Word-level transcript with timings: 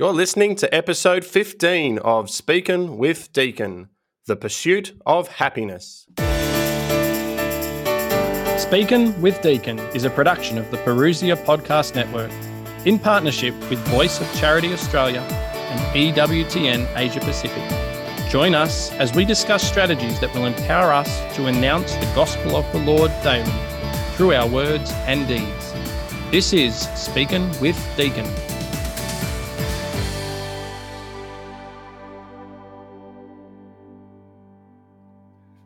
You're 0.00 0.14
listening 0.14 0.56
to 0.56 0.74
episode 0.74 1.26
15 1.26 1.98
of 1.98 2.30
Speaking 2.30 2.96
with 2.96 3.30
Deacon 3.34 3.90
The 4.26 4.34
Pursuit 4.34 4.98
of 5.04 5.28
Happiness. 5.28 6.06
Speaking 8.56 9.20
with 9.20 9.42
Deacon 9.42 9.78
is 9.94 10.04
a 10.04 10.08
production 10.08 10.56
of 10.56 10.70
the 10.70 10.78
Parousia 10.78 11.36
Podcast 11.44 11.94
Network 11.94 12.30
in 12.86 12.98
partnership 12.98 13.52
with 13.68 13.78
Voice 13.88 14.22
of 14.22 14.34
Charity 14.36 14.72
Australia 14.72 15.20
and 15.20 16.14
EWTN 16.14 16.88
Asia 16.96 17.20
Pacific. 17.20 17.62
Join 18.30 18.54
us 18.54 18.92
as 18.92 19.14
we 19.14 19.26
discuss 19.26 19.62
strategies 19.62 20.18
that 20.20 20.32
will 20.34 20.46
empower 20.46 20.94
us 20.94 21.36
to 21.36 21.44
announce 21.44 21.92
the 21.96 22.10
gospel 22.14 22.56
of 22.56 22.64
the 22.72 22.78
Lord 22.78 23.12
daily 23.22 23.52
through 24.14 24.32
our 24.32 24.48
words 24.48 24.92
and 25.06 25.28
deeds. 25.28 25.74
This 26.30 26.54
is 26.54 26.88
Speaking 26.98 27.50
with 27.60 27.76
Deacon. 27.98 28.49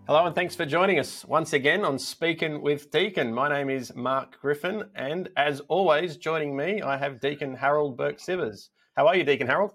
Hello, 0.06 0.26
and 0.26 0.34
thanks 0.34 0.54
for 0.54 0.66
joining 0.66 0.98
us 0.98 1.24
once 1.24 1.54
again 1.54 1.82
on 1.82 1.98
Speaking 1.98 2.60
with 2.60 2.90
Deacon. 2.90 3.32
My 3.32 3.48
name 3.48 3.70
is 3.70 3.94
Mark 3.94 4.38
Griffin, 4.38 4.84
and 4.94 5.30
as 5.34 5.60
always, 5.60 6.18
joining 6.18 6.54
me, 6.54 6.82
I 6.82 6.98
have 6.98 7.20
Deacon 7.20 7.56
Harold 7.56 7.96
Burke 7.96 8.18
Sivers. 8.18 8.68
How 8.98 9.06
are 9.06 9.16
you, 9.16 9.24
Deacon 9.24 9.46
Harold? 9.46 9.72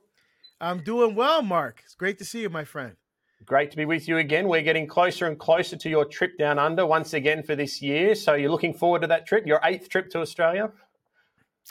I'm 0.62 0.84
doing 0.84 1.16
well, 1.16 1.42
Mark. 1.42 1.82
It's 1.84 1.96
great 1.96 2.20
to 2.20 2.26
see 2.26 2.42
you, 2.42 2.50
my 2.52 2.64
friend. 2.64 2.96
Great 3.44 3.72
to 3.72 3.78
be 3.78 3.86
with 3.86 4.08
you 4.08 4.20
again. 4.20 4.48
We're 4.48 4.62
getting 4.62 4.86
closer 4.86 5.26
and 5.26 5.40
closer 5.40 5.76
to 5.78 5.90
your 5.90 6.06
trip 6.06 6.38
down 6.38 6.60
under 6.60 6.86
once 6.86 7.16
again 7.16 7.42
for 7.42 7.56
this 7.56 7.82
year. 7.82 8.14
So 8.14 8.36
you're 8.36 8.52
looking 8.52 8.76
forward 8.76 9.02
to 9.02 9.08
that 9.08 9.26
trip, 9.26 9.48
your 9.48 9.60
eighth 9.64 9.90
trip 9.90 10.12
to 10.12 10.20
Australia? 10.20 10.72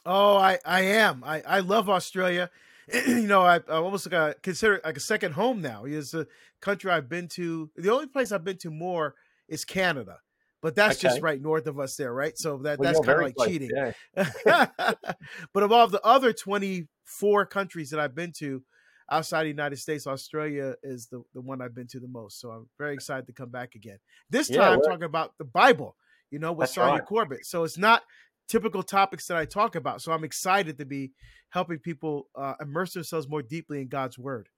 Oh, 0.05 0.37
I, 0.37 0.59
I 0.65 0.81
am. 0.81 1.23
I, 1.25 1.43
I 1.43 1.61
love 1.61 1.89
Australia. 1.89 2.51
you 3.07 3.27
know, 3.27 3.43
I, 3.43 3.57
I 3.57 3.75
almost 3.75 4.11
like 4.11 4.37
a, 4.37 4.41
consider 4.43 4.81
like 4.85 4.97
a 4.97 5.01
second 5.01 5.33
home 5.33 5.61
now. 5.61 5.85
It's 5.85 6.15
a 6.15 6.27
country 6.61 6.91
I've 6.91 7.09
been 7.09 7.29
to. 7.29 7.71
The 7.77 7.93
only 7.93 8.07
place 8.07 8.33
I've 8.33 8.45
been 8.45 8.59
to 8.59 8.71
more 8.71 9.15
is 9.49 9.65
Canada, 9.65 10.19
but 10.63 10.75
that's 10.75 10.99
okay. 10.99 11.09
just 11.09 11.23
right 11.23 11.41
north 11.41 11.67
of 11.67 11.79
us 11.79 11.97
there, 11.97 12.13
right? 12.13 12.37
So 12.37 12.59
that 12.59 12.79
well, 12.79 12.93
that's 12.93 13.05
kind 13.05 13.19
of 13.19 13.25
like 13.27 13.35
close, 13.35 13.49
cheating. 13.49 13.71
Yeah. 13.75 14.67
but 15.55 15.63
of 15.63 15.73
all 15.73 15.87
the 15.89 16.05
other 16.05 16.33
24 16.33 17.47
countries 17.47 17.91
that 17.91 18.01
I've 18.01 18.15
been 18.15 18.33
to 18.39 18.63
outside 19.11 19.45
the 19.45 19.49
United 19.49 19.77
States, 19.77 20.07
Australia 20.07 20.75
is 20.83 21.09
the, 21.09 21.23
the 21.35 21.41
one 21.41 21.63
I've 21.63 21.75
been 21.75 21.89
to 21.89 22.01
the 22.01 22.09
most. 22.09 22.41
So 22.41 22.51
I'm 22.51 22.69
very 22.79 22.95
excited 22.95 23.27
to 23.27 23.33
come 23.33 23.51
back 23.51 23.75
again. 23.75 23.99
This 24.31 24.49
time 24.49 24.79
yeah, 24.79 24.89
talking 24.91 25.05
about 25.05 25.33
the 25.39 25.45
Bible, 25.45 25.97
you 26.31 26.39
know, 26.39 26.53
with 26.53 26.71
Sonja 26.71 26.91
right. 26.91 27.07
Corbitt. 27.07 27.45
So 27.45 27.65
it's 27.65 27.79
not 27.79 28.03
typical 28.49 28.83
topics 28.83 29.27
that 29.27 29.37
I 29.37 29.45
talk 29.45 29.75
about. 29.75 30.03
So 30.03 30.13
I'm 30.13 30.25
excited 30.25 30.79
to 30.79 30.85
be 30.85 31.13
helping 31.51 31.79
people 31.79 32.29
uh, 32.35 32.55
immerse 32.61 32.95
themselves 32.95 33.29
more 33.29 33.43
deeply 33.43 33.81
in 33.81 33.89
God's 33.89 34.19
word. 34.19 34.49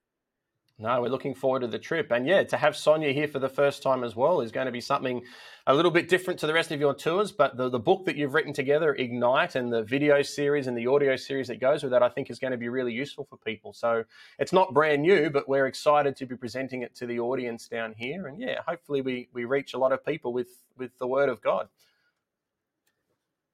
No, 0.83 1.03
we're 1.03 1.11
looking 1.11 1.35
forward 1.35 1.61
to 1.61 1.67
the 1.67 1.79
trip. 1.79 2.11
And 2.11 2.27
yeah, 2.27 2.43
to 2.43 2.57
have 2.57 2.73
Sonja 2.73 3.13
here 3.13 3.29
for 3.29 3.39
the 3.39 3.51
first 3.51 3.83
time 3.83 4.03
as 4.03 4.17
well 4.17 4.41
is 4.41 4.51
going 4.51 4.65
to 4.65 4.73
be 4.73 4.81
something 4.81 5.21
a 5.67 5.75
little 5.75 5.91
bit 5.91 6.09
different 6.09 6.41
to 6.41 6.47
the 6.47 6.55
rest 6.55 6.73
of 6.73 6.81
your 6.81 6.95
tours. 6.95 7.33
But 7.33 7.59
the, 7.59 7.69
the 7.69 7.79
book 7.79 8.07
that 8.07 8.17
you've 8.17 8.33
written 8.33 8.55
together, 8.55 8.95
Ignite, 8.95 9.57
and 9.57 9.71
the 9.71 9.83
video 9.83 10.23
series 10.23 10.69
and 10.69 10.79
the 10.79 10.87
audio 10.87 11.17
series 11.17 11.49
that 11.49 11.61
goes 11.61 11.83
with 11.83 11.93
that, 11.93 12.03
I 12.03 12.09
think 12.09 12.31
is 12.31 12.39
going 12.39 12.53
to 12.53 12.57
be 12.57 12.71
really 12.71 12.95
useful 12.95 13.27
for 13.29 13.37
people. 13.37 13.75
So 13.75 14.05
it's 14.39 14.55
not 14.55 14.73
brand 14.73 15.03
new, 15.03 15.29
but 15.29 15.47
we're 15.47 15.67
excited 15.67 16.17
to 16.17 16.25
be 16.25 16.35
presenting 16.35 16.81
it 16.81 16.95
to 16.95 17.07
the 17.07 17.21
audience 17.21 17.69
down 17.69 17.93
here. 17.95 18.27
And 18.27 18.41
yeah, 18.41 18.61
hopefully 18.67 19.03
we, 19.03 19.29
we 19.35 19.45
reach 19.45 19.75
a 19.75 19.79
lot 19.79 19.93
of 19.93 20.03
people 20.03 20.33
with, 20.33 20.49
with 20.79 20.97
the 20.97 21.07
word 21.07 21.29
of 21.29 21.43
God. 21.43 21.69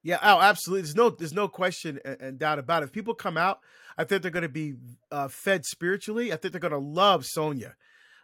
Yeah, 0.06 0.20
oh, 0.22 0.40
absolutely. 0.40 0.82
There's 0.82 0.94
no, 0.94 1.10
there's 1.10 1.34
no 1.34 1.48
question 1.48 1.98
and, 2.04 2.20
and 2.20 2.38
doubt 2.38 2.60
about 2.60 2.84
it. 2.84 2.86
If 2.86 2.92
people 2.92 3.12
come 3.12 3.36
out, 3.36 3.58
I 3.98 4.04
think 4.04 4.22
they're 4.22 4.30
going 4.30 4.44
to 4.44 4.48
be 4.48 4.74
uh, 5.10 5.26
fed 5.26 5.66
spiritually. 5.66 6.32
I 6.32 6.36
think 6.36 6.52
they're 6.52 6.60
going 6.60 6.70
to 6.70 6.78
love 6.78 7.24
Sonja. 7.24 7.72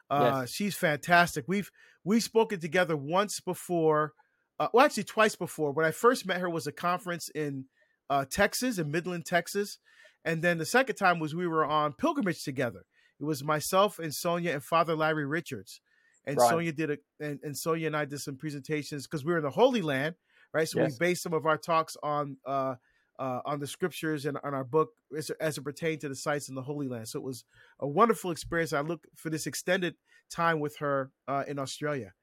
Uh, 0.08 0.42
yes. 0.42 0.52
She's 0.52 0.76
fantastic. 0.76 1.44
We've 1.48 1.72
we've 2.04 2.22
spoken 2.22 2.60
together 2.60 2.96
once 2.96 3.40
before, 3.40 4.12
uh, 4.60 4.68
well, 4.72 4.84
actually 4.84 5.02
twice 5.02 5.34
before. 5.34 5.72
When 5.72 5.84
I 5.84 5.90
first 5.90 6.24
met 6.24 6.40
her 6.40 6.48
was 6.48 6.68
a 6.68 6.72
conference 6.72 7.28
in 7.30 7.64
uh, 8.08 8.26
Texas, 8.30 8.78
in 8.78 8.92
Midland, 8.92 9.26
Texas, 9.26 9.78
and 10.24 10.40
then 10.40 10.58
the 10.58 10.66
second 10.66 10.94
time 10.94 11.18
was 11.18 11.34
we 11.34 11.48
were 11.48 11.64
on 11.64 11.94
pilgrimage 11.94 12.44
together. 12.44 12.84
It 13.18 13.24
was 13.24 13.42
myself 13.42 13.98
and 13.98 14.12
Sonja 14.12 14.54
and 14.54 14.62
Father 14.62 14.94
Larry 14.94 15.26
Richards, 15.26 15.80
and 16.24 16.36
right. 16.36 16.52
Sonja 16.52 16.76
did 16.76 16.90
a 16.92 16.98
and, 17.18 17.40
and 17.42 17.56
Sonja 17.56 17.88
and 17.88 17.96
I 17.96 18.04
did 18.04 18.20
some 18.20 18.36
presentations 18.36 19.08
because 19.08 19.24
we 19.24 19.32
were 19.32 19.38
in 19.38 19.44
the 19.44 19.50
Holy 19.50 19.82
Land 19.82 20.14
right? 20.52 20.68
So 20.68 20.80
yes. 20.80 20.92
we 20.92 21.06
base 21.06 21.22
some 21.22 21.32
of 21.32 21.46
our 21.46 21.58
talks 21.58 21.96
on 22.02 22.36
uh, 22.46 22.74
uh, 23.18 23.40
on 23.44 23.60
the 23.60 23.66
scriptures 23.66 24.26
and 24.26 24.38
on 24.42 24.54
our 24.54 24.64
book 24.64 24.90
as, 25.16 25.30
as 25.40 25.58
it 25.58 25.62
pertained 25.62 26.00
to 26.00 26.08
the 26.08 26.14
sites 26.14 26.48
in 26.48 26.54
the 26.54 26.62
Holy 26.62 26.88
Land. 26.88 27.08
So 27.08 27.18
it 27.18 27.24
was 27.24 27.44
a 27.80 27.86
wonderful 27.86 28.30
experience. 28.30 28.72
I 28.72 28.80
look 28.80 29.06
for 29.16 29.30
this 29.30 29.46
extended 29.46 29.94
time 30.30 30.60
with 30.60 30.78
her 30.78 31.12
uh, 31.28 31.44
in 31.46 31.58
Australia. 31.58 32.14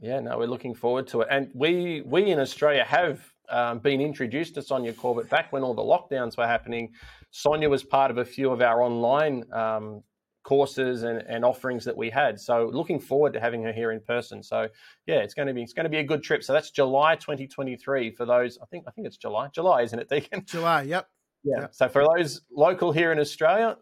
Yeah, 0.00 0.20
no, 0.20 0.36
we're 0.36 0.46
looking 0.46 0.74
forward 0.74 1.06
to 1.08 1.22
it, 1.22 1.28
and 1.30 1.50
we 1.54 2.02
we 2.04 2.30
in 2.30 2.38
Australia 2.38 2.84
have 2.84 3.20
um, 3.48 3.78
been 3.78 4.00
introduced 4.00 4.54
to 4.54 4.60
Sonja 4.60 4.92
Corbitt 4.94 5.30
back 5.30 5.52
when 5.52 5.62
all 5.62 5.74
the 5.74 5.82
lockdowns 5.82 6.36
were 6.36 6.46
happening. 6.46 6.92
Sonja 7.32 7.70
was 7.70 7.82
part 7.82 8.10
of 8.10 8.18
a 8.18 8.24
few 8.24 8.50
of 8.50 8.60
our 8.60 8.82
online 8.82 9.44
um, 9.52 10.02
courses 10.46 11.02
and, 11.02 11.22
and 11.26 11.44
offerings 11.44 11.84
that 11.84 11.96
we 11.96 12.08
had. 12.08 12.38
So 12.40 12.70
looking 12.72 13.00
forward 13.00 13.32
to 13.32 13.40
having 13.40 13.64
her 13.64 13.72
here 13.72 13.90
in 13.90 14.00
person. 14.00 14.44
So 14.44 14.68
yeah, 15.04 15.16
it's 15.16 15.34
going 15.34 15.48
to 15.48 15.54
be 15.54 15.62
it's 15.62 15.72
going 15.72 15.84
to 15.84 15.90
be 15.90 15.98
a 15.98 16.04
good 16.04 16.22
trip. 16.22 16.44
So 16.44 16.52
that's 16.52 16.70
July 16.70 17.16
2023 17.16 18.12
for 18.12 18.24
those. 18.24 18.56
I 18.62 18.66
think 18.66 18.84
I 18.86 18.92
think 18.92 19.08
it's 19.08 19.16
July. 19.16 19.48
July, 19.52 19.82
isn't 19.82 19.98
it, 19.98 20.08
Deacon? 20.08 20.44
July. 20.46 20.82
Yep. 20.82 21.08
Yeah. 21.42 21.60
Yep. 21.62 21.74
So 21.74 21.88
for 21.88 22.06
those 22.16 22.42
local 22.50 22.92
here 22.92 23.10
in 23.10 23.18
Australia, 23.18 23.76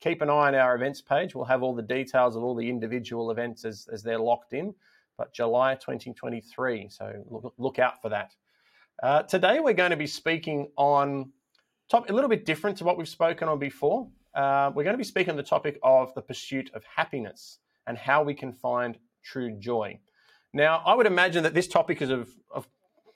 keep 0.00 0.20
an 0.20 0.28
eye 0.28 0.48
on 0.48 0.56
our 0.56 0.74
events 0.74 1.00
page. 1.00 1.36
We'll 1.36 1.44
have 1.44 1.62
all 1.62 1.76
the 1.76 1.82
details 1.82 2.34
of 2.34 2.42
all 2.42 2.56
the 2.56 2.68
individual 2.68 3.30
events 3.30 3.64
as, 3.64 3.86
as 3.92 4.02
they're 4.02 4.18
locked 4.18 4.52
in. 4.52 4.74
But 5.16 5.32
July 5.32 5.76
2023. 5.76 6.88
So 6.88 7.12
look, 7.30 7.54
look 7.56 7.78
out 7.78 8.02
for 8.02 8.08
that. 8.08 8.34
Uh, 9.00 9.22
today 9.22 9.60
we're 9.60 9.74
going 9.74 9.92
to 9.92 9.96
be 9.96 10.08
speaking 10.08 10.72
on 10.76 11.30
top 11.88 12.10
a 12.10 12.12
little 12.12 12.30
bit 12.30 12.44
different 12.44 12.78
to 12.78 12.84
what 12.84 12.98
we've 12.98 13.08
spoken 13.08 13.48
on 13.48 13.60
before 13.60 14.08
uh, 14.34 14.70
we're 14.74 14.84
going 14.84 14.94
to 14.94 14.98
be 14.98 15.04
speaking 15.04 15.32
on 15.32 15.36
the 15.36 15.42
topic 15.42 15.78
of 15.82 16.14
the 16.14 16.22
pursuit 16.22 16.70
of 16.74 16.84
happiness 16.84 17.58
and 17.86 17.98
how 17.98 18.22
we 18.22 18.34
can 18.34 18.52
find 18.52 18.98
true 19.24 19.50
joy. 19.58 19.98
Now, 20.52 20.82
I 20.84 20.94
would 20.94 21.06
imagine 21.06 21.42
that 21.44 21.54
this 21.54 21.68
topic 21.68 22.02
is 22.02 22.10
of, 22.10 22.28
of 22.52 22.66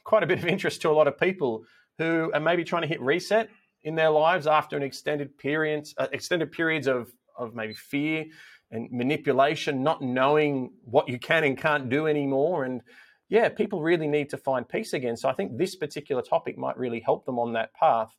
quite 0.04 0.22
a 0.22 0.26
bit 0.26 0.38
of 0.38 0.46
interest 0.46 0.82
to 0.82 0.90
a 0.90 0.92
lot 0.92 1.08
of 1.08 1.18
people 1.18 1.64
who 1.98 2.30
are 2.34 2.40
maybe 2.40 2.64
trying 2.64 2.82
to 2.82 2.88
hit 2.88 3.00
reset 3.00 3.48
in 3.82 3.94
their 3.94 4.10
lives 4.10 4.46
after 4.46 4.76
an 4.76 4.82
extended 4.82 5.36
period, 5.38 5.88
uh, 5.98 6.08
extended 6.12 6.52
periods 6.52 6.86
of, 6.86 7.12
of 7.36 7.54
maybe 7.54 7.74
fear 7.74 8.24
and 8.70 8.90
manipulation, 8.90 9.82
not 9.82 10.02
knowing 10.02 10.70
what 10.84 11.08
you 11.08 11.18
can 11.18 11.44
and 11.44 11.56
can't 11.58 11.88
do 11.88 12.06
anymore. 12.06 12.64
And 12.64 12.80
yeah, 13.28 13.48
people 13.48 13.82
really 13.82 14.08
need 14.08 14.30
to 14.30 14.36
find 14.36 14.68
peace 14.68 14.92
again. 14.92 15.16
So 15.16 15.28
I 15.28 15.32
think 15.32 15.56
this 15.56 15.76
particular 15.76 16.22
topic 16.22 16.58
might 16.58 16.76
really 16.78 17.00
help 17.00 17.26
them 17.26 17.38
on 17.38 17.52
that 17.52 17.74
path. 17.74 18.14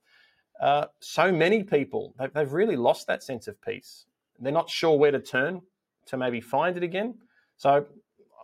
Uh, 0.61 0.85
so 0.99 1.31
many 1.31 1.63
people, 1.63 2.13
they've, 2.17 2.33
they've 2.33 2.53
really 2.53 2.75
lost 2.75 3.07
that 3.07 3.23
sense 3.23 3.47
of 3.47 3.61
peace. 3.61 4.05
They're 4.39 4.51
not 4.51 4.69
sure 4.69 4.97
where 4.97 5.11
to 5.11 5.19
turn 5.19 5.61
to 6.07 6.17
maybe 6.17 6.41
find 6.41 6.77
it 6.77 6.83
again. 6.83 7.15
So 7.57 7.85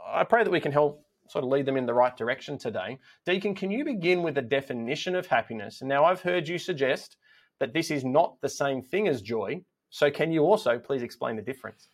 I 0.06 0.24
pray 0.24 0.44
that 0.44 0.52
we 0.52 0.60
can 0.60 0.72
help 0.72 1.06
sort 1.30 1.46
of 1.46 1.50
lead 1.50 1.66
them 1.66 1.78
in 1.78 1.86
the 1.86 1.94
right 1.94 2.16
direction 2.16 2.58
today. 2.58 2.98
Deacon, 3.26 3.56
can 3.56 3.72
you 3.72 3.86
begin 3.86 4.24
with 4.24 4.38
a 4.38 4.42
definition 4.42 5.16
of 5.16 5.28
happiness? 5.28 5.82
And 5.82 5.88
now 5.88 6.04
I've 6.04 6.22
heard 6.22 6.48
you 6.48 6.58
suggest 6.58 7.16
that 7.60 7.74
this 7.74 7.92
is 7.92 8.04
not 8.04 8.36
the 8.42 8.50
same 8.50 8.82
thing 8.82 9.08
as 9.08 9.22
joy. 9.22 9.62
So 9.90 10.12
can 10.12 10.32
you 10.32 10.42
also 10.42 10.80
please 10.80 11.04
explain 11.04 11.36
the 11.38 11.42
difference? 11.42 11.88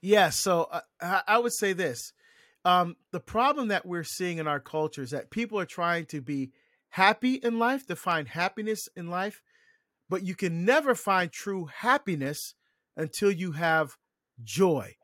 Yeah, 0.00 0.30
so 0.30 0.68
uh, 1.00 1.20
I 1.26 1.38
would 1.38 1.52
say 1.52 1.72
this. 1.72 2.12
Um, 2.64 2.96
the 3.10 3.20
problem 3.20 3.68
that 3.68 3.86
we're 3.86 4.04
seeing 4.04 4.38
in 4.38 4.46
our 4.46 4.60
culture 4.60 5.02
is 5.02 5.10
that 5.10 5.30
people 5.30 5.58
are 5.58 5.66
trying 5.66 6.06
to 6.06 6.20
be 6.20 6.52
happy 6.92 7.34
in 7.34 7.58
life, 7.58 7.86
to 7.86 7.96
find 7.96 8.28
happiness 8.28 8.88
in 8.94 9.08
life, 9.08 9.42
but 10.08 10.22
you 10.22 10.34
can 10.34 10.64
never 10.64 10.94
find 10.94 11.32
true 11.32 11.66
happiness 11.66 12.54
until 12.96 13.30
you 13.30 13.52
have 13.52 13.96
joy. 14.44 14.94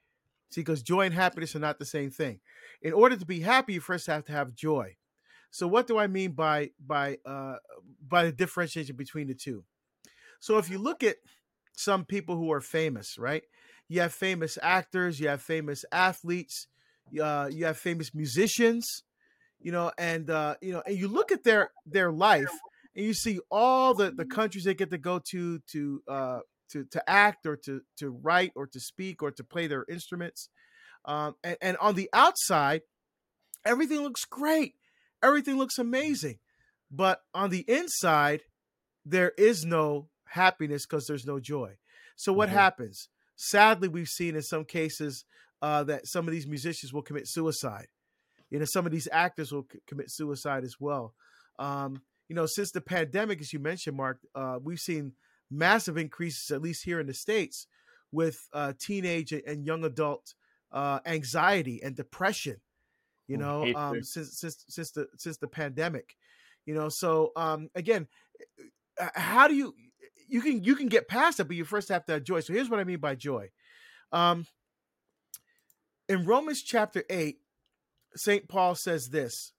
See, 0.51 0.61
because 0.61 0.83
joy 0.83 1.07
and 1.07 1.15
happiness 1.15 1.57
are 1.57 1.61
not 1.61 1.79
the 1.79 1.85
same 1.85 2.11
thing. 2.11 2.41
In 2.83 2.93
order 2.93 3.17
to 3.17 3.27
be 3.27 3.41
happy, 3.41 3.75
you 3.75 3.81
first 3.81 4.07
have 4.07 4.25
to 4.27 4.33
have 4.33 4.55
joy. 4.55 4.97
So, 5.51 5.67
what 5.67 5.87
do 5.87 5.99
I 5.99 6.07
mean 6.07 6.33
by 6.33 6.71
by 6.79 7.19
uh, 7.25 7.57
by 8.07 8.25
the 8.25 8.33
differentiation 8.33 8.97
between 8.97 9.29
the 9.29 9.35
two? 9.35 9.65
So, 10.41 10.59
if 10.59 10.69
you 10.69 10.79
look 10.79 11.03
at 11.03 11.17
some 11.75 12.05
people 12.05 12.37
who 12.37 12.53
are 12.53 12.61
famous, 12.61 13.19
right? 13.19 13.43
You 13.89 14.03
have 14.03 14.13
famous 14.13 14.59
actors, 14.63 15.19
you 15.21 15.29
have 15.29 15.41
famous 15.41 15.87
athletes, 15.91 16.67
uh, 17.23 17.49
you 17.51 17.65
have 17.65 17.79
famous 17.79 18.15
musicians, 18.15 19.05
you 19.61 19.73
know, 19.73 19.93
and 19.99 20.31
uh, 20.31 20.55
you 20.61 20.73
know, 20.73 20.83
and 20.87 20.97
you 20.97 21.09
look 21.09 21.33
at 21.33 21.45
their 21.45 21.71
their 21.87 22.13
life 22.13 22.51
and 22.95 23.05
you 23.05 23.15
see 23.15 23.41
all 23.51 23.95
the 23.95 24.11
the 24.11 24.25
countries 24.25 24.65
they 24.65 24.75
get 24.75 24.91
to 24.91 24.99
go 24.99 25.19
to 25.31 25.59
to 25.73 26.03
uh 26.09 26.41
to 26.71 26.85
to 26.85 27.11
act 27.11 27.47
or 27.47 27.57
to 27.57 27.81
to 27.97 28.11
write 28.11 28.53
or 28.55 28.67
to 28.67 28.81
speak 28.81 29.23
or 29.23 29.31
to 29.31 29.45
play 29.45 29.67
their 29.67 29.85
instruments. 29.89 30.49
Um, 31.05 31.37
and, 31.43 31.57
and 31.63 31.77
on 31.79 31.95
the 31.95 32.11
outside, 32.13 32.83
everything 33.65 34.01
looks 34.01 34.25
great. 34.25 34.75
Everything 35.23 35.57
looks 35.57 35.79
amazing. 35.79 36.39
But 36.91 37.21
on 37.35 37.51
the 37.51 37.65
inside, 37.69 38.43
there 39.05 39.33
is 39.39 39.65
no 39.65 40.09
happiness 40.25 40.87
because 40.87 41.07
there's 41.07 41.25
no 41.27 41.41
joy. 41.41 41.79
So 42.17 42.33
what 42.33 42.49
Mhm. 42.49 42.53
happens? 42.53 43.09
Sadly, 43.37 43.89
we've 43.89 44.09
seen 44.09 44.35
in 44.35 44.43
some 44.43 44.65
cases 44.65 45.25
uh, 45.63 45.85
that 45.85 46.07
some 46.07 46.27
of 46.29 46.33
these 46.33 46.47
musicians 46.47 46.93
will 46.93 47.03
commit 47.03 47.27
suicide 47.27 47.89
you 48.51 48.59
know 48.59 48.65
some 48.65 48.87
of 48.87 48.93
these 48.93 49.09
actors 49.13 49.53
will 49.53 49.67
c- 49.71 49.81
commit 49.87 50.11
suicide 50.11 50.65
as 50.65 50.77
well. 50.81 51.15
Um, 51.59 52.03
you 52.29 52.37
know 52.37 52.47
since 52.47 52.71
the 52.71 52.81
pandemic 52.81 53.41
as 53.41 53.53
you 53.53 53.59
mentioned 53.59 53.97
mark 53.97 54.19
uh, 54.35 54.59
we've 54.63 54.79
seen 54.79 55.13
massive 55.51 55.97
increases 55.97 56.51
at 56.51 56.63
least 56.63 56.85
here 56.85 57.01
in 57.01 57.07
the 57.07 57.15
states 57.15 57.67
with 58.13 58.49
uh, 58.53 58.73
teenage 58.79 59.33
and 59.33 59.67
young 59.67 59.85
adult 59.85 60.35
uh, 60.73 61.01
anxiety 61.07 61.81
and 61.83 61.97
depression 61.97 62.57
you 63.27 63.37
oh, 63.37 63.41
know 63.65 63.75
um, 63.75 64.03
since, 64.03 64.39
since 64.39 64.65
since 64.69 64.91
the 64.93 65.09
since 65.17 65.39
the 65.39 65.49
pandemic 65.49 66.17
you 66.67 66.75
know 66.75 66.89
so 66.89 67.33
um, 67.37 67.71
again 67.75 68.07
uh, 69.01 69.05
uh, 69.05 69.21
how 69.21 69.49
do 69.49 69.55
you 69.55 69.75
you 70.29 70.43
can 70.43 70.63
you 70.63 70.77
can 70.77 70.89
get 70.89 71.09
past 71.09 71.41
it 71.41 71.45
but 71.45 71.57
you 71.57 71.65
first 71.65 71.89
have 71.89 72.05
to 72.05 72.13
have 72.13 72.25
joy. 72.25 72.41
So 72.41 72.53
here's 72.53 72.69
what 72.69 72.81
i 72.81 72.85
mean 72.85 72.99
by 72.99 73.15
joy. 73.15 73.51
Um, 74.13 74.47
in 76.09 76.25
romans 76.25 76.63
chapter 76.63 77.05
8 77.09 77.39
St. 78.17 78.49
Paul 78.49 78.75
says 78.75 79.09
this 79.09 79.53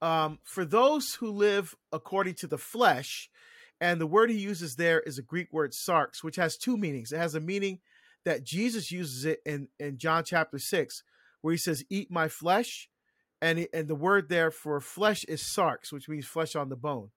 um, 0.00 0.38
For 0.44 0.64
those 0.64 1.14
who 1.14 1.30
live 1.30 1.74
according 1.92 2.34
to 2.36 2.46
the 2.46 2.58
flesh, 2.58 3.30
and 3.80 4.00
the 4.00 4.06
word 4.06 4.30
he 4.30 4.38
uses 4.38 4.76
there 4.76 5.00
is 5.00 5.18
a 5.18 5.22
Greek 5.22 5.52
word 5.52 5.72
sarx, 5.72 6.22
which 6.22 6.36
has 6.36 6.56
two 6.56 6.76
meanings. 6.76 7.12
It 7.12 7.18
has 7.18 7.34
a 7.34 7.40
meaning 7.40 7.78
that 8.24 8.44
Jesus 8.44 8.90
uses 8.90 9.24
it 9.24 9.40
in, 9.46 9.68
in 9.78 9.98
John 9.98 10.24
chapter 10.24 10.58
6, 10.58 11.02
where 11.40 11.52
he 11.52 11.58
says, 11.58 11.84
Eat 11.88 12.10
my 12.10 12.28
flesh. 12.28 12.88
And, 13.40 13.68
and 13.72 13.86
the 13.86 13.94
word 13.94 14.28
there 14.28 14.50
for 14.50 14.80
flesh 14.80 15.24
is 15.24 15.42
sarx, 15.42 15.92
which 15.92 16.08
means 16.08 16.26
flesh 16.26 16.56
on 16.56 16.70
the 16.70 16.76
bone. 16.76 17.10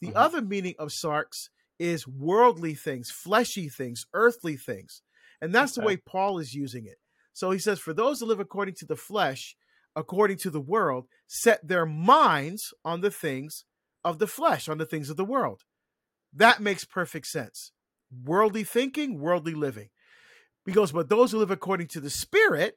The 0.00 0.08
mm-hmm. 0.08 0.16
other 0.16 0.40
meaning 0.40 0.74
of 0.78 0.88
sarx 0.88 1.48
is 1.78 2.08
worldly 2.08 2.74
things, 2.74 3.10
fleshy 3.10 3.68
things, 3.68 4.06
earthly 4.14 4.56
things. 4.56 5.02
And 5.40 5.54
that's 5.54 5.76
okay. 5.76 5.82
the 5.82 5.86
way 5.86 5.96
Paul 5.98 6.38
is 6.38 6.54
using 6.54 6.86
it. 6.86 6.96
So 7.34 7.50
he 7.50 7.58
says, 7.58 7.78
For 7.78 7.92
those 7.92 8.20
who 8.20 8.26
live 8.26 8.40
according 8.40 8.76
to 8.76 8.86
the 8.86 8.96
flesh, 8.96 9.54
according 9.96 10.36
to 10.36 10.50
the 10.50 10.60
world, 10.60 11.06
set 11.26 11.66
their 11.66 11.86
minds 11.86 12.72
on 12.84 13.00
the 13.00 13.10
things 13.10 13.64
of 14.04 14.18
the 14.18 14.26
flesh, 14.26 14.68
on 14.68 14.78
the 14.78 14.86
things 14.86 15.10
of 15.10 15.16
the 15.16 15.24
world. 15.24 15.62
That 16.32 16.60
makes 16.60 16.84
perfect 16.84 17.26
sense. 17.26 17.72
Worldly 18.24 18.62
thinking, 18.62 19.18
worldly 19.18 19.54
living. 19.54 19.88
Because, 20.64 20.92
but 20.92 21.08
those 21.08 21.32
who 21.32 21.38
live 21.38 21.50
according 21.50 21.88
to 21.88 22.00
the 22.00 22.10
Spirit, 22.10 22.76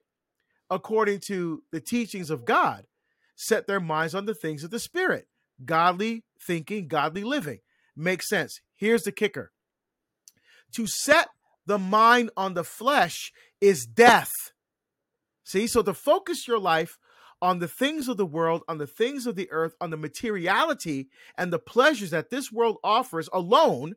according 0.69 1.19
to 1.27 1.63
the 1.71 1.81
teachings 1.81 2.29
of 2.29 2.45
God, 2.45 2.85
set 3.35 3.67
their 3.67 3.79
minds 3.79 4.15
on 4.15 4.25
the 4.25 4.33
things 4.33 4.63
of 4.63 4.71
the 4.71 4.79
Spirit. 4.79 5.27
Godly 5.63 6.23
thinking, 6.41 6.87
godly 6.87 7.23
living. 7.23 7.59
Makes 7.95 8.29
sense. 8.29 8.61
Here's 8.75 9.03
the 9.03 9.11
kicker 9.11 9.51
to 10.73 10.87
set 10.87 11.29
the 11.65 11.79
mind 11.79 12.29
on 12.37 12.53
the 12.53 12.63
flesh 12.63 13.31
is 13.59 13.85
death. 13.85 14.31
See, 15.43 15.67
so 15.67 15.81
to 15.81 15.93
focus 15.93 16.47
your 16.47 16.59
life 16.59 16.97
on 17.41 17.59
the 17.59 17.67
things 17.67 18.07
of 18.07 18.17
the 18.17 18.25
world, 18.25 18.63
on 18.67 18.77
the 18.77 18.87
things 18.87 19.25
of 19.25 19.35
the 19.35 19.49
earth, 19.51 19.75
on 19.79 19.89
the 19.89 19.97
materiality 19.97 21.09
and 21.37 21.53
the 21.53 21.59
pleasures 21.59 22.09
that 22.11 22.29
this 22.29 22.51
world 22.51 22.77
offers 22.83 23.29
alone, 23.31 23.95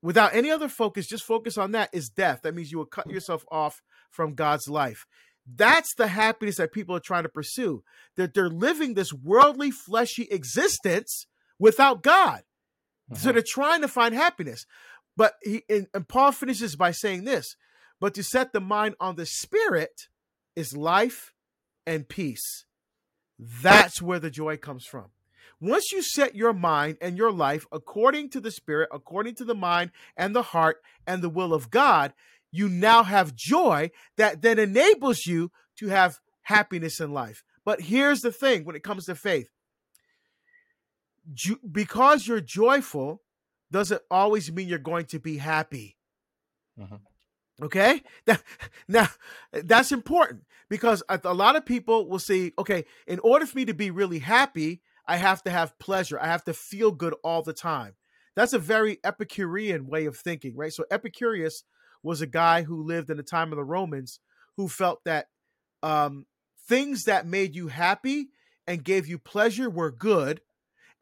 without 0.00 0.34
any 0.34 0.50
other 0.50 0.68
focus, 0.68 1.06
just 1.06 1.24
focus 1.24 1.56
on 1.56 1.72
that 1.72 1.90
is 1.92 2.08
death. 2.08 2.40
That 2.42 2.54
means 2.54 2.72
you 2.72 2.78
will 2.78 2.86
cut 2.86 3.10
yourself 3.10 3.44
off 3.50 3.82
from 4.10 4.34
God's 4.34 4.68
life. 4.68 5.06
That's 5.46 5.94
the 5.94 6.08
happiness 6.08 6.56
that 6.56 6.72
people 6.72 6.94
are 6.94 7.00
trying 7.00 7.24
to 7.24 7.28
pursue. 7.28 7.82
That 8.16 8.34
they're 8.34 8.48
living 8.48 8.94
this 8.94 9.12
worldly, 9.12 9.70
fleshy 9.70 10.28
existence 10.30 11.26
without 11.58 12.02
God. 12.02 12.42
So 13.14 13.30
Mhm. 13.30 13.32
they're 13.34 13.42
trying 13.42 13.80
to 13.82 13.88
find 13.88 14.14
happiness. 14.14 14.66
But 15.16 15.34
he 15.42 15.64
and, 15.68 15.88
and 15.92 16.08
Paul 16.08 16.32
finishes 16.32 16.76
by 16.76 16.92
saying 16.92 17.24
this, 17.24 17.56
but 18.00 18.14
to 18.14 18.22
set 18.22 18.52
the 18.52 18.60
mind 18.60 18.94
on 18.98 19.16
the 19.16 19.26
spirit 19.26 20.08
is 20.56 20.76
life 20.76 21.31
and 21.86 22.08
peace. 22.08 22.64
That's 23.38 24.00
where 24.00 24.18
the 24.18 24.30
joy 24.30 24.56
comes 24.56 24.84
from. 24.84 25.06
Once 25.60 25.92
you 25.92 26.02
set 26.02 26.34
your 26.34 26.52
mind 26.52 26.96
and 27.00 27.16
your 27.16 27.30
life 27.30 27.66
according 27.70 28.28
to 28.30 28.40
the 28.40 28.50
spirit, 28.50 28.88
according 28.92 29.34
to 29.36 29.44
the 29.44 29.54
mind 29.54 29.90
and 30.16 30.34
the 30.34 30.42
heart 30.42 30.78
and 31.06 31.22
the 31.22 31.28
will 31.28 31.54
of 31.54 31.70
God, 31.70 32.12
you 32.50 32.68
now 32.68 33.04
have 33.04 33.34
joy 33.34 33.90
that 34.16 34.42
then 34.42 34.58
enables 34.58 35.24
you 35.24 35.50
to 35.78 35.88
have 35.88 36.18
happiness 36.42 37.00
in 37.00 37.12
life. 37.12 37.44
But 37.64 37.82
here's 37.82 38.20
the 38.20 38.32
thing 38.32 38.64
when 38.64 38.76
it 38.76 38.82
comes 38.82 39.06
to 39.06 39.14
faith 39.14 39.48
because 41.70 42.26
you're 42.26 42.40
joyful 42.40 43.22
doesn't 43.70 44.02
always 44.10 44.50
mean 44.50 44.68
you're 44.68 44.78
going 44.78 45.06
to 45.06 45.20
be 45.20 45.38
happy. 45.38 45.96
Mhm. 46.78 47.00
Okay, 47.62 48.02
that, 48.26 48.42
now 48.88 49.08
that's 49.52 49.92
important 49.92 50.42
because 50.72 51.02
a, 51.10 51.34
lot 51.34 51.54
of 51.54 51.66
people 51.66 52.08
will 52.08 52.18
say, 52.18 52.50
okay, 52.58 52.86
in 53.06 53.18
order 53.18 53.44
for 53.44 53.58
me 53.58 53.66
to 53.66 53.74
be 53.74 53.90
really 53.90 54.20
happy, 54.20 54.80
I 55.06 55.18
have 55.18 55.42
to 55.42 55.50
have 55.50 55.78
pleasure. 55.78 56.18
I 56.18 56.28
have 56.28 56.46
to 56.46 56.54
feel 56.54 56.92
good 56.92 57.14
all 57.22 57.42
the 57.42 57.52
time. 57.52 57.92
That's 58.36 58.54
a 58.54 58.58
very 58.58 58.98
Epicurean 59.04 59.86
way 59.86 60.06
of 60.06 60.16
thinking, 60.16 60.56
right? 60.56 60.72
So 60.72 60.86
Epicurus 60.90 61.64
was 62.02 62.22
a 62.22 62.26
guy 62.26 62.62
who 62.62 62.82
lived 62.82 63.10
in 63.10 63.18
the 63.18 63.22
time 63.22 63.52
of 63.52 63.56
the 63.56 63.64
Romans 63.64 64.18
who 64.56 64.66
felt 64.66 65.04
that 65.04 65.26
um, 65.82 66.24
things 66.66 67.04
that 67.04 67.26
made 67.26 67.54
you 67.54 67.68
happy 67.68 68.30
and 68.66 68.82
gave 68.82 69.06
you 69.06 69.18
pleasure 69.18 69.68
were 69.68 69.90
good, 69.90 70.40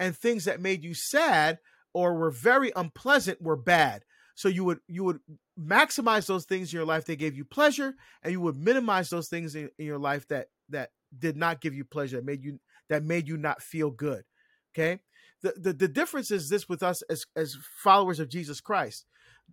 and 0.00 0.16
things 0.16 0.46
that 0.46 0.60
made 0.60 0.82
you 0.82 0.94
sad 0.94 1.60
or 1.94 2.16
were 2.16 2.32
very 2.32 2.72
unpleasant 2.74 3.40
were 3.40 3.54
bad. 3.54 4.02
So 4.40 4.48
you 4.48 4.64
would 4.64 4.80
you 4.88 5.04
would 5.04 5.20
maximize 5.58 6.26
those 6.26 6.46
things 6.46 6.72
in 6.72 6.78
your 6.78 6.86
life 6.86 7.04
that 7.04 7.16
gave 7.16 7.36
you 7.36 7.44
pleasure, 7.44 7.92
and 8.22 8.32
you 8.32 8.40
would 8.40 8.56
minimize 8.56 9.10
those 9.10 9.28
things 9.28 9.54
in, 9.54 9.68
in 9.78 9.84
your 9.84 9.98
life 9.98 10.26
that 10.28 10.46
that 10.70 10.92
did 11.18 11.36
not 11.36 11.60
give 11.60 11.74
you 11.74 11.84
pleasure, 11.84 12.16
that 12.16 12.24
made 12.24 12.42
you 12.42 12.58
that 12.88 13.04
made 13.04 13.28
you 13.28 13.36
not 13.36 13.60
feel 13.62 13.90
good. 13.90 14.24
Okay. 14.72 15.00
The, 15.42 15.52
the 15.58 15.72
the 15.74 15.88
difference 15.88 16.30
is 16.30 16.48
this 16.48 16.70
with 16.70 16.82
us 16.82 17.02
as 17.10 17.26
as 17.36 17.58
followers 17.84 18.18
of 18.18 18.30
Jesus 18.30 18.62
Christ. 18.62 19.04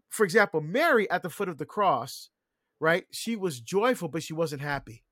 For 0.10 0.24
example, 0.24 0.62
Mary 0.62 1.10
at 1.12 1.22
the 1.22 1.30
foot 1.30 1.50
of 1.50 1.58
the 1.58 1.66
cross, 1.66 2.30
right? 2.80 3.04
She 3.12 3.36
was 3.36 3.60
joyful, 3.60 4.08
but 4.08 4.24
she 4.24 4.34
wasn't 4.34 4.62
happy 4.62 5.04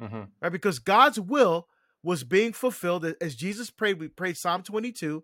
Mhm. 0.00 0.28
right? 0.40 0.52
Because 0.52 0.78
God's 0.78 1.20
will 1.20 1.68
was 2.02 2.24
being 2.24 2.54
fulfilled 2.54 3.04
as 3.20 3.34
Jesus 3.34 3.68
prayed. 3.70 4.00
We 4.00 4.08
prayed 4.08 4.38
Psalm 4.38 4.62
22. 4.62 5.22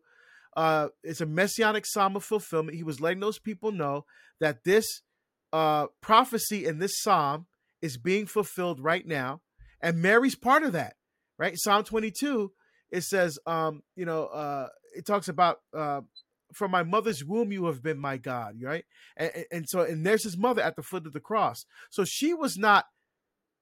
Uh, 0.59 0.89
it's 1.05 1.21
a 1.21 1.27
messianic 1.27 1.87
psalm 1.87 2.17
of 2.17 2.25
fulfillment. 2.25 2.77
He 2.77 2.83
was 2.83 3.01
letting 3.01 3.21
those 3.21 3.39
people 3.39 3.71
know 3.71 4.05
that 4.41 4.65
this 4.65 5.03
uh, 5.53 5.87
prophecy 6.01 6.67
in 6.67 6.79
this 6.81 7.01
psalm 7.01 7.47
is 7.81 7.97
being 7.97 8.27
fulfilled 8.27 8.81
right 8.81 9.07
now, 9.07 9.41
and 9.81 10.03
Mary's 10.03 10.35
part 10.35 10.65
of 10.65 10.73
that, 10.73 10.95
right? 11.39 11.55
Psalm 11.57 11.85
22 11.85 12.51
it 12.91 13.03
says, 13.03 13.39
um, 13.47 13.83
you 13.97 14.05
know, 14.05 14.25
uh, 14.27 14.69
it 14.97 15.07
talks 15.07 15.29
about 15.29 15.59
uh, 15.77 16.01
from 16.55 16.71
my 16.71 16.83
mother's 16.83 17.25
womb 17.25 17.53
you 17.53 17.67
have 17.67 17.83
been 17.83 17.99
my 17.99 18.17
God, 18.17 18.57
right? 18.63 18.85
And, 19.17 19.31
and- 19.35 19.45
and 19.53 19.69
so, 19.69 19.83
and 19.83 20.05
there's 20.05 20.25
his 20.25 20.37
mother 20.37 20.63
at 20.63 20.75
the 20.75 20.83
foot 20.83 21.07
of 21.07 21.13
the 21.13 21.21
cross. 21.21 21.67
So 21.91 22.05
she 22.05 22.35
was 22.35 22.57
not 22.57 22.87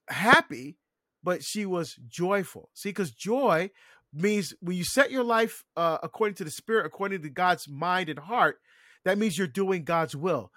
happy, 0.09 0.79
but 1.23 1.43
she 1.43 1.67
was 1.67 1.97
joyful. 2.09 2.71
See, 2.73 2.91
because 2.91 3.11
joy 3.11 3.71
means 4.17 4.55
when 4.61 4.77
you 4.77 4.85
set 4.85 5.11
your 5.11 5.25
life 5.25 5.65
uh, 5.77 5.99
according 6.03 6.37
to 6.37 6.45
the 6.45 6.51
Spirit, 6.51 6.87
according 6.87 7.23
to 7.23 7.31
God's 7.31 7.69
mind 7.69 8.09
and 8.09 8.19
heart, 8.19 8.59
that 9.05 9.19
means 9.19 9.39
you're 9.39 9.47
doing 9.47 9.85
God's 9.85 10.17
will. 10.17 10.51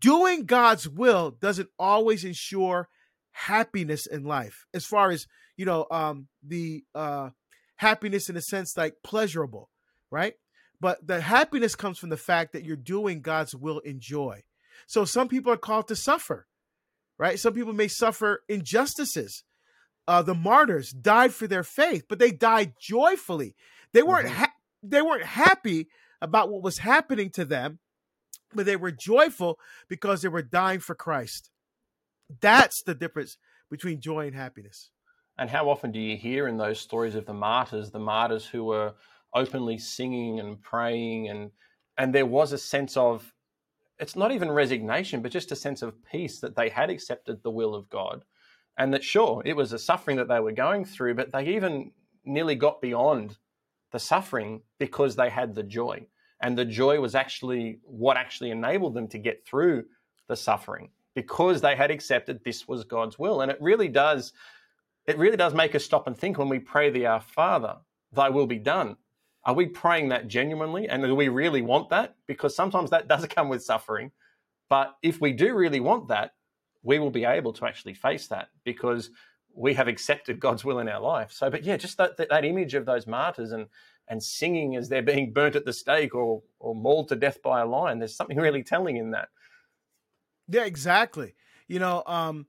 Doing 0.00 0.44
God's 0.44 0.88
will 0.88 1.30
doesn't 1.30 1.70
always 1.78 2.24
ensure 2.24 2.88
happiness 3.32 4.06
in 4.06 4.24
life, 4.24 4.66
as 4.74 4.84
far 4.84 5.10
as 5.10 5.26
you 5.56 5.64
know, 5.64 5.86
um, 5.90 6.28
the 6.46 6.84
uh, 6.94 7.30
happiness 7.76 8.28
in 8.28 8.36
a 8.36 8.42
sense 8.42 8.76
like 8.76 8.96
pleasurable, 9.02 9.70
right? 10.10 10.34
But 10.80 11.06
the 11.06 11.20
happiness 11.20 11.74
comes 11.74 11.98
from 11.98 12.10
the 12.10 12.16
fact 12.16 12.52
that 12.52 12.64
you're 12.64 12.76
doing 12.76 13.20
God's 13.20 13.54
will 13.54 13.78
in 13.80 14.00
joy. 14.00 14.42
So 14.86 15.04
some 15.04 15.28
people 15.28 15.52
are 15.52 15.58
called 15.58 15.88
to 15.88 15.96
suffer, 15.96 16.46
right? 17.18 17.38
Some 17.38 17.54
people 17.54 17.72
may 17.72 17.88
suffer 17.88 18.42
injustices. 18.48 19.44
Uh, 20.06 20.22
the 20.22 20.34
martyrs 20.34 20.90
died 20.90 21.32
for 21.32 21.46
their 21.46 21.64
faith, 21.64 22.04
but 22.08 22.18
they 22.18 22.30
died 22.30 22.74
joyfully. 22.78 23.56
They 23.92 24.02
weren't 24.02 24.28
Mhm. 24.28 24.32
ha- 24.32 24.54
they 24.82 25.00
weren't 25.00 25.24
happy 25.24 25.88
about 26.20 26.50
what 26.50 26.62
was 26.62 26.78
happening 26.78 27.30
to 27.30 27.44
them, 27.44 27.78
but 28.52 28.66
they 28.66 28.76
were 28.76 28.90
joyful 28.90 29.58
because 29.88 30.20
they 30.20 30.28
were 30.28 30.42
dying 30.42 30.80
for 30.80 30.94
Christ. 30.94 31.50
That's 32.40 32.82
the 32.82 32.94
difference 32.94 33.38
between 33.70 34.00
joy 34.00 34.26
and 34.26 34.36
happiness. 34.36 34.90
And 35.38 35.50
how 35.50 35.68
often 35.68 35.90
do 35.90 35.98
you 35.98 36.16
hear 36.16 36.46
in 36.46 36.58
those 36.58 36.80
stories 36.80 37.14
of 37.14 37.26
the 37.26 37.34
martyrs, 37.34 37.90
the 37.90 37.98
martyrs 37.98 38.46
who 38.46 38.64
were 38.64 38.94
openly 39.32 39.78
singing 39.78 40.38
and 40.38 40.60
praying, 40.60 41.28
and 41.28 41.50
and 41.96 42.14
there 42.14 42.26
was 42.26 42.52
a 42.52 42.58
sense 42.58 42.96
of 42.96 43.34
it's 43.98 44.16
not 44.16 44.32
even 44.32 44.50
resignation, 44.50 45.22
but 45.22 45.32
just 45.32 45.52
a 45.52 45.56
sense 45.56 45.80
of 45.82 46.04
peace 46.04 46.40
that 46.40 46.56
they 46.56 46.68
had 46.68 46.90
accepted 46.90 47.42
the 47.42 47.50
will 47.50 47.74
of 47.74 47.88
God, 47.88 48.24
and 48.78 48.92
that 48.92 49.04
sure 49.04 49.42
it 49.44 49.56
was 49.56 49.72
a 49.72 49.78
suffering 49.78 50.16
that 50.16 50.28
they 50.28 50.40
were 50.40 50.52
going 50.52 50.84
through, 50.84 51.14
but 51.14 51.32
they 51.32 51.54
even 51.54 51.92
nearly 52.24 52.54
got 52.54 52.80
beyond 52.80 53.36
the 53.92 53.98
suffering 53.98 54.62
because 54.78 55.14
they 55.14 55.30
had 55.30 55.54
the 55.54 55.62
joy. 55.62 56.06
And 56.40 56.58
the 56.58 56.64
joy 56.64 57.00
was 57.00 57.14
actually 57.14 57.78
what 57.84 58.16
actually 58.16 58.50
enabled 58.50 58.94
them 58.94 59.08
to 59.08 59.18
get 59.18 59.46
through 59.46 59.84
the 60.28 60.36
suffering 60.36 60.90
because 61.14 61.60
they 61.60 61.76
had 61.76 61.90
accepted 61.90 62.42
this 62.42 62.66
was 62.66 62.84
God's 62.84 63.18
will. 63.18 63.40
And 63.40 63.50
it 63.50 63.58
really 63.60 63.88
does, 63.88 64.32
it 65.06 65.16
really 65.16 65.36
does 65.36 65.54
make 65.54 65.74
us 65.74 65.84
stop 65.84 66.06
and 66.06 66.16
think 66.16 66.38
when 66.38 66.48
we 66.48 66.58
pray 66.58 66.90
the 66.90 67.06
Our 67.06 67.20
Father, 67.20 67.76
thy 68.12 68.28
will 68.28 68.46
be 68.46 68.58
done. 68.58 68.96
Are 69.44 69.54
we 69.54 69.66
praying 69.66 70.08
that 70.08 70.26
genuinely? 70.26 70.88
And 70.88 71.02
do 71.02 71.14
we 71.14 71.28
really 71.28 71.62
want 71.62 71.90
that? 71.90 72.16
Because 72.26 72.56
sometimes 72.56 72.90
that 72.90 73.08
does 73.08 73.26
come 73.30 73.48
with 73.48 73.62
suffering. 73.62 74.10
But 74.68 74.96
if 75.02 75.20
we 75.20 75.32
do 75.32 75.54
really 75.54 75.80
want 75.80 76.08
that, 76.08 76.32
we 76.84 77.00
will 77.00 77.10
be 77.10 77.24
able 77.24 77.52
to 77.54 77.66
actually 77.66 77.94
face 77.94 78.28
that 78.28 78.50
because 78.62 79.10
we 79.52 79.74
have 79.74 79.88
accepted 79.88 80.38
God's 80.38 80.64
will 80.64 80.78
in 80.78 80.88
our 80.88 81.00
life. 81.00 81.32
So, 81.32 81.50
but 81.50 81.64
yeah, 81.64 81.76
just 81.76 81.96
that, 81.98 82.16
that, 82.18 82.28
that 82.28 82.44
image 82.44 82.74
of 82.74 82.86
those 82.86 83.06
martyrs 83.06 83.50
and 83.50 83.66
and 84.06 84.22
singing 84.22 84.76
as 84.76 84.90
they're 84.90 85.02
being 85.02 85.32
burnt 85.32 85.56
at 85.56 85.64
the 85.64 85.72
stake 85.72 86.14
or 86.14 86.42
or 86.58 86.74
mauled 86.74 87.08
to 87.08 87.16
death 87.16 87.42
by 87.42 87.62
a 87.62 87.66
lion. 87.66 87.98
There's 87.98 88.14
something 88.14 88.36
really 88.36 88.62
telling 88.62 88.98
in 88.98 89.12
that. 89.12 89.28
Yeah, 90.46 90.64
exactly. 90.64 91.34
You 91.68 91.78
know, 91.78 92.02
um, 92.06 92.46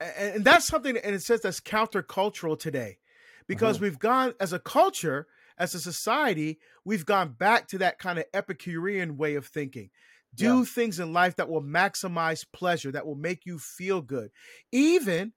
and, 0.00 0.36
and 0.36 0.44
that's 0.44 0.66
something, 0.66 0.96
and 0.96 1.14
it 1.14 1.22
says 1.22 1.42
that's 1.42 1.60
countercultural 1.60 2.58
today, 2.58 2.98
because 3.46 3.76
mm-hmm. 3.76 3.84
we've 3.84 3.98
gone 4.00 4.34
as 4.40 4.52
a 4.52 4.58
culture, 4.58 5.28
as 5.56 5.74
a 5.74 5.80
society, 5.80 6.58
we've 6.84 7.06
gone 7.06 7.36
back 7.38 7.68
to 7.68 7.78
that 7.78 8.00
kind 8.00 8.18
of 8.18 8.24
Epicurean 8.34 9.16
way 9.16 9.36
of 9.36 9.46
thinking. 9.46 9.90
Do 10.36 10.58
yeah. 10.58 10.64
things 10.64 11.00
in 11.00 11.12
life 11.12 11.36
that 11.36 11.48
will 11.48 11.62
maximize 11.62 12.44
pleasure, 12.52 12.92
that 12.92 13.06
will 13.06 13.16
make 13.16 13.46
you 13.46 13.58
feel 13.58 14.00
good, 14.00 14.30
even 14.70 15.32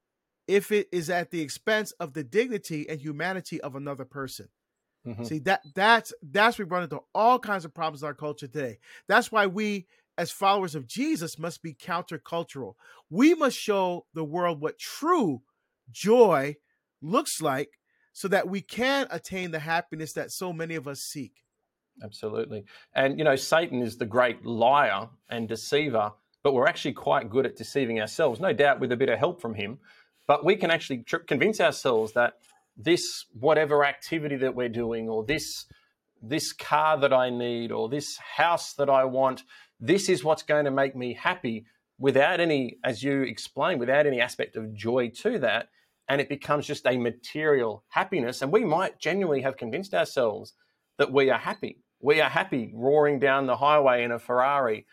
if 0.47 0.71
it 0.71 0.87
is 0.91 1.09
at 1.09 1.31
the 1.31 1.41
expense 1.41 1.91
of 1.93 2.13
the 2.13 2.23
dignity 2.23 2.89
and 2.89 2.99
humanity 2.99 3.61
of 3.61 3.75
another 3.75 4.05
person. 4.05 4.49
Mm-hmm. 5.07 5.23
See 5.23 5.39
that 5.39 5.61
that's 5.75 6.13
that's 6.21 6.59
we 6.59 6.65
run 6.65 6.83
into 6.83 6.99
all 7.15 7.39
kinds 7.39 7.65
of 7.65 7.73
problems 7.73 8.03
in 8.03 8.07
our 8.07 8.13
culture 8.13 8.47
today. 8.47 8.79
That's 9.07 9.31
why 9.31 9.47
we 9.47 9.87
as 10.17 10.31
followers 10.31 10.75
of 10.75 10.85
Jesus 10.85 11.39
must 11.39 11.63
be 11.63 11.73
countercultural. 11.73 12.73
We 13.09 13.33
must 13.33 13.57
show 13.57 14.05
the 14.13 14.25
world 14.25 14.59
what 14.59 14.77
true 14.77 15.41
joy 15.89 16.57
looks 17.01 17.41
like 17.41 17.79
so 18.11 18.27
that 18.27 18.49
we 18.49 18.59
can 18.59 19.07
attain 19.11 19.51
the 19.51 19.59
happiness 19.59 20.13
that 20.13 20.31
so 20.31 20.51
many 20.51 20.75
of 20.75 20.87
us 20.87 20.99
seek. 20.99 21.43
Absolutely. 22.03 22.65
And, 22.93 23.17
you 23.17 23.25
know, 23.25 23.35
Satan 23.35 23.81
is 23.81 23.97
the 23.97 24.05
great 24.05 24.45
liar 24.45 25.09
and 25.29 25.47
deceiver, 25.47 26.13
but 26.43 26.53
we're 26.53 26.67
actually 26.67 26.93
quite 26.93 27.29
good 27.29 27.45
at 27.45 27.55
deceiving 27.55 27.99
ourselves, 27.99 28.39
no 28.39 28.53
doubt 28.53 28.79
with 28.79 28.91
a 28.91 28.97
bit 28.97 29.09
of 29.09 29.19
help 29.19 29.41
from 29.41 29.55
him. 29.55 29.79
But 30.27 30.45
we 30.45 30.55
can 30.55 30.71
actually 30.71 31.03
convince 31.27 31.59
ourselves 31.59 32.13
that 32.13 32.35
this, 32.77 33.25
whatever 33.37 33.83
activity 33.83 34.37
that 34.37 34.55
we're 34.55 34.69
doing, 34.69 35.09
or 35.09 35.25
this, 35.25 35.65
this 36.21 36.53
car 36.53 36.97
that 36.99 37.11
I 37.11 37.29
need, 37.29 37.71
or 37.71 37.89
this 37.89 38.17
house 38.17 38.73
that 38.73 38.89
I 38.89 39.03
want, 39.05 39.43
this 39.79 40.07
is 40.07 40.23
what's 40.23 40.43
going 40.43 40.65
to 40.65 40.71
make 40.71 40.95
me 40.95 41.13
happy 41.13 41.65
without 41.97 42.39
any, 42.39 42.77
as 42.83 43.03
you 43.03 43.23
explained, 43.23 43.79
without 43.79 44.07
any 44.07 44.21
aspect 44.21 44.55
of 44.55 44.73
joy 44.73 45.09
to 45.09 45.39
that. 45.39 45.69
And 46.07 46.21
it 46.21 46.29
becomes 46.29 46.65
just 46.65 46.87
a 46.87 46.97
material 46.97 47.83
happiness. 47.89 48.41
And 48.41 48.51
we 48.51 48.63
might 48.63 48.99
genuinely 48.99 49.41
have 49.41 49.57
convinced 49.57 49.93
ourselves 49.93 50.53
that 50.97 51.11
we 51.11 51.29
are 51.29 51.37
happy. 51.37 51.79
We 52.01 52.21
are 52.21 52.29
happy 52.29 52.71
roaring 52.73 53.19
down 53.19 53.45
the 53.45 53.57
highway 53.57 54.03
in 54.03 54.11
a 54.11 54.19
Ferrari 54.19 54.85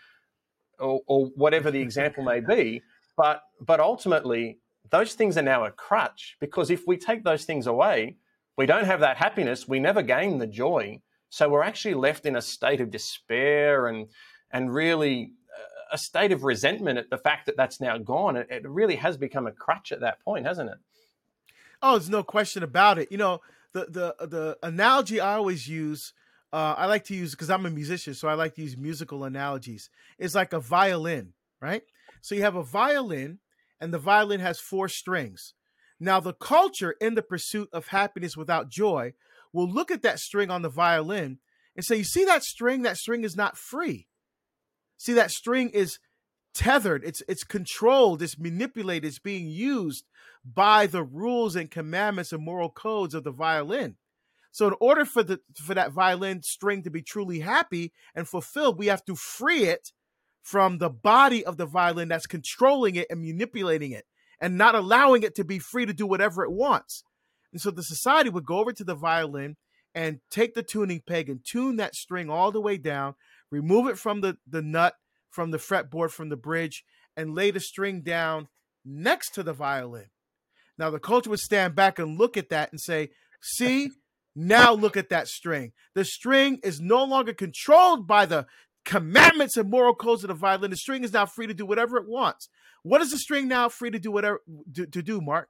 or, 0.78 1.00
or 1.06 1.26
whatever 1.36 1.70
the 1.70 1.80
example 1.80 2.24
may 2.24 2.40
be. 2.40 2.82
But, 3.16 3.42
but 3.60 3.80
ultimately, 3.80 4.58
those 4.90 5.14
things 5.14 5.36
are 5.38 5.42
now 5.42 5.64
a 5.64 5.70
crutch 5.70 6.36
because 6.40 6.70
if 6.70 6.86
we 6.86 6.96
take 6.96 7.24
those 7.24 7.44
things 7.44 7.66
away, 7.66 8.16
we 8.56 8.66
don't 8.66 8.86
have 8.86 9.00
that 9.00 9.16
happiness. 9.16 9.68
We 9.68 9.80
never 9.80 10.02
gain 10.02 10.38
the 10.38 10.46
joy. 10.46 11.00
So 11.30 11.48
we're 11.48 11.62
actually 11.62 11.94
left 11.94 12.26
in 12.26 12.36
a 12.36 12.42
state 12.42 12.80
of 12.80 12.90
despair 12.90 13.88
and 13.88 14.08
and 14.52 14.72
really 14.72 15.32
uh, 15.52 15.94
a 15.94 15.98
state 15.98 16.32
of 16.32 16.44
resentment 16.44 16.98
at 16.98 17.10
the 17.10 17.18
fact 17.18 17.46
that 17.46 17.56
that's 17.56 17.80
now 17.80 17.98
gone. 17.98 18.36
It, 18.36 18.46
it 18.48 18.68
really 18.68 18.96
has 18.96 19.16
become 19.16 19.46
a 19.46 19.52
crutch 19.52 19.92
at 19.92 20.00
that 20.00 20.20
point, 20.20 20.46
hasn't 20.46 20.70
it? 20.70 20.78
Oh, 21.82 21.92
there's 21.92 22.08
no 22.08 22.22
question 22.22 22.62
about 22.62 22.98
it. 22.98 23.10
You 23.10 23.18
know, 23.18 23.40
the 23.72 24.14
the 24.18 24.26
the 24.26 24.58
analogy 24.62 25.20
I 25.20 25.34
always 25.34 25.68
use, 25.68 26.12
uh, 26.56 26.74
I 26.78 26.86
like 26.86 27.04
to 27.04 27.14
use 27.14 27.32
because 27.32 27.50
I'm 27.50 27.66
a 27.66 27.70
musician, 27.70 28.14
so 28.14 28.28
I 28.28 28.32
like 28.32 28.54
to 28.54 28.62
use 28.62 28.78
musical 28.78 29.24
analogies. 29.24 29.90
It's 30.18 30.34
like 30.34 30.54
a 30.54 30.58
violin, 30.58 31.34
right? 31.60 31.82
So 32.22 32.34
you 32.34 32.40
have 32.40 32.56
a 32.56 32.62
violin, 32.62 33.40
and 33.78 33.92
the 33.92 33.98
violin 33.98 34.40
has 34.40 34.58
four 34.58 34.88
strings. 34.88 35.52
Now, 36.00 36.18
the 36.18 36.32
culture 36.32 36.94
in 36.98 37.14
the 37.14 37.20
pursuit 37.20 37.68
of 37.74 37.88
happiness 37.88 38.38
without 38.38 38.70
joy 38.70 39.12
will 39.52 39.70
look 39.70 39.90
at 39.90 40.00
that 40.00 40.18
string 40.18 40.50
on 40.50 40.62
the 40.62 40.70
violin 40.70 41.40
and 41.76 41.84
say, 41.84 41.96
"You 41.96 42.04
see 42.04 42.24
that 42.24 42.42
string? 42.42 42.80
That 42.82 42.96
string 42.96 43.22
is 43.22 43.36
not 43.36 43.58
free." 43.58 44.08
See, 44.96 45.12
that 45.12 45.32
string 45.32 45.68
is 45.68 45.98
tethered, 46.54 47.04
it's 47.04 47.22
it's 47.28 47.44
controlled, 47.44 48.22
it's 48.22 48.38
manipulated, 48.38 49.08
it's 49.08 49.18
being 49.18 49.46
used 49.46 50.06
by 50.42 50.86
the 50.86 51.04
rules 51.04 51.54
and 51.54 51.70
commandments 51.70 52.32
and 52.32 52.42
moral 52.42 52.70
codes 52.70 53.12
of 53.12 53.24
the 53.24 53.30
violin. 53.30 53.96
So 54.56 54.66
in 54.68 54.74
order 54.80 55.04
for 55.04 55.22
the 55.22 55.38
for 55.54 55.74
that 55.74 55.92
violin 55.92 56.42
string 56.42 56.82
to 56.84 56.90
be 56.90 57.02
truly 57.02 57.40
happy 57.40 57.92
and 58.14 58.26
fulfilled, 58.26 58.78
we 58.78 58.86
have 58.86 59.04
to 59.04 59.14
free 59.14 59.64
it 59.64 59.92
from 60.42 60.78
the 60.78 60.88
body 60.88 61.44
of 61.44 61.58
the 61.58 61.66
violin 61.66 62.08
that's 62.08 62.26
controlling 62.26 62.94
it 62.94 63.06
and 63.10 63.20
manipulating 63.20 63.92
it 63.92 64.06
and 64.40 64.56
not 64.56 64.74
allowing 64.74 65.22
it 65.24 65.34
to 65.34 65.44
be 65.44 65.58
free 65.58 65.84
to 65.84 65.92
do 65.92 66.06
whatever 66.06 66.42
it 66.42 66.50
wants. 66.50 67.04
And 67.52 67.60
so 67.60 67.70
the 67.70 67.82
society 67.82 68.30
would 68.30 68.46
go 68.46 68.56
over 68.56 68.72
to 68.72 68.82
the 68.82 68.94
violin 68.94 69.58
and 69.94 70.20
take 70.30 70.54
the 70.54 70.62
tuning 70.62 71.02
peg 71.06 71.28
and 71.28 71.40
tune 71.44 71.76
that 71.76 71.94
string 71.94 72.30
all 72.30 72.50
the 72.50 72.58
way 72.58 72.78
down 72.78 73.14
remove 73.50 73.88
it 73.88 73.98
from 73.98 74.22
the, 74.22 74.38
the 74.48 74.62
nut, 74.62 74.94
from 75.28 75.50
the 75.50 75.58
fretboard, 75.58 76.10
from 76.10 76.30
the 76.30 76.36
bridge, 76.36 76.82
and 77.14 77.34
lay 77.34 77.50
the 77.50 77.60
string 77.60 78.00
down 78.00 78.48
next 78.86 79.34
to 79.34 79.42
the 79.42 79.52
violin. 79.52 80.06
Now, 80.78 80.88
the 80.88 80.98
culture 80.98 81.28
would 81.28 81.40
stand 81.40 81.74
back 81.74 81.98
and 81.98 82.18
look 82.18 82.38
at 82.38 82.48
that 82.48 82.72
and 82.72 82.80
say, 82.80 83.10
See, 83.42 83.90
now 84.36 84.72
look 84.74 84.96
at 84.96 85.08
that 85.08 85.28
string. 85.28 85.72
The 85.94 86.04
string 86.04 86.60
is 86.62 86.80
no 86.80 87.02
longer 87.04 87.32
controlled 87.32 88.06
by 88.06 88.26
the 88.26 88.46
commandments 88.84 89.56
and 89.56 89.70
moral 89.70 89.94
codes 89.94 90.22
of 90.22 90.28
the 90.28 90.34
violin. 90.34 90.70
The 90.70 90.76
string 90.76 91.02
is 91.02 91.12
now 91.12 91.26
free 91.26 91.46
to 91.46 91.54
do 91.54 91.66
whatever 91.66 91.96
it 91.96 92.06
wants. 92.06 92.48
What 92.82 93.00
is 93.00 93.10
the 93.10 93.18
string 93.18 93.48
now 93.48 93.68
free 93.68 93.90
to 93.90 93.98
do 93.98 94.12
whatever 94.12 94.42
to, 94.74 94.86
to 94.86 95.02
do, 95.02 95.20
Mark? 95.20 95.48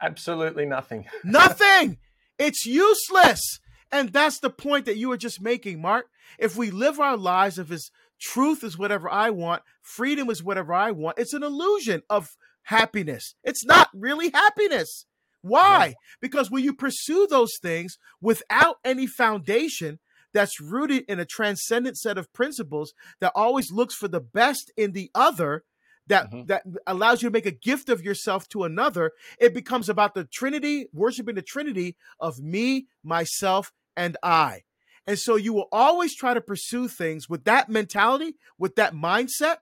Absolutely 0.00 0.64
nothing. 0.64 1.06
nothing. 1.24 1.98
It's 2.38 2.64
useless. 2.64 3.60
And 3.90 4.10
that's 4.10 4.38
the 4.38 4.50
point 4.50 4.86
that 4.86 4.96
you 4.96 5.10
were 5.10 5.18
just 5.18 5.42
making, 5.42 5.82
Mark. 5.82 6.06
If 6.38 6.56
we 6.56 6.70
live 6.70 6.98
our 6.98 7.16
lives, 7.16 7.58
if 7.58 7.70
it's 7.70 7.90
truth 8.20 8.64
is 8.64 8.78
whatever 8.78 9.10
I 9.10 9.30
want, 9.30 9.62
freedom 9.82 10.30
is 10.30 10.42
whatever 10.42 10.72
I 10.72 10.92
want, 10.92 11.18
it's 11.18 11.34
an 11.34 11.42
illusion 11.42 12.02
of 12.08 12.30
happiness. 12.62 13.34
It's 13.44 13.66
not 13.66 13.88
really 13.92 14.30
happiness. 14.30 15.04
Why? 15.42 15.86
Yeah. 15.88 15.94
Because 16.20 16.50
when 16.50 16.64
you 16.64 16.72
pursue 16.72 17.26
those 17.28 17.52
things 17.60 17.98
without 18.20 18.76
any 18.84 19.06
foundation 19.06 19.98
that's 20.32 20.60
rooted 20.60 21.04
in 21.08 21.20
a 21.20 21.26
transcendent 21.26 21.98
set 21.98 22.16
of 22.16 22.32
principles 22.32 22.94
that 23.20 23.32
always 23.34 23.70
looks 23.70 23.94
for 23.94 24.08
the 24.08 24.20
best 24.20 24.72
in 24.76 24.92
the 24.92 25.10
other, 25.14 25.64
that 26.06 26.30
mm-hmm. 26.30 26.46
that 26.46 26.64
allows 26.86 27.22
you 27.22 27.28
to 27.28 27.32
make 27.32 27.46
a 27.46 27.50
gift 27.50 27.88
of 27.88 28.02
yourself 28.02 28.48
to 28.48 28.64
another, 28.64 29.12
it 29.38 29.54
becomes 29.54 29.88
about 29.88 30.14
the 30.14 30.24
Trinity, 30.24 30.86
worshiping 30.92 31.34
the 31.34 31.42
Trinity 31.42 31.96
of 32.18 32.38
me, 32.38 32.86
myself, 33.04 33.72
and 33.96 34.16
I. 34.22 34.62
And 35.06 35.18
so 35.18 35.36
you 35.36 35.52
will 35.52 35.68
always 35.72 36.14
try 36.14 36.34
to 36.34 36.40
pursue 36.40 36.88
things 36.88 37.28
with 37.28 37.44
that 37.44 37.68
mentality, 37.68 38.36
with 38.58 38.76
that 38.76 38.94
mindset 38.94 39.56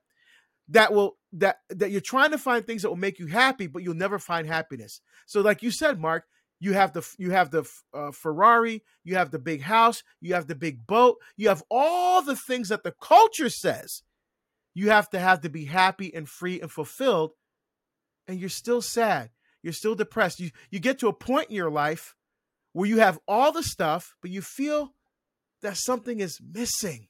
that 0.68 0.92
will 0.92 1.16
that 1.32 1.60
that 1.70 1.90
you're 1.90 2.00
trying 2.00 2.32
to 2.32 2.38
find 2.38 2.66
things 2.66 2.82
that 2.82 2.88
will 2.88 2.96
make 2.96 3.18
you 3.18 3.26
happy, 3.26 3.66
but 3.66 3.82
you'll 3.82 3.94
never 3.94 4.18
find 4.18 4.46
happiness. 4.46 5.00
So 5.26 5.40
like 5.40 5.62
you 5.62 5.70
said, 5.70 6.00
Mark, 6.00 6.24
you 6.58 6.72
have 6.72 6.92
the 6.92 7.08
you 7.18 7.30
have 7.30 7.50
the 7.50 7.64
uh, 7.94 8.10
Ferrari, 8.10 8.82
you 9.04 9.16
have 9.16 9.30
the 9.30 9.38
big 9.38 9.62
house, 9.62 10.02
you 10.20 10.34
have 10.34 10.46
the 10.46 10.54
big 10.54 10.86
boat, 10.86 11.18
you 11.36 11.48
have 11.48 11.62
all 11.70 12.22
the 12.22 12.36
things 12.36 12.68
that 12.68 12.82
the 12.82 12.94
culture 13.00 13.48
says 13.48 14.02
you 14.74 14.90
have 14.90 15.10
to 15.10 15.18
have 15.18 15.40
to 15.42 15.48
be 15.48 15.64
happy 15.64 16.14
and 16.14 16.28
free 16.28 16.60
and 16.60 16.70
fulfilled, 16.70 17.32
and 18.28 18.38
you're 18.38 18.48
still 18.48 18.82
sad. 18.82 19.30
You're 19.62 19.72
still 19.72 19.94
depressed. 19.94 20.40
You 20.40 20.50
you 20.70 20.78
get 20.78 20.98
to 21.00 21.08
a 21.08 21.12
point 21.12 21.50
in 21.50 21.56
your 21.56 21.70
life 21.70 22.14
where 22.72 22.88
you 22.88 22.98
have 22.98 23.18
all 23.26 23.52
the 23.52 23.62
stuff, 23.62 24.14
but 24.22 24.30
you 24.30 24.40
feel 24.40 24.94
that 25.62 25.76
something 25.76 26.20
is 26.20 26.40
missing. 26.40 27.08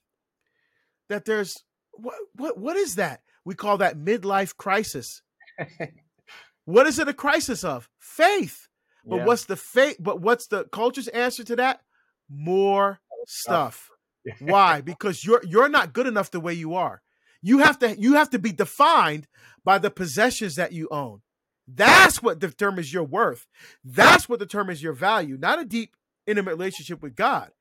That 1.09 1.27
there's 1.27 1.55
what 1.93 2.17
what 2.35 2.59
what 2.59 2.77
is 2.77 2.97
that? 2.97 3.21
We 3.44 3.54
call 3.54 3.78
that 3.78 3.99
midlife 3.99 4.56
crisis. 4.56 5.23
what 6.64 6.87
is 6.87 6.99
it 6.99 7.09
a 7.09 7.14
crisis 7.14 7.64
of? 7.64 7.88
Faith. 7.99 8.68
But 9.04 9.16
yeah. 9.16 9.25
what's 9.25 9.44
the 9.47 9.56
faith? 9.56 9.97
But 9.99 10.20
what's 10.20 10.47
the 10.47 10.64
culture's 10.64 11.09
answer 11.09 11.44
to 11.44 11.56
that? 11.56 11.80
More 12.28 13.00
stuff. 13.26 13.90
Why? 14.40 14.80
Because 14.80 15.25
you're 15.25 15.42
you're 15.47 15.68
not 15.68 15.92
good 15.92 16.06
enough 16.06 16.30
the 16.30 16.40
way 16.40 16.52
you 16.52 16.75
are. 16.75 17.02
You 17.42 17.59
have 17.59 17.78
to 17.78 17.99
you 17.99 18.14
have 18.14 18.30
to 18.30 18.38
be 18.38 18.52
defined 18.52 19.26
by 19.64 19.78
the 19.78 19.90
possessions 19.90 20.56
that 20.56 20.73
you 20.73 20.88
own. 20.90 21.23
That's 21.66 22.23
what 22.23 22.38
determines 22.38 22.92
your 22.92 23.04
worth. 23.04 23.47
That's 23.85 24.28
what 24.28 24.40
determines 24.40 24.82
your 24.82 24.92
value, 24.92 25.37
not 25.38 25.61
a 25.61 25.64
deep, 25.64 25.97
intimate 26.26 26.50
relationship 26.52 27.02
with 27.02 27.14
God, 27.14 27.52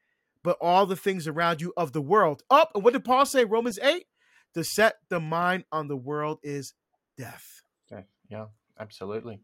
but 0.44 0.58
all 0.60 0.86
the 0.86 0.96
things 0.96 1.28
around 1.28 1.62
you 1.62 1.74
of 1.78 1.94
the 1.94 2.02
world. 2.02 2.44
Up, 2.50 2.72
and 2.74 2.84
what 2.84 2.94
did 2.94 3.06
Paul 3.06 3.26
say? 3.26 3.46
Romans 3.46 3.78
8? 3.82 4.06
To 4.56 4.64
set 4.64 4.96
the 5.10 5.20
mind 5.20 5.66
on 5.72 5.88
the 5.88 5.98
world 5.98 6.40
is 6.44 6.74
death. 7.18 7.62
Yeah, 8.30 8.46
absolutely. 8.80 9.40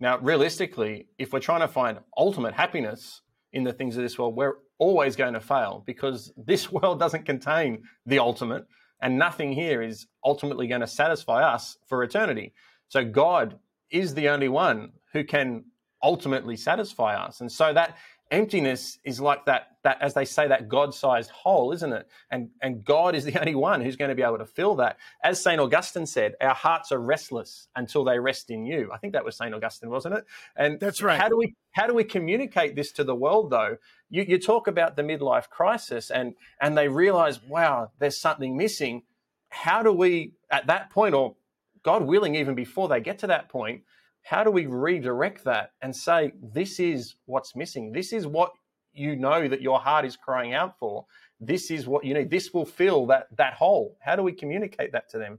Now, 0.00 0.18
realistically, 0.18 1.06
if 1.18 1.32
we're 1.32 1.40
trying 1.40 1.60
to 1.60 1.68
find 1.68 1.98
ultimate 2.16 2.54
happiness 2.54 3.22
in 3.52 3.64
the 3.64 3.72
things 3.72 3.96
of 3.96 4.02
this 4.02 4.18
world, 4.18 4.36
we're 4.36 4.56
always 4.78 5.16
going 5.16 5.34
to 5.34 5.40
fail 5.40 5.82
because 5.86 6.32
this 6.36 6.70
world 6.70 6.98
doesn't 6.98 7.24
contain 7.24 7.84
the 8.06 8.18
ultimate, 8.18 8.66
and 9.00 9.18
nothing 9.18 9.52
here 9.52 9.80
is 9.82 10.06
ultimately 10.24 10.66
going 10.66 10.80
to 10.80 10.86
satisfy 10.86 11.42
us 11.42 11.78
for 11.86 12.02
eternity. 12.02 12.52
So, 12.88 13.04
God 13.04 13.58
is 13.90 14.14
the 14.14 14.28
only 14.28 14.48
one 14.48 14.92
who 15.12 15.24
can 15.24 15.64
ultimately 16.02 16.56
satisfy 16.56 17.16
us. 17.16 17.40
And 17.40 17.50
so 17.50 17.72
that 17.72 17.96
emptiness 18.30 18.98
is 19.04 19.20
like 19.20 19.46
that 19.46 19.78
that 19.84 19.96
as 20.02 20.12
they 20.12 20.24
say 20.24 20.48
that 20.48 20.68
god-sized 20.68 21.30
hole 21.30 21.72
isn't 21.72 21.92
it? 21.92 22.06
And 22.30 22.50
and 22.60 22.84
god 22.84 23.14
is 23.14 23.24
the 23.24 23.38
only 23.40 23.54
one 23.54 23.80
who's 23.80 23.96
going 23.96 24.10
to 24.10 24.14
be 24.14 24.22
able 24.22 24.38
to 24.38 24.46
fill 24.46 24.76
that. 24.76 24.98
As 25.22 25.42
st 25.42 25.60
augustine 25.60 26.06
said 26.06 26.34
our 26.40 26.54
hearts 26.54 26.92
are 26.92 26.98
restless 26.98 27.68
until 27.76 28.04
they 28.04 28.18
rest 28.18 28.50
in 28.50 28.66
you. 28.66 28.90
I 28.92 28.98
think 28.98 29.14
that 29.14 29.24
was 29.24 29.36
st 29.36 29.54
augustine 29.54 29.90
wasn't 29.90 30.16
it? 30.16 30.24
And 30.56 30.78
that's 30.78 31.02
right. 31.02 31.20
how 31.20 31.28
do 31.28 31.36
we 31.36 31.54
how 31.72 31.86
do 31.86 31.94
we 31.94 32.04
communicate 32.04 32.76
this 32.76 32.92
to 32.92 33.04
the 33.04 33.14
world 33.14 33.50
though? 33.50 33.76
You, 34.10 34.24
you 34.26 34.38
talk 34.38 34.66
about 34.66 34.96
the 34.96 35.02
midlife 35.02 35.48
crisis 35.48 36.10
and 36.10 36.34
and 36.60 36.76
they 36.76 36.88
realize 36.88 37.42
wow 37.42 37.90
there's 37.98 38.20
something 38.20 38.56
missing. 38.56 39.02
How 39.48 39.82
do 39.82 39.92
we 39.92 40.34
at 40.50 40.66
that 40.66 40.90
point 40.90 41.14
or 41.14 41.36
god 41.82 42.02
willing 42.02 42.34
even 42.34 42.54
before 42.54 42.88
they 42.88 43.00
get 43.00 43.20
to 43.20 43.28
that 43.28 43.48
point 43.48 43.82
how 44.28 44.44
do 44.44 44.50
we 44.50 44.66
redirect 44.66 45.44
that 45.44 45.70
and 45.80 45.96
say 45.96 46.32
this 46.42 46.78
is 46.78 47.14
what's 47.24 47.56
missing. 47.56 47.92
This 47.92 48.12
is 48.12 48.26
what 48.26 48.52
you 48.92 49.16
know 49.16 49.48
that 49.48 49.62
your 49.62 49.80
heart 49.80 50.04
is 50.04 50.16
crying 50.16 50.52
out 50.52 50.78
for. 50.78 51.06
This 51.40 51.70
is 51.70 51.86
what 51.86 52.04
you 52.04 52.12
need. 52.12 52.28
This 52.28 52.52
will 52.52 52.66
fill 52.66 53.06
that 53.06 53.28
that 53.38 53.54
hole. 53.54 53.96
How 54.00 54.16
do 54.16 54.22
we 54.22 54.32
communicate 54.32 54.92
that 54.92 55.08
to 55.10 55.18
them? 55.18 55.38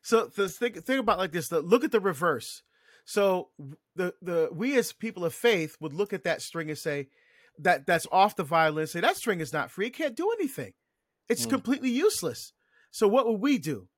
So 0.00 0.30
the 0.34 0.48
think, 0.48 0.82
think 0.82 1.00
about 1.00 1.18
like 1.18 1.32
this 1.32 1.48
the, 1.48 1.60
look 1.60 1.84
at 1.84 1.92
the 1.92 2.00
reverse. 2.00 2.62
So 3.04 3.50
the 3.96 4.14
the 4.22 4.48
we 4.50 4.78
as 4.78 4.94
people 4.94 5.26
of 5.26 5.34
faith 5.34 5.76
would 5.78 5.92
look 5.92 6.14
at 6.14 6.24
that 6.24 6.40
string 6.40 6.70
and 6.70 6.78
say 6.78 7.08
that 7.58 7.86
that's 7.86 8.06
off 8.10 8.34
the 8.34 8.44
violin 8.44 8.86
say 8.86 9.00
that 9.00 9.16
string 9.16 9.40
is 9.40 9.52
not 9.52 9.70
free. 9.70 9.88
It 9.88 9.94
can't 9.94 10.16
do 10.16 10.32
anything. 10.38 10.72
It's 11.28 11.44
mm. 11.44 11.50
completely 11.50 11.90
useless. 11.90 12.54
So 12.90 13.08
what 13.08 13.26
would 13.26 13.42
we 13.42 13.58
do 13.58 13.88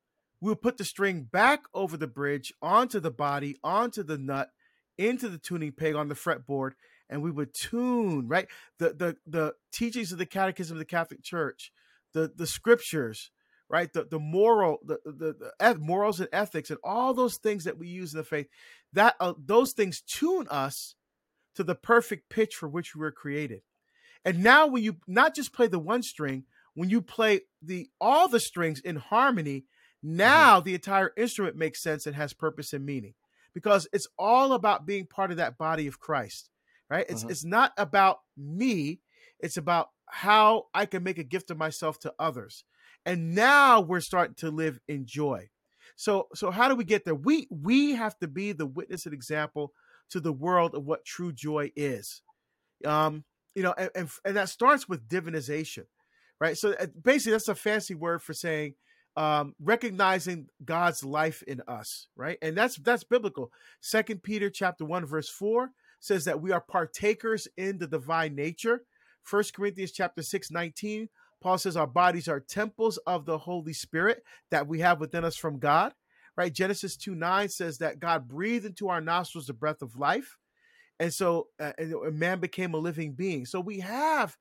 we'll 0.45 0.55
put 0.55 0.77
the 0.77 0.85
string 0.85 1.23
back 1.23 1.63
over 1.73 1.97
the 1.97 2.07
bridge 2.07 2.53
onto 2.61 3.01
the 3.01 3.11
body, 3.11 3.57
onto 3.65 4.03
the 4.03 4.19
nut, 4.19 4.51
into 4.99 5.31
the 5.31 5.39
tuning 5.39 5.73
peg 5.73 5.95
on 5.95 6.09
the 6.09 6.15
fretboard, 6.15 6.73
and 7.09 7.23
we 7.23 7.31
would 7.31 7.55
tune 7.55 8.29
right 8.29 8.47
the 8.79 8.93
the 8.93 9.17
the 9.27 9.55
teachings 9.73 10.13
of 10.13 10.19
the 10.19 10.27
Catechism 10.27 10.77
of 10.77 10.79
the 10.79 10.85
Catholic 10.85 11.23
Church, 11.23 11.73
the 12.13 12.31
the 12.37 12.47
scriptures, 12.47 13.31
right 13.71 13.91
the 13.95 14.05
the 14.05 14.19
moral 14.19 14.79
the 14.85 14.99
the, 15.07 15.53
the 15.59 15.79
morals 15.79 16.21
and 16.21 16.29
ethics 16.31 16.69
and 16.69 16.79
all 16.85 17.15
those 17.15 17.39
things 17.39 17.65
that 17.65 17.79
we 17.79 17.89
use 17.89 18.13
in 18.13 18.19
the 18.19 18.25
faith, 18.25 18.47
that 18.93 19.17
uh, 19.21 19.33
those 19.43 19.73
things 19.73 20.03
tune 20.03 20.47
us 20.51 20.95
to 21.55 21.65
the 21.65 21.75
perfect 21.75 22.29
pitch 22.29 22.55
for 22.55 22.69
which 22.69 22.95
we 22.95 23.01
were 23.01 23.13
created. 23.13 23.63
And 24.27 24.43
now 24.43 24.67
when 24.67 24.83
you 24.83 24.97
not 25.07 25.35
just 25.35 25.55
play 25.55 25.69
the 25.69 25.79
one 25.79 26.03
string, 26.03 26.45
when 26.75 26.91
you 26.91 27.01
play 27.01 27.41
the 27.63 27.89
all 27.99 28.29
the 28.29 28.41
strings 28.41 28.81
in 28.81 28.97
harmony. 28.97 29.65
Now 30.07 30.59
mm-hmm. 30.59 30.67
the 30.67 30.75
entire 30.75 31.13
instrument 31.17 31.57
makes 31.57 31.83
sense 31.83 32.07
and 32.07 32.15
has 32.15 32.35
purpose 32.35 32.75
and 32.75 32.85
meaning 32.85 33.15
because 33.55 33.89
it's 33.91 34.07
all 34.19 34.53
about 34.53 34.85
being 34.85 35.07
part 35.07 35.31
of 35.31 35.39
that 35.39 35.57
body 35.57 35.87
of 35.87 35.99
Christ, 35.99 36.51
right? 36.91 37.07
It's 37.09 37.23
mm-hmm. 37.23 37.31
it's 37.31 37.45
not 37.45 37.73
about 37.79 38.19
me, 38.37 39.01
it's 39.41 39.57
about 39.57 39.89
how 40.07 40.65
I 40.75 40.85
can 40.85 41.03
make 41.03 41.17
a 41.17 41.25
gift 41.25 41.51
of 41.51 41.57
myself 41.57 41.99
to 42.01 42.13
others. 42.19 42.65
And 43.07 43.35
now 43.35 43.81
we're 43.81 44.01
starting 44.01 44.35
to 44.37 44.51
live 44.51 44.79
in 44.87 45.07
joy. 45.07 45.49
So 45.97 46.29
so 46.35 46.51
how 46.51 46.69
do 46.69 46.75
we 46.75 46.85
get 46.85 47.07
there? 47.07 47.15
We 47.15 47.49
we 47.51 47.93
have 47.93 48.19
to 48.19 48.29
be 48.29 48.53
the 48.53 48.67
witness 48.67 49.07
and 49.07 49.15
example 49.15 49.73
to 50.11 50.21
the 50.21 50.33
world 50.33 50.75
of 50.75 50.85
what 50.85 51.07
true 51.07 51.33
joy 51.33 51.73
is. 51.75 52.21
Um, 52.85 53.25
you 53.55 53.63
know, 53.63 53.73
and, 53.79 53.91
and, 53.95 54.11
and 54.25 54.37
that 54.37 54.51
starts 54.51 54.87
with 54.87 55.09
divinization, 55.09 55.85
right? 56.41 56.59
So 56.59 56.75
uh, 56.79 56.89
basically, 57.03 57.33
that's 57.33 57.49
a 57.49 57.55
fancy 57.55 57.95
word 57.95 58.21
for 58.21 58.35
saying 58.35 58.75
um, 59.17 59.55
recognizing 59.61 60.49
God's 60.65 61.05
life 61.05 61.43
in 61.43 61.63
us, 61.69 62.09
right? 62.17 62.39
And 62.43 62.57
that's 62.57 62.77
that's 62.77 63.05
biblical. 63.05 63.53
Second 63.81 64.23
Peter 64.23 64.51
chapter 64.51 64.85
one 64.85 65.07
verse 65.07 65.29
four 65.29 65.71
says 66.01 66.25
that 66.25 66.41
we 66.41 66.53
are 66.53 66.61
partakers 66.61 67.49
in 67.57 67.79
the 67.79 67.87
divine 67.87 68.35
nature. 68.35 68.83
First 69.23 69.55
Corinthians 69.55 69.91
chapter 69.91 70.23
6, 70.23 70.51
19, 70.51 71.09
Paul 71.41 71.57
says 71.57 71.77
our 71.77 71.87
bodies 71.87 72.29
are 72.29 72.41
temples 72.41 72.99
of 73.07 73.25
the 73.25 73.39
Holy 73.39 73.73
Spirit 73.73 74.23
that 74.51 74.67
we 74.67 74.81
have 74.81 75.01
within 75.01 75.25
us 75.25 75.37
from 75.37 75.59
God. 75.59 75.95
Right? 76.37 76.53
Genesis 76.53 76.97
2 76.97 77.15
9 77.15 77.49
says 77.49 77.79
that 77.79 78.01
God 78.01 78.29
breathed 78.29 78.67
into 78.67 78.89
our 78.89 79.01
nostrils 79.01 79.47
the 79.47 79.53
breath 79.53 79.83
of 79.83 79.97
life. 79.97 80.37
And 80.99 81.13
so 81.13 81.49
uh, 81.61 81.73
and 81.79 82.19
man 82.19 82.41
became 82.41 82.75
a 82.75 82.79
living 82.79 83.13
being. 83.13 83.47
So 83.47 83.61
we 83.61 83.81
have 83.81 84.37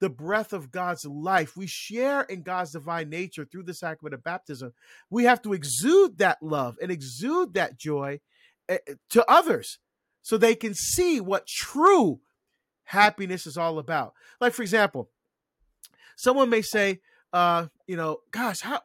the 0.00 0.10
breath 0.10 0.52
of 0.52 0.70
God's 0.70 1.04
life. 1.04 1.56
We 1.56 1.66
share 1.66 2.22
in 2.22 2.42
God's 2.42 2.72
divine 2.72 3.08
nature 3.10 3.44
through 3.44 3.64
the 3.64 3.74
sacrament 3.74 4.14
of 4.14 4.22
baptism. 4.22 4.72
We 5.10 5.24
have 5.24 5.42
to 5.42 5.52
exude 5.52 6.18
that 6.18 6.42
love 6.42 6.76
and 6.80 6.90
exude 6.90 7.54
that 7.54 7.78
joy 7.78 8.20
eh, 8.68 8.78
eh, 8.86 8.94
to 9.10 9.28
others 9.30 9.78
so 10.22 10.36
they 10.36 10.54
can 10.54 10.74
see 10.74 11.20
what 11.20 11.46
true 11.46 12.20
happiness 12.84 13.46
is 13.46 13.56
all 13.56 13.78
about. 13.78 14.14
Like, 14.40 14.52
for 14.52 14.62
example, 14.62 15.10
someone 16.16 16.50
may 16.50 16.62
say, 16.62 17.00
uh, 17.32 17.66
you 17.86 17.96
know, 17.96 18.18
gosh, 18.30 18.60
how 18.60 18.80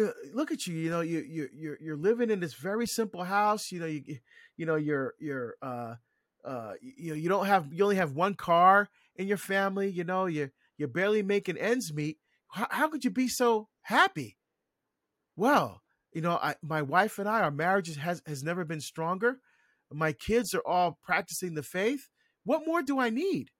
uh, 0.00 0.08
look 0.32 0.50
at 0.50 0.66
you 0.66 0.74
you 0.74 0.90
know 0.90 1.02
you 1.02 1.20
you 1.20 1.48
you're 1.54 1.78
you're 1.80 1.96
living 1.96 2.28
in 2.28 2.40
this 2.40 2.54
very 2.54 2.84
simple 2.84 3.22
house 3.22 3.70
you 3.70 3.78
know 3.78 3.86
you 3.86 4.02
you 4.56 4.66
know 4.66 4.74
you're 4.74 5.14
you're 5.20 5.54
uh 5.62 5.94
uh 6.44 6.72
you 6.80 7.10
know 7.10 7.14
you 7.14 7.28
don't 7.28 7.46
have 7.46 7.72
you 7.72 7.84
only 7.84 7.94
have 7.94 8.10
one 8.10 8.34
car 8.34 8.88
in 9.16 9.26
your 9.26 9.36
family, 9.36 9.88
you 9.88 10.04
know, 10.04 10.26
you 10.26 10.50
you're 10.76 10.88
barely 10.88 11.22
making 11.22 11.56
ends 11.56 11.92
meet. 11.92 12.18
How, 12.48 12.66
how 12.70 12.88
could 12.88 13.04
you 13.04 13.10
be 13.10 13.28
so 13.28 13.68
happy? 13.82 14.36
Well, 15.36 15.82
you 16.12 16.20
know, 16.20 16.38
I, 16.40 16.54
my 16.62 16.82
wife 16.82 17.18
and 17.18 17.28
I, 17.28 17.40
our 17.40 17.50
marriage 17.50 17.94
has 17.96 18.22
has 18.26 18.42
never 18.42 18.64
been 18.64 18.80
stronger. 18.80 19.38
My 19.92 20.12
kids 20.12 20.54
are 20.54 20.66
all 20.66 20.98
practicing 21.02 21.54
the 21.54 21.62
faith. 21.62 22.08
What 22.44 22.66
more 22.66 22.82
do 22.82 22.98
I 22.98 23.10
need? 23.10 23.50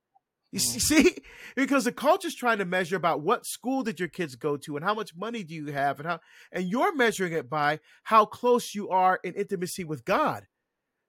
You 0.52 0.60
mm. 0.60 0.62
see, 0.80 1.16
because 1.56 1.84
the 1.84 1.92
culture's 1.92 2.34
trying 2.34 2.58
to 2.58 2.64
measure 2.64 2.96
about 2.96 3.22
what 3.22 3.46
school 3.46 3.82
did 3.82 3.98
your 3.98 4.08
kids 4.08 4.36
go 4.36 4.56
to 4.58 4.76
and 4.76 4.84
how 4.84 4.94
much 4.94 5.14
money 5.16 5.42
do 5.42 5.54
you 5.54 5.72
have 5.72 5.98
and 5.98 6.08
how 6.08 6.20
and 6.52 6.68
you're 6.68 6.94
measuring 6.94 7.32
it 7.32 7.50
by 7.50 7.80
how 8.04 8.24
close 8.24 8.74
you 8.74 8.88
are 8.88 9.18
in 9.24 9.34
intimacy 9.34 9.84
with 9.84 10.04
God. 10.04 10.46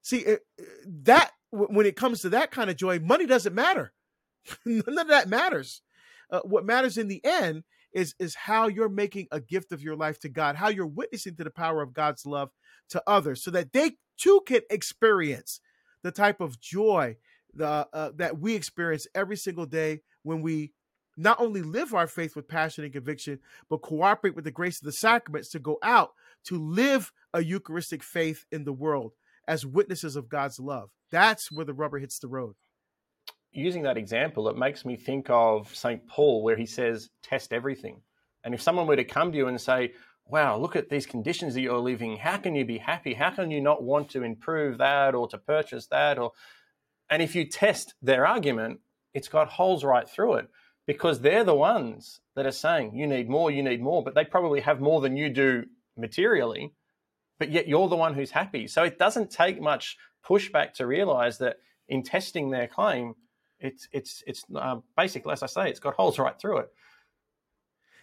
See, 0.01 0.37
that 0.85 1.31
when 1.51 1.85
it 1.85 1.95
comes 1.95 2.21
to 2.21 2.29
that 2.29 2.51
kind 2.51 2.69
of 2.69 2.75
joy, 2.75 2.99
money 2.99 3.25
doesn't 3.25 3.55
matter. 3.55 3.93
None 4.65 4.97
of 4.97 5.07
that 5.07 5.29
matters. 5.29 5.81
Uh, 6.29 6.41
what 6.43 6.65
matters 6.65 6.97
in 6.97 7.07
the 7.07 7.23
end 7.23 7.63
is 7.93 8.13
is 8.19 8.35
how 8.35 8.67
you're 8.67 8.89
making 8.89 9.27
a 9.31 9.39
gift 9.39 9.71
of 9.71 9.81
your 9.81 9.95
life 9.95 10.19
to 10.19 10.29
God, 10.29 10.55
how 10.55 10.69
you're 10.69 10.85
witnessing 10.85 11.35
to 11.35 11.43
the 11.43 11.51
power 11.51 11.81
of 11.81 11.93
God's 11.93 12.25
love 12.25 12.49
to 12.89 13.01
others, 13.07 13.43
so 13.43 13.51
that 13.51 13.73
they 13.73 13.93
too 14.17 14.41
can 14.45 14.61
experience 14.69 15.61
the 16.03 16.11
type 16.11 16.41
of 16.41 16.59
joy 16.59 17.15
the, 17.53 17.87
uh, 17.93 18.11
that 18.15 18.39
we 18.39 18.53
experience 18.53 19.07
every 19.15 19.37
single 19.37 19.65
day 19.65 20.01
when 20.23 20.41
we 20.41 20.73
not 21.17 21.39
only 21.39 21.61
live 21.61 21.93
our 21.93 22.07
faith 22.07 22.35
with 22.35 22.47
passion 22.47 22.83
and 22.83 22.91
conviction, 22.91 23.39
but 23.69 23.81
cooperate 23.81 24.35
with 24.35 24.43
the 24.43 24.51
grace 24.51 24.81
of 24.81 24.85
the 24.85 24.91
sacraments 24.91 25.49
to 25.49 25.59
go 25.59 25.77
out 25.81 26.11
to 26.43 26.57
live 26.57 27.13
a 27.33 27.41
Eucharistic 27.41 28.03
faith 28.03 28.45
in 28.51 28.65
the 28.65 28.73
world 28.73 29.13
as 29.47 29.65
witnesses 29.65 30.17
of 30.17 30.27
God's 30.27 30.59
love. 30.59 30.89
That's 31.11 31.49
where 31.51 31.65
the 31.65 31.73
rubber 31.73 31.99
hits 31.99 32.19
the 32.19 32.27
road 32.27 32.55
using 33.55 33.83
that 33.83 33.97
example, 33.97 34.49
it 34.49 34.57
makes 34.57 34.85
me 34.85 34.95
think 34.95 35.29
of 35.29 35.73
St. 35.75 36.05
Paul, 36.07 36.43
where 36.43 36.55
he 36.55 36.65
says, 36.65 37.09
test 37.23 37.53
everything. 37.53 38.01
And 38.43 38.53
if 38.53 38.61
someone 38.61 38.87
were 38.87 38.95
to 38.95 39.03
come 39.03 39.31
to 39.31 39.37
you 39.37 39.47
and 39.47 39.59
say, 39.59 39.93
wow, 40.27 40.57
look 40.57 40.75
at 40.75 40.89
these 40.89 41.05
conditions 41.05 41.53
that 41.53 41.61
you're 41.61 41.77
living, 41.77 42.17
how 42.17 42.37
can 42.37 42.55
you 42.55 42.65
be 42.65 42.77
happy? 42.77 43.13
How 43.13 43.29
can 43.29 43.51
you 43.51 43.61
not 43.61 43.83
want 43.83 44.09
to 44.11 44.23
improve 44.23 44.77
that 44.79 45.15
or 45.15 45.27
to 45.29 45.37
purchase 45.37 45.87
that? 45.87 46.17
Or 46.17 46.31
and 47.09 47.21
if 47.21 47.35
you 47.35 47.45
test 47.45 47.93
their 48.01 48.25
argument, 48.25 48.79
it's 49.13 49.27
got 49.27 49.49
holes 49.49 49.83
right 49.83 50.09
through 50.09 50.35
it 50.35 50.49
because 50.87 51.21
they're 51.21 51.43
the 51.43 51.55
ones 51.55 52.21
that 52.35 52.45
are 52.45 52.51
saying 52.51 52.95
you 52.95 53.07
need 53.07 53.29
more, 53.29 53.51
you 53.51 53.63
need 53.63 53.81
more, 53.81 54.03
but 54.03 54.15
they 54.15 54.25
probably 54.25 54.61
have 54.61 54.81
more 54.81 55.01
than 55.01 55.15
you 55.15 55.29
do 55.29 55.65
materially, 55.97 56.73
but 57.39 57.51
yet 57.51 57.67
you're 57.67 57.87
the 57.87 57.95
one 57.95 58.13
who's 58.13 58.31
happy. 58.31 58.67
So 58.67 58.83
it 58.83 58.99
doesn't 58.99 59.31
take 59.31 59.61
much 59.61 59.97
pushback 60.27 60.73
to 60.73 60.87
realize 60.87 61.37
that 61.39 61.57
in 61.87 62.03
testing 62.03 62.49
their 62.49 62.67
claim, 62.67 63.15
it's 63.59 63.87
it's 63.91 64.23
it's 64.27 64.45
uh, 64.55 64.77
basically, 64.97 65.33
as 65.33 65.43
I 65.43 65.47
say, 65.47 65.69
it's 65.69 65.79
got 65.79 65.95
holes 65.95 66.19
right 66.19 66.39
through 66.39 66.59
it. 66.59 66.69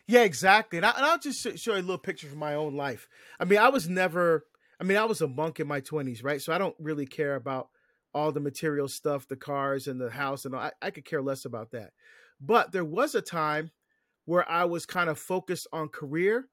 Yeah, 0.07 0.23
exactly. 0.23 0.79
And, 0.79 0.87
I, 0.87 1.12
will 1.12 1.19
just 1.19 1.59
show 1.59 1.75
you 1.75 1.81
a 1.81 1.81
little 1.81 1.99
picture 1.99 2.27
from 2.27 2.38
my 2.38 2.55
own 2.55 2.75
life. 2.75 3.09
I 3.38 3.45
mean, 3.45 3.59
I 3.59 3.69
was 3.69 3.88
never. 3.88 4.47
I 4.81 4.85
mean, 4.85 4.99
I 4.99 5.05
was 5.05 5.21
a 5.21 5.29
monk 5.29 5.61
in 5.61 5.69
my 5.69 5.81
twenties, 5.81 6.23
right? 6.23 6.43
So 6.43 6.53
I 6.53 6.59
don't 6.59 6.75
really 6.79 7.07
care 7.07 7.37
about 7.37 7.69
all 8.15 8.33
the 8.33 8.41
material 8.41 8.88
stuff, 8.88 9.29
the 9.29 9.37
cars 9.37 9.87
and 9.87 10.01
the 10.01 10.11
house, 10.11 10.45
and 10.45 10.55
all. 10.55 10.61
I, 10.61 10.73
I 10.81 10.91
could 10.91 11.05
care 11.05 11.23
less 11.23 11.45
about 11.45 11.71
that. 11.73 11.93
But 12.41 12.73
there 12.73 12.85
was 12.85 13.15
a 13.15 13.23
time 13.23 13.71
where 14.25 14.49
I 14.51 14.65
was 14.65 14.87
kind 14.87 15.09
of 15.09 15.19
focused 15.19 15.67
on 15.73 15.88
career. 15.88 16.49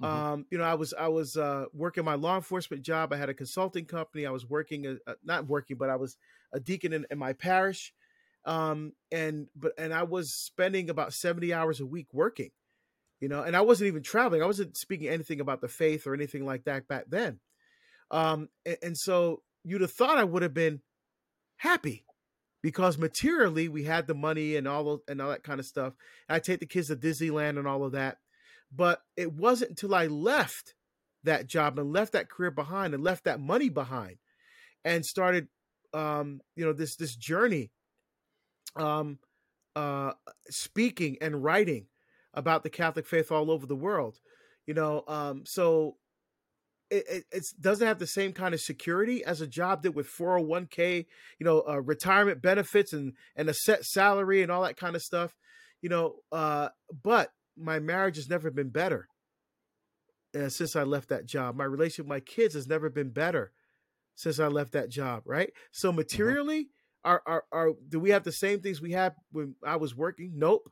Mm-hmm. 0.00 0.04
Um, 0.04 0.46
you 0.50 0.58
know, 0.58 0.64
I 0.64 0.74
was 0.74 0.94
I 0.94 1.08
was 1.08 1.36
uh, 1.36 1.66
working 1.72 2.04
my 2.04 2.14
law 2.14 2.36
enforcement 2.36 2.82
job. 2.82 3.12
I 3.12 3.16
had 3.16 3.28
a 3.28 3.34
consulting 3.34 3.84
company. 3.84 4.26
I 4.26 4.30
was 4.30 4.48
working, 4.48 4.86
uh, 4.86 4.94
uh, 5.06 5.14
not 5.24 5.46
working, 5.46 5.76
but 5.76 5.90
I 5.90 5.96
was 5.96 6.16
a 6.52 6.60
deacon 6.60 6.92
in, 6.92 7.06
in 7.10 7.18
my 7.18 7.32
parish, 7.32 7.92
um, 8.44 8.92
and 9.10 9.48
but 9.56 9.72
and 9.78 9.92
I 9.92 10.02
was 10.02 10.34
spending 10.34 10.90
about 10.90 11.12
seventy 11.12 11.52
hours 11.52 11.80
a 11.80 11.86
week 11.86 12.08
working. 12.12 12.50
You 13.20 13.28
know, 13.28 13.42
and 13.42 13.56
I 13.56 13.62
wasn't 13.62 13.88
even 13.88 14.02
traveling. 14.02 14.42
I 14.42 14.46
wasn't 14.46 14.76
speaking 14.76 15.08
anything 15.08 15.40
about 15.40 15.60
the 15.60 15.68
faith 15.68 16.06
or 16.06 16.14
anything 16.14 16.44
like 16.44 16.64
that 16.64 16.88
back 16.88 17.04
then. 17.08 17.40
Um, 18.10 18.48
and, 18.66 18.76
and 18.82 18.98
so 18.98 19.42
you'd 19.62 19.80
have 19.80 19.92
thought 19.92 20.18
I 20.18 20.24
would 20.24 20.42
have 20.42 20.52
been 20.52 20.82
happy 21.56 22.04
because 22.62 22.98
materially 22.98 23.68
we 23.68 23.84
had 23.84 24.06
the 24.06 24.14
money 24.14 24.56
and 24.56 24.68
all 24.68 25.00
and 25.08 25.22
all 25.22 25.30
that 25.30 25.42
kind 25.42 25.60
of 25.60 25.66
stuff. 25.66 25.94
I 26.28 26.38
take 26.38 26.60
the 26.60 26.66
kids 26.66 26.88
to 26.88 26.96
Disneyland 26.96 27.58
and 27.58 27.66
all 27.66 27.84
of 27.84 27.92
that, 27.92 28.18
but 28.74 29.00
it 29.16 29.32
wasn't 29.32 29.70
until 29.70 29.94
I 29.94 30.06
left 30.06 30.74
that 31.24 31.46
job 31.46 31.78
and 31.78 31.92
left 31.92 32.12
that 32.12 32.28
career 32.28 32.50
behind 32.50 32.94
and 32.94 33.02
left 33.02 33.24
that 33.24 33.40
money 33.40 33.68
behind 33.68 34.16
and 34.84 35.04
started 35.04 35.48
um 35.94 36.40
you 36.56 36.64
know 36.64 36.72
this 36.72 36.96
this 36.96 37.16
journey 37.16 37.70
um 38.76 39.18
uh 39.76 40.12
speaking 40.48 41.16
and 41.20 41.42
writing 41.42 41.86
about 42.32 42.62
the 42.62 42.70
catholic 42.70 43.06
faith 43.06 43.30
all 43.30 43.50
over 43.50 43.66
the 43.66 43.76
world 43.76 44.20
you 44.66 44.74
know 44.74 45.04
um 45.08 45.44
so 45.44 45.96
it, 46.90 47.24
it 47.32 47.46
doesn't 47.60 47.86
have 47.86 47.98
the 47.98 48.06
same 48.06 48.32
kind 48.32 48.54
of 48.54 48.60
security 48.60 49.24
as 49.24 49.40
a 49.40 49.46
job 49.46 49.82
did 49.82 49.94
with 49.94 50.08
401k, 50.08 51.06
you 51.38 51.44
know, 51.44 51.62
uh, 51.68 51.80
retirement 51.80 52.42
benefits 52.42 52.92
and 52.92 53.14
and 53.36 53.48
a 53.48 53.54
set 53.54 53.84
salary 53.84 54.42
and 54.42 54.52
all 54.52 54.62
that 54.62 54.76
kind 54.76 54.96
of 54.96 55.02
stuff, 55.02 55.34
you 55.80 55.88
know. 55.88 56.16
Uh, 56.30 56.68
but 57.02 57.30
my 57.56 57.78
marriage 57.78 58.16
has 58.16 58.28
never 58.28 58.50
been 58.50 58.70
better 58.70 59.08
uh, 60.38 60.48
since 60.48 60.76
I 60.76 60.82
left 60.82 61.08
that 61.08 61.26
job. 61.26 61.56
My 61.56 61.64
relationship 61.64 62.06
with 62.06 62.16
my 62.16 62.20
kids 62.20 62.54
has 62.54 62.66
never 62.66 62.90
been 62.90 63.10
better 63.10 63.52
since 64.14 64.38
I 64.38 64.46
left 64.46 64.72
that 64.72 64.88
job. 64.88 65.22
Right. 65.24 65.52
So 65.72 65.88
mm-hmm. 65.88 65.96
materially, 65.96 66.60
mm-hmm. 66.64 66.83
Are, 67.04 67.22
are 67.26 67.44
are 67.52 67.70
do 67.88 68.00
we 68.00 68.10
have 68.10 68.24
the 68.24 68.32
same 68.32 68.60
things 68.60 68.80
we 68.80 68.92
had 68.92 69.14
when 69.32 69.54
I 69.64 69.76
was 69.76 69.94
working? 69.94 70.32
Nope. 70.34 70.70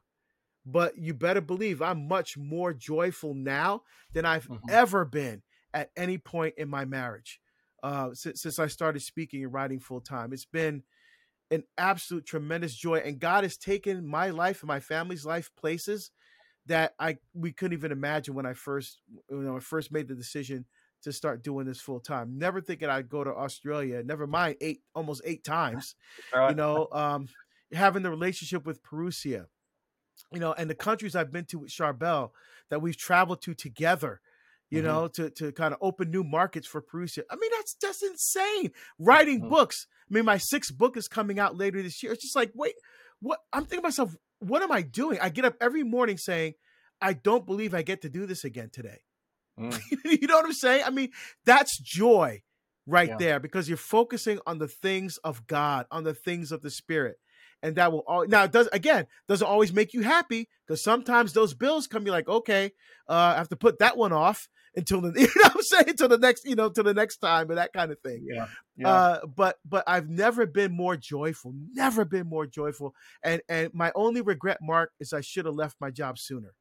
But 0.64 0.97
you 0.97 1.12
better 1.12 1.40
believe 1.40 1.83
I'm 1.83 2.07
much 2.07 2.37
more 2.37 2.73
joyful 2.73 3.35
now 3.35 3.83
than 4.12 4.25
I've 4.25 4.49
mm-hmm. 4.49 4.71
ever 4.71 5.05
been 5.05 5.42
at 5.75 5.90
any 5.97 6.18
point 6.18 6.55
in 6.57 6.68
my 6.68 6.85
marriage 6.85 7.40
uh, 7.83 8.11
since, 8.12 8.42
since 8.42 8.59
I 8.59 8.68
started 8.68 9.01
speaking 9.01 9.42
and 9.42 9.53
writing 9.53 9.81
full 9.81 10.01
time. 10.01 10.33
It's 10.33 10.45
been 10.45 10.85
an 11.51 11.64
absolute 11.77 12.27
tremendous 12.27 12.75
joy, 12.75 12.99
and 13.05 13.18
God 13.18 13.45
has 13.45 13.57
taken 13.57 14.07
my 14.07 14.31
life 14.31 14.62
and 14.62 14.68
my 14.68 14.81
family's 14.81 15.27
life 15.27 15.51
places 15.59 16.11
that 16.66 16.95
I 16.99 17.18
we 17.35 17.53
couldn't 17.53 17.77
even 17.77 17.92
imagine 17.92 18.35
when 18.35 18.47
I 18.47 18.53
first 18.53 19.01
you 19.29 19.42
know 19.42 19.57
I 19.57 19.61
first 19.61 19.92
made 19.92 20.09
the 20.09 20.14
decision 20.14 20.64
to 21.03 21.12
start 21.12 21.43
doing 21.43 21.67
this 21.67 21.81
full 21.81 22.01
time. 22.01 22.38
Never 22.38 22.61
thinking 22.61 22.88
I'd 22.88 23.09
go 23.09 23.25
to 23.25 23.31
Australia. 23.31 24.03
Never 24.05 24.27
mind 24.27 24.57
eight 24.61 24.83
almost 24.95 25.23
eight 25.25 25.45
times. 25.45 25.95
Right. 26.35 26.51
You 26.51 26.57
know, 26.57 26.88
um, 26.93 27.29
having 27.73 28.03
the 28.03 28.11
relationship 28.11 28.65
with 28.65 28.83
Parousia, 28.83 29.47
you 30.33 30.41
know, 30.41 30.53
and 30.53 30.71
the 30.71 30.75
countries 30.75 31.15
I've 31.15 31.33
been 31.33 31.45
to 31.47 31.61
with 31.61 31.71
Charbel 31.71 32.31
that 32.71 32.81
we've 32.81 32.97
traveled 32.97 33.43
to 33.43 33.55
together 33.55 34.21
you 34.73 34.79
mm-hmm. 34.79 34.87
know, 34.87 35.07
to 35.07 35.29
to 35.29 35.53
kind 35.53 35.75
of 35.75 35.79
open 35.83 36.11
new 36.11 36.25
markets 36.25 36.67
for 36.67 36.81
Parousia. 36.81 37.25
I 37.31 37.37
mean, 37.37 37.51
that's 37.55 37.75
just 37.75 38.03
insane. 38.03 38.71
Writing 38.99 39.41
mm-hmm. 39.41 39.51
books. 39.51 39.87
I 40.11 40.15
mean, 40.15 40.25
my 40.25 40.38
sixth 40.38 40.77
book 40.77 40.97
is 40.97 41.09
coming 41.09 41.38
out 41.38 41.59
later 41.59 41.83
this 41.83 42.03
year. 42.03 42.12
It's 42.12 42.23
just 42.23 42.35
like, 42.35 42.53
wait, 42.55 42.73
what? 43.21 43.41
I'm 43.53 43.67
thinking 43.67 43.83
myself, 43.83 44.17
what 44.38 44.62
am 44.62 44.73
I 44.73 44.81
doing? 44.81 45.19
I 45.21 45.29
get 45.29 45.45
up 45.45 45.57
every 45.61 45.83
morning 45.83 46.17
saying, 46.17 46.55
I 47.03 47.12
don't 47.12 47.45
believe 47.45 47.75
I 47.75 47.83
get 47.83 48.01
to 48.03 48.09
do 48.09 48.25
this 48.25 48.45
again 48.45 48.71
today. 48.73 49.03
Mm. 49.59 49.81
you 50.05 50.27
know 50.27 50.37
what 50.37 50.47
I'm 50.47 50.53
saying? 50.53 50.85
I 50.87 50.91
mean, 50.91 51.11
that's 51.45 51.79
joy 51.79 52.43
right 52.87 53.09
yeah. 53.11 53.17
there 53.19 53.41
because 53.41 53.69
you're 53.69 53.77
focusing 53.77 54.38
on 54.47 54.59
the 54.59 54.69
things 54.69 55.19
of 55.19 55.47
God, 55.47 55.87
on 55.91 56.05
the 56.05 56.15
things 56.15 56.53
of 56.53 56.62
the 56.62 56.71
Spirit. 56.71 57.17
And 57.65 57.77
that 57.77 57.93
will 57.93 58.03
all 58.09 58.27
now 58.27 58.43
it 58.43 58.51
does 58.51 58.69
again 58.73 59.07
doesn't 59.29 59.47
always 59.47 59.73
make 59.73 59.95
you 59.95 60.03
happy 60.03 60.49
because 60.67 60.83
sometimes 60.83 61.33
those 61.33 61.55
bills 61.55 61.87
come. 61.87 62.05
You're 62.05 62.15
like, 62.15 62.29
okay, 62.29 62.73
uh, 63.09 63.12
I 63.12 63.37
have 63.37 63.51
to 63.51 63.57
put 63.57 63.79
that 63.79 63.97
one 63.97 64.12
off 64.12 64.49
until 64.75 65.01
the 65.01 65.12
you 65.17 65.29
know 65.37 65.51
I'm 65.55 65.62
saying 65.62 65.91
until 65.91 66.09
the 66.09 66.19
next 66.19 66.45
you 66.45 66.57
know 66.57 66.71
to 66.71 66.83
the 66.83 66.93
next 66.93 67.19
time 67.19 67.51
and 67.51 67.59
that 67.59 67.73
kind 67.73 67.93
of 67.93 68.01
thing. 68.01 68.27
Yeah. 68.29 68.47
yeah. 68.77 68.88
Uh, 68.88 69.27
but 69.27 69.59
but 69.65 69.85
I've 69.87 70.09
never 70.09 70.45
been 70.45 70.73
more 70.73 70.97
joyful. 70.97 71.55
Never 71.73 72.05
been 72.05 72.27
more 72.27 72.47
joyful. 72.47 72.97
And 73.23 73.43
and 73.49 73.73
my 73.73 73.93
only 73.95 74.23
regret, 74.23 74.59
Mark, 74.61 74.91
is 74.99 75.12
I 75.12 75.21
should 75.21 75.47
have 75.47 75.55
left 75.55 75.77
my 75.81 75.91
job 75.91 76.19
sooner. 76.19 76.55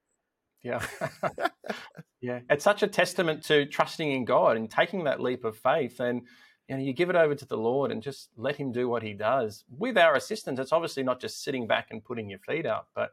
Yeah. 0.63 0.85
yeah. 2.21 2.39
It's 2.49 2.63
such 2.63 2.83
a 2.83 2.87
testament 2.87 3.43
to 3.45 3.65
trusting 3.65 4.11
in 4.11 4.25
God 4.25 4.57
and 4.57 4.69
taking 4.69 5.05
that 5.05 5.19
leap 5.19 5.43
of 5.43 5.57
faith 5.57 5.99
and 5.99 6.23
you 6.67 6.77
know, 6.77 6.83
you 6.83 6.93
give 6.93 7.09
it 7.09 7.17
over 7.17 7.35
to 7.35 7.45
the 7.45 7.57
Lord 7.57 7.91
and 7.91 8.01
just 8.01 8.29
let 8.37 8.55
him 8.55 8.71
do 8.71 8.87
what 8.87 9.03
he 9.03 9.13
does. 9.13 9.65
With 9.69 9.97
our 9.97 10.15
assistance, 10.15 10.57
it's 10.57 10.71
obviously 10.71 11.03
not 11.03 11.19
just 11.19 11.43
sitting 11.43 11.67
back 11.67 11.87
and 11.91 12.01
putting 12.01 12.29
your 12.29 12.39
feet 12.39 12.65
up, 12.65 12.87
but 12.95 13.11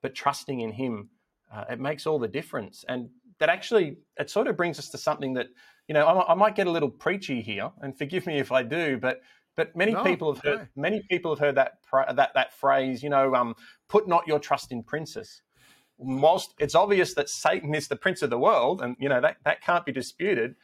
but 0.00 0.14
trusting 0.14 0.60
in 0.60 0.70
him. 0.70 1.10
Uh, 1.52 1.64
it 1.70 1.80
makes 1.80 2.06
all 2.06 2.20
the 2.20 2.28
difference. 2.28 2.84
And 2.88 3.08
that 3.40 3.48
actually 3.48 3.96
it 4.16 4.30
sort 4.30 4.46
of 4.46 4.56
brings 4.56 4.78
us 4.78 4.90
to 4.90 4.98
something 4.98 5.34
that 5.34 5.48
you 5.88 5.94
know 5.94 6.06
I, 6.06 6.32
I 6.32 6.34
might 6.34 6.54
get 6.54 6.68
a 6.68 6.70
little 6.70 6.88
preachy 6.88 7.40
here, 7.42 7.70
and 7.80 7.98
forgive 7.98 8.26
me 8.26 8.38
if 8.38 8.52
I 8.52 8.62
do, 8.62 8.96
but 8.96 9.20
but 9.56 9.74
many 9.74 9.92
no, 9.92 10.04
people 10.04 10.32
have 10.32 10.44
heard 10.44 10.58
no. 10.60 10.66
many 10.76 11.02
people 11.10 11.32
have 11.32 11.40
heard 11.40 11.56
that 11.56 11.78
that 12.14 12.30
that 12.34 12.52
phrase. 12.52 13.02
You 13.02 13.10
know, 13.10 13.34
um, 13.34 13.56
put 13.88 14.06
not 14.06 14.28
your 14.28 14.38
trust 14.38 14.70
in 14.70 14.84
princes. 14.84 15.42
Whilst 16.02 16.54
it's 16.58 16.74
obvious 16.74 17.14
that 17.14 17.28
Satan 17.28 17.74
is 17.74 17.88
the 17.88 17.96
prince 17.96 18.22
of 18.22 18.30
the 18.30 18.38
world, 18.38 18.80
and 18.80 18.96
you 18.98 19.08
know 19.08 19.20
that 19.20 19.36
that 19.44 19.62
can't 19.62 19.84
be 19.84 19.92
disputed. 19.92 20.54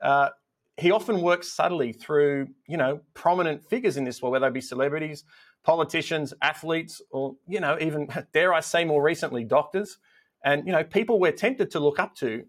Uh, 0.00 0.30
he 0.76 0.90
often 0.90 1.20
works 1.20 1.52
subtly 1.52 1.92
through, 1.92 2.48
you 2.66 2.76
know, 2.76 3.00
prominent 3.14 3.64
figures 3.68 3.96
in 3.96 4.04
this 4.04 4.20
world, 4.20 4.32
whether 4.32 4.48
they 4.48 4.54
be 4.54 4.60
celebrities, 4.60 5.24
politicians, 5.62 6.34
athletes, 6.42 7.00
or 7.10 7.36
you 7.48 7.60
know, 7.60 7.76
even 7.80 8.08
dare 8.32 8.54
I 8.54 8.60
say 8.60 8.84
more 8.84 9.02
recently, 9.02 9.44
doctors. 9.44 9.98
And, 10.44 10.66
you 10.66 10.72
know, 10.72 10.84
people 10.84 11.18
we're 11.18 11.32
tempted 11.32 11.70
to 11.70 11.80
look 11.80 11.98
up 11.98 12.14
to, 12.16 12.44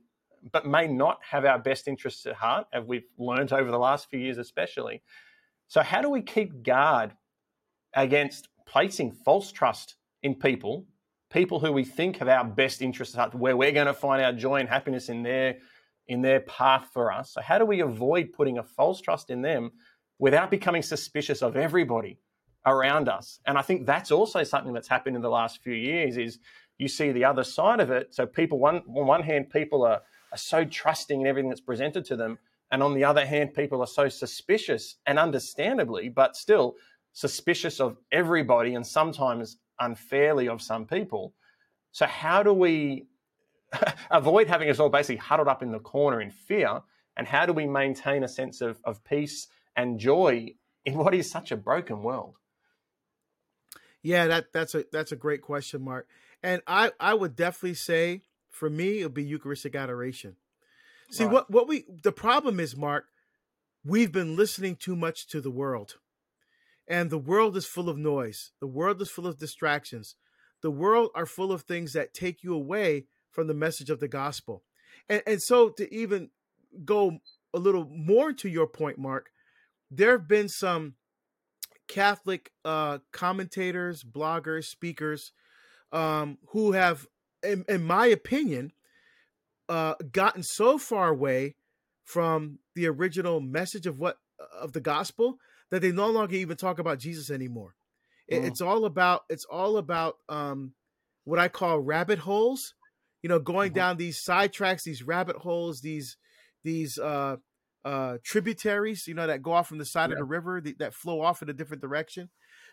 but 0.52 0.68
may 0.68 0.88
not 0.88 1.20
have 1.30 1.46
our 1.46 1.58
best 1.58 1.88
interests 1.88 2.26
at 2.26 2.36
heart, 2.36 2.68
as 2.74 2.84
we've 2.84 3.08
learned 3.18 3.54
over 3.54 3.72
the 3.72 3.80
last 3.80 4.10
few 4.10 4.20
years, 4.20 4.38
especially. 4.38 5.02
So, 5.68 5.82
how 5.82 6.02
do 6.02 6.10
we 6.10 6.22
keep 6.22 6.62
guard 6.62 7.14
against 7.96 8.50
placing 8.68 9.14
false 9.14 9.52
trust 9.52 9.96
in 10.22 10.36
people, 10.36 10.86
people 11.32 11.60
who 11.60 11.72
we 11.72 11.84
think 11.84 12.18
have 12.18 12.28
our 12.28 12.46
best 12.46 12.82
interests 12.82 13.18
at 13.18 13.36
where 13.36 13.58
we're 13.58 13.72
going 13.72 13.88
to 13.88 13.94
find 13.94 14.22
our 14.22 14.34
joy 14.34 14.58
and 14.60 14.70
happiness 14.70 15.10
in 15.10 15.24
their 15.24 15.58
in 16.08 16.22
their 16.22 16.42
path 16.42 16.90
for 16.94 17.12
us? 17.12 17.34
So, 17.34 17.42
how 17.42 17.58
do 17.58 17.66
we 17.66 17.82
avoid 17.82 18.34
putting 18.34 18.58
a 18.58 18.64
false 18.64 19.02
trust 19.02 19.30
in 19.30 19.42
them 19.42 19.72
without 20.20 20.52
becoming 20.52 20.82
suspicious 20.82 21.42
of 21.42 21.56
everybody 21.56 22.20
around 22.66 23.10
us? 23.10 23.40
And 23.46 23.58
I 23.58 23.62
think 23.62 23.86
that's 23.86 24.12
also 24.12 24.44
something 24.44 24.74
that's 24.74 24.88
happened 24.88 25.16
in 25.16 25.22
the 25.22 25.30
last 25.30 25.62
few 25.64 25.74
years. 25.74 26.18
Is 26.18 26.40
you 26.78 26.88
see 26.88 27.12
the 27.12 27.26
other 27.26 27.44
side 27.44 27.80
of 27.80 27.90
it. 27.90 28.14
So 28.14 28.26
people, 28.26 28.60
one 28.60 28.82
on 28.88 29.08
one 29.08 29.24
hand, 29.24 29.50
people 29.50 29.84
are, 29.84 30.02
are 30.32 30.38
so 30.38 30.66
trusting 30.66 31.22
in 31.22 31.28
everything 31.28 31.50
that's 31.50 31.62
presented 31.62 32.06
to 32.06 32.16
them, 32.16 32.38
and 32.72 32.84
on 32.84 32.94
the 32.94 33.04
other 33.04 33.26
hand, 33.26 33.54
people 33.54 33.82
are 33.82 33.88
so 33.88 34.10
suspicious 34.10 34.98
and 35.06 35.20
understandably, 35.20 36.10
but 36.10 36.36
still 36.36 36.76
suspicious 37.14 37.80
of 37.80 37.98
everybody 38.12 38.76
and 38.76 38.86
sometimes 38.86 39.58
unfairly 39.80 40.48
of 40.48 40.62
some 40.62 40.86
people. 40.86 41.34
So 41.92 42.06
how 42.06 42.44
do 42.44 42.54
we 42.54 43.08
avoid 44.12 44.48
having 44.48 44.70
us 44.70 44.80
all 44.80 44.90
basically 44.90 45.18
huddled 45.18 45.48
up 45.48 45.64
in 45.64 45.72
the 45.72 45.80
corner 45.80 46.22
in 46.22 46.32
fear? 46.32 46.82
And 47.18 47.28
how 47.28 47.46
do 47.46 47.54
we 47.54 47.66
maintain 47.66 48.24
a 48.24 48.28
sense 48.28 48.62
of, 48.62 48.80
of 48.84 49.04
peace 49.04 49.48
and 49.76 50.00
joy 50.00 50.56
in 50.84 50.98
what 50.98 51.16
is 51.16 51.30
such 51.30 51.52
a 51.52 51.58
broken 51.58 52.04
world? 52.04 52.36
Yeah, 54.02 54.28
that 54.28 54.54
that's 54.54 54.76
a 54.76 54.86
that's 54.92 55.12
a 55.12 55.16
great 55.16 55.42
question, 55.42 55.82
Mark. 55.82 56.08
And 56.44 56.62
I, 56.68 56.92
I 57.00 57.16
would 57.16 57.36
definitely 57.36 57.74
say 57.74 58.22
for 58.56 58.70
me, 58.70 59.00
it'll 59.00 59.10
be 59.10 59.24
Eucharistic 59.24 59.76
adoration. 59.76 60.36
See 61.12 61.24
right. 61.24 61.34
what 61.34 61.52
what 61.52 61.68
we 61.68 61.86
the 62.04 62.12
problem 62.12 62.60
is, 62.60 62.76
Mark, 62.76 63.06
we've 63.84 64.12
been 64.12 64.36
listening 64.36 64.76
too 64.76 64.96
much 64.96 65.28
to 65.28 65.42
the 65.42 65.52
world. 65.52 65.98
And 66.88 67.10
the 67.10 67.18
world 67.18 67.58
is 67.58 67.66
full 67.66 67.90
of 67.90 67.98
noise. 67.98 68.52
The 68.60 68.68
world 68.68 69.02
is 69.02 69.10
full 69.10 69.28
of 69.28 69.40
distractions. 69.40 70.16
The 70.62 70.72
world 70.72 71.10
are 71.16 71.26
full 71.26 71.52
of 71.52 71.64
things 71.64 71.94
that 71.94 72.14
take 72.14 72.44
you 72.44 72.54
away 72.54 73.06
from 73.32 73.48
the 73.48 73.54
message 73.54 73.90
of 73.90 74.00
the 74.00 74.08
gospel. 74.08 74.64
And 75.10 75.22
and 75.28 75.42
so 75.42 75.70
to 75.70 75.94
even 75.94 76.30
go 76.84 77.20
a 77.54 77.60
little 77.60 77.86
more 77.90 78.34
to 78.34 78.50
your 78.50 78.68
point, 78.68 78.98
Mark, 78.98 79.30
there 79.90 80.12
have 80.12 80.28
been 80.28 80.50
some 80.50 80.96
Catholic 81.88 82.52
uh, 82.64 83.00
commentators, 83.12 84.04
bloggers, 84.04 84.66
speakers 84.66 85.32
um, 85.92 86.38
who 86.50 86.72
have, 86.74 87.06
in, 87.44 87.64
in 87.70 87.84
my 87.84 88.08
opinion, 88.08 88.72
uh, 89.70 89.96
gotten 90.12 90.44
so 90.44 90.78
far 90.78 91.10
away 91.10 91.56
from 92.04 92.60
the 92.76 92.88
original 92.88 93.40
message 93.40 93.88
of 93.88 94.00
what 94.00 94.18
of 94.60 94.74
the 94.74 94.82
gospel 94.82 95.38
that 95.76 95.82
they 95.82 95.92
no 95.92 96.10
longer 96.10 96.36
even 96.36 96.58
talk 96.58 96.80
about 96.80 97.00
Jesus 97.00 97.30
anymore. 97.30 97.76
It, 98.28 98.42
Mm. 98.42 98.48
It's 98.48 98.62
all 98.62 98.86
about 98.86 99.24
it's 99.30 99.46
all 99.46 99.78
about 99.78 100.18
um, 100.30 100.74
what 101.26 101.38
I 101.40 101.48
call 101.48 101.80
rabbit 101.80 102.20
holes. 102.20 102.74
You 103.22 103.30
know, 103.30 103.40
going 103.40 103.72
Mhm. 103.72 103.76
down 103.76 103.98
these 103.98 104.22
side 104.22 104.54
tracks, 104.54 104.84
these 104.84 105.04
rabbit 105.04 105.36
holes, 105.38 105.82
these 105.82 106.18
these 106.64 106.98
uh, 106.98 107.38
uh, 107.84 108.18
tributaries. 108.24 109.08
You 109.08 109.14
know, 109.16 109.28
that 109.28 109.42
go 109.44 109.52
off 109.54 109.68
from 109.68 109.78
the 109.80 109.86
side 109.86 110.12
of 110.12 110.18
the 110.18 110.24
river 110.24 110.62
th- 110.62 110.78
that 110.78 110.94
flow 110.94 111.22
off 111.22 111.42
in 111.42 111.50
a 111.50 111.54
different 111.54 111.82
direction. 111.82 112.30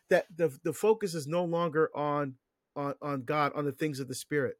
That 0.08 0.26
the 0.34 0.58
the 0.62 0.72
focus 0.72 1.14
is 1.14 1.26
no 1.26 1.44
longer 1.44 1.90
on 1.96 2.36
on 2.76 2.94
on 3.02 3.24
God, 3.24 3.52
on 3.54 3.64
the 3.64 3.72
things 3.72 4.00
of 4.00 4.08
the 4.08 4.14
spirit. 4.14 4.56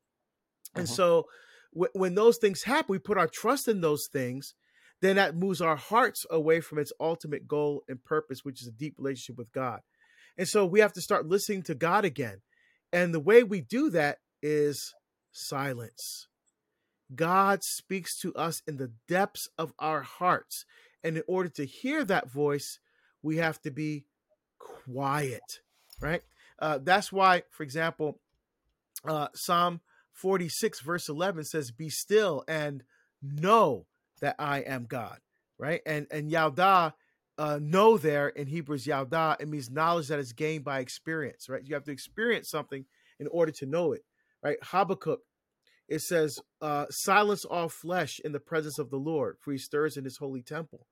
And 0.74 0.86
Mhm. 0.86 0.90
so 0.94 1.28
wh- 1.78 1.94
when 1.94 2.14
those 2.14 2.38
things 2.38 2.62
happen, 2.62 2.92
we 2.92 2.98
put 2.98 3.18
our 3.18 3.28
trust 3.28 3.68
in 3.68 3.80
those 3.82 4.06
things, 4.06 4.54
then 5.02 5.16
that 5.16 5.36
moves 5.36 5.60
our 5.60 5.76
hearts 5.76 6.24
away 6.30 6.60
from 6.60 6.78
its 6.78 6.92
ultimate 7.00 7.48
goal 7.48 7.82
and 7.88 8.02
purpose, 8.04 8.44
which 8.44 8.62
is 8.62 8.68
a 8.68 8.72
deep 8.72 8.94
relationship 8.96 9.36
with 9.36 9.52
God. 9.52 9.80
And 10.38 10.48
so 10.48 10.64
we 10.64 10.78
have 10.78 10.92
to 10.94 11.00
start 11.00 11.26
listening 11.26 11.64
to 11.64 11.74
God 11.74 12.04
again. 12.04 12.40
And 12.92 13.12
the 13.12 13.20
way 13.20 13.42
we 13.42 13.60
do 13.60 13.90
that 13.90 14.18
is 14.42 14.94
silence. 15.32 16.28
God 17.14 17.64
speaks 17.64 18.16
to 18.20 18.32
us 18.34 18.62
in 18.66 18.76
the 18.76 18.92
depths 19.08 19.48
of 19.58 19.74
our 19.80 20.02
hearts. 20.02 20.64
And 21.02 21.16
in 21.16 21.24
order 21.26 21.48
to 21.56 21.66
hear 21.66 22.04
that 22.04 22.30
voice, 22.30 22.78
we 23.22 23.38
have 23.38 23.60
to 23.62 23.72
be 23.72 24.06
quiet, 24.58 25.60
right? 26.00 26.22
Uh, 26.60 26.78
that's 26.80 27.10
why, 27.10 27.42
for 27.50 27.64
example, 27.64 28.20
uh, 29.04 29.28
Psalm 29.34 29.80
46, 30.12 30.80
verse 30.80 31.08
11 31.08 31.42
says, 31.44 31.72
Be 31.72 31.90
still 31.90 32.44
and 32.46 32.84
know 33.20 33.86
that 34.22 34.36
I 34.38 34.60
am 34.60 34.86
God, 34.86 35.18
right? 35.58 35.82
And 35.84 36.06
and 36.10 36.30
yada, 36.30 36.94
uh, 37.36 37.58
know 37.60 37.98
there 37.98 38.28
in 38.28 38.46
Hebrews, 38.46 38.86
yada, 38.86 39.36
it 39.38 39.48
means 39.48 39.70
knowledge 39.70 40.08
that 40.08 40.18
is 40.18 40.32
gained 40.32 40.64
by 40.64 40.78
experience, 40.78 41.48
right? 41.50 41.62
You 41.62 41.74
have 41.74 41.84
to 41.84 41.92
experience 41.92 42.48
something 42.48 42.86
in 43.20 43.26
order 43.26 43.52
to 43.52 43.66
know 43.66 43.92
it, 43.92 44.04
right? 44.42 44.56
Habakkuk, 44.62 45.20
it 45.88 46.00
says, 46.00 46.38
uh, 46.60 46.86
Silence 46.88 47.44
all 47.44 47.68
flesh 47.68 48.20
in 48.24 48.32
the 48.32 48.40
presence 48.40 48.78
of 48.78 48.90
the 48.90 48.96
Lord, 48.96 49.36
for 49.40 49.52
he 49.52 49.58
stirs 49.58 49.96
in 49.96 50.04
his 50.04 50.16
holy 50.16 50.42
temple. 50.42 50.86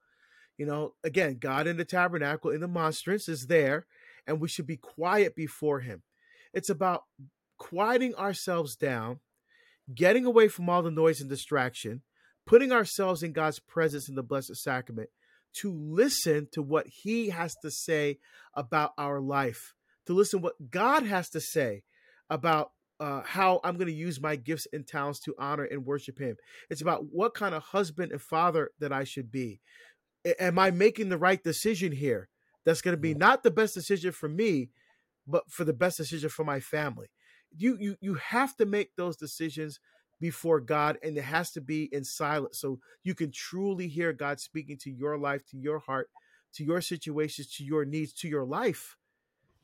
You 0.58 0.66
know, 0.66 0.94
again, 1.04 1.38
God 1.40 1.66
in 1.66 1.78
the 1.78 1.86
tabernacle, 1.86 2.50
in 2.50 2.60
the 2.60 2.68
monstrance 2.68 3.28
is 3.28 3.46
there, 3.46 3.86
and 4.26 4.40
we 4.40 4.48
should 4.48 4.66
be 4.66 4.76
quiet 4.76 5.34
before 5.34 5.80
him. 5.80 6.02
It's 6.52 6.68
about 6.68 7.04
quieting 7.58 8.14
ourselves 8.16 8.76
down, 8.76 9.20
getting 9.94 10.26
away 10.26 10.48
from 10.48 10.68
all 10.68 10.82
the 10.82 10.90
noise 10.90 11.20
and 11.20 11.30
distraction, 11.30 12.02
putting 12.46 12.72
ourselves 12.72 13.22
in 13.22 13.32
God's 13.32 13.58
presence 13.58 14.08
in 14.08 14.14
the 14.14 14.22
Blessed 14.22 14.56
Sacrament 14.56 15.10
to 15.54 15.72
listen 15.72 16.48
to 16.52 16.62
what 16.62 16.86
He 16.86 17.30
has 17.30 17.54
to 17.62 17.70
say 17.70 18.18
about 18.54 18.92
our 18.98 19.20
life, 19.20 19.74
to 20.06 20.14
listen 20.14 20.40
what 20.40 20.70
God 20.70 21.04
has 21.04 21.28
to 21.30 21.40
say 21.40 21.82
about 22.28 22.72
uh, 22.98 23.22
how 23.24 23.60
I'm 23.64 23.76
going 23.76 23.86
to 23.88 23.92
use 23.92 24.20
my 24.20 24.36
gifts 24.36 24.66
and 24.72 24.86
talents 24.86 25.20
to 25.20 25.34
honor 25.38 25.64
and 25.64 25.86
worship 25.86 26.18
Him. 26.18 26.36
It's 26.68 26.82
about 26.82 27.06
what 27.10 27.34
kind 27.34 27.54
of 27.54 27.62
husband 27.62 28.12
and 28.12 28.20
father 28.20 28.70
that 28.78 28.92
I 28.92 29.04
should 29.04 29.30
be. 29.30 29.60
A- 30.24 30.42
Am 30.42 30.58
I 30.58 30.70
making 30.70 31.08
the 31.08 31.18
right 31.18 31.42
decision 31.42 31.92
here? 31.92 32.28
That's 32.64 32.82
going 32.82 32.94
to 32.94 33.00
be 33.00 33.14
not 33.14 33.42
the 33.42 33.50
best 33.50 33.74
decision 33.74 34.12
for 34.12 34.28
me, 34.28 34.68
but 35.26 35.50
for 35.50 35.64
the 35.64 35.72
best 35.72 35.96
decision 35.96 36.28
for 36.28 36.44
my 36.44 36.60
family 36.60 37.08
you 37.56 37.76
you 37.80 37.96
you 38.00 38.14
have 38.14 38.56
to 38.56 38.66
make 38.66 38.94
those 38.96 39.16
decisions 39.16 39.80
before 40.20 40.60
God 40.60 40.98
and 41.02 41.16
it 41.16 41.22
has 41.22 41.50
to 41.52 41.60
be 41.60 41.88
in 41.92 42.04
silence 42.04 42.60
so 42.60 42.78
you 43.02 43.14
can 43.14 43.30
truly 43.32 43.88
hear 43.88 44.12
God 44.12 44.38
speaking 44.38 44.76
to 44.78 44.90
your 44.90 45.18
life 45.18 45.44
to 45.50 45.56
your 45.56 45.78
heart 45.78 46.10
to 46.54 46.64
your 46.64 46.80
situations 46.80 47.54
to 47.56 47.64
your 47.64 47.84
needs 47.84 48.12
to 48.12 48.28
your 48.28 48.44
life 48.44 48.96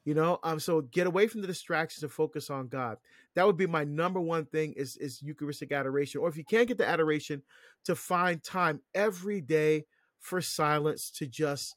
you 0.07 0.15
know? 0.15 0.39
Um 0.43 0.59
so 0.59 0.81
get 0.81 1.07
away 1.07 1.27
from 1.27 1.43
the 1.43 1.47
distractions 1.49 2.03
and 2.03 2.13
focus 2.13 2.49
on 2.49 2.69
God. 2.69 2.97
That 3.35 3.45
would 3.45 3.57
be 3.57 3.67
my 3.67 3.85
number 3.85 4.21
one 4.21 4.47
thing 4.47 4.73
is 4.75 4.97
is 4.97 5.21
eucharistic 5.21 5.73
adoration 5.73 6.23
or 6.23 6.29
if 6.29 6.37
you 6.39 6.45
can't 6.45 6.69
get 6.69 6.79
the 6.79 6.89
adoration 6.89 7.43
to 7.85 7.95
find 7.95 8.43
time 8.43 8.81
every 8.95 9.43
day 9.43 9.85
for 10.21 10.41
silence 10.41 11.11
to 11.17 11.27
just 11.27 11.75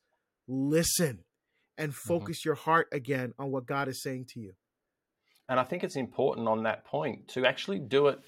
listen 0.48 1.24
and 1.78 1.94
focus 1.94 2.46
your 2.46 2.56
heart 2.56 2.88
again 2.92 3.34
on 3.40 3.52
what 3.52 3.66
God 3.66 3.88
is 3.88 4.02
saying 4.02 4.26
to 4.34 4.40
you. 4.40 4.54
And 5.48 5.60
I 5.60 5.64
think 5.64 5.84
it's 5.84 5.96
important 5.96 6.48
on 6.48 6.64
that 6.64 6.86
point 6.86 7.28
to 7.30 7.46
actually 7.46 7.80
do 7.80 8.08
it. 8.08 8.20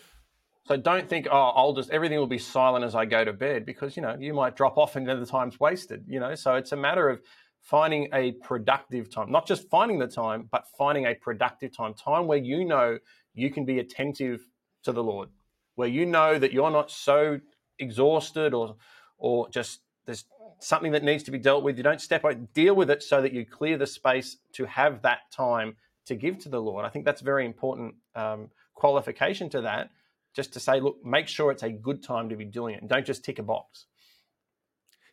So 0.68 0.78
don't 0.78 1.10
think, 1.10 1.28
oh, 1.32 1.52
I'll 1.56 1.74
just 1.74 1.90
everything 1.90 2.18
will 2.20 2.28
be 2.28 2.38
silent 2.38 2.86
as 2.86 2.96
I 2.96 3.06
go 3.06 3.26
to 3.26 3.34
bed 3.34 3.66
because 3.66 3.96
you 3.96 4.02
know 4.02 4.16
you 4.20 4.34
might 4.34 4.56
drop 4.56 4.78
off 4.78 4.96
and 4.96 5.08
then 5.08 5.20
the 5.20 5.26
time's 5.26 5.60
wasted. 5.60 6.04
You 6.08 6.20
know, 6.20 6.36
so 6.36 6.56
it's 6.56 6.72
a 6.72 6.78
matter 6.78 7.10
of 7.10 7.22
finding 7.62 8.10
a 8.14 8.34
productive 8.34 9.10
time, 9.10 9.32
not 9.32 9.48
just 9.48 9.70
finding 9.70 10.00
the 10.00 10.08
time, 10.08 10.48
but 10.52 10.66
finding 10.78 11.06
a 11.06 11.16
productive 11.16 11.76
time, 11.76 11.94
time 11.94 12.28
where 12.28 12.38
you 12.38 12.66
know 12.66 12.98
you 13.34 13.50
can 13.50 13.66
be 13.66 13.80
attentive 13.80 14.46
to 14.84 14.92
the 14.92 15.04
Lord, 15.04 15.30
where 15.76 15.88
you 15.88 16.06
know 16.06 16.38
that 16.38 16.54
you're 16.54 16.72
not 16.72 16.92
so 16.92 17.40
exhausted 17.80 18.54
or 18.54 18.76
or 19.18 19.50
just 19.50 19.82
there's 20.06 20.26
something 20.60 20.92
that 20.92 21.04
needs 21.04 21.24
to 21.24 21.32
be 21.32 21.38
dealt 21.38 21.64
with. 21.64 21.78
You 21.78 21.84
don't 21.84 22.02
step 22.02 22.24
out, 22.24 22.54
deal 22.54 22.76
with 22.76 22.90
it 22.90 23.02
so 23.02 23.22
that 23.22 23.34
you 23.34 23.46
clear 23.46 23.78
the 23.78 23.88
space 23.88 24.38
to 24.54 24.66
have 24.66 25.02
that 25.02 25.32
time 25.32 25.76
to 26.06 26.16
give 26.16 26.38
to 26.40 26.50
the 26.50 26.62
Lord. 26.62 26.86
I 26.86 26.90
think 26.90 27.06
that's 27.06 27.22
very 27.22 27.46
important 27.46 27.96
um, 28.16 28.50
qualification 28.76 29.50
to 29.52 29.62
that. 29.62 29.90
Just 30.36 30.54
to 30.54 30.60
say, 30.60 30.80
look, 30.80 31.04
make 31.04 31.28
sure 31.28 31.52
it's 31.52 31.64
a 31.64 31.70
good 31.70 32.02
time 32.04 32.30
to 32.30 32.36
be 32.36 32.46
doing 32.46 32.76
it, 32.76 32.82
and 32.82 32.90
don't 32.90 33.06
just 33.06 33.24
tick 33.26 33.38
a 33.40 33.44
box. 33.44 33.86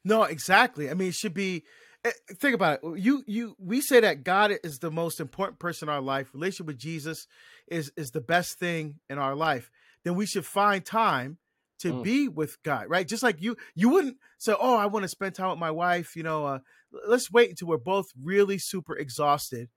No, 0.04 0.22
exactly. 0.22 0.90
I 0.90 0.94
mean, 0.94 1.08
it 1.08 1.14
should 1.14 1.34
be. 1.34 1.64
eh, 2.04 2.12
Think 2.40 2.54
about 2.54 2.80
it. 2.82 2.98
You, 3.00 3.24
you. 3.26 3.56
We 3.58 3.80
say 3.80 4.00
that 4.00 4.22
God 4.24 4.52
is 4.62 4.78
the 4.78 4.90
most 4.90 5.20
important 5.20 5.58
person 5.58 5.88
in 5.88 5.94
our 5.94 6.00
life. 6.00 6.32
Relationship 6.32 6.66
with 6.66 6.78
Jesus 6.78 7.26
is 7.66 7.92
is 7.96 8.10
the 8.10 8.20
best 8.20 8.58
thing 8.58 9.00
in 9.10 9.18
our 9.18 9.34
life. 9.34 9.70
Then 10.04 10.14
we 10.14 10.26
should 10.26 10.46
find 10.46 10.84
time 10.84 11.38
to 11.80 11.92
Mm. 11.92 12.02
be 12.02 12.28
with 12.28 12.60
God, 12.64 12.86
right? 12.88 13.06
Just 13.06 13.22
like 13.22 13.40
you, 13.40 13.56
you 13.74 13.88
wouldn't 13.88 14.16
say, 14.38 14.54
"Oh, 14.58 14.76
I 14.76 14.86
want 14.86 15.02
to 15.04 15.08
spend 15.08 15.34
time 15.34 15.50
with 15.50 15.58
my 15.58 15.70
wife." 15.70 16.16
You 16.16 16.22
know, 16.22 16.44
uh, 16.46 16.58
let's 17.06 17.30
wait 17.30 17.50
until 17.50 17.68
we're 17.68 17.76
both 17.78 18.06
really 18.20 18.58
super 18.58 18.96
exhausted 18.96 19.68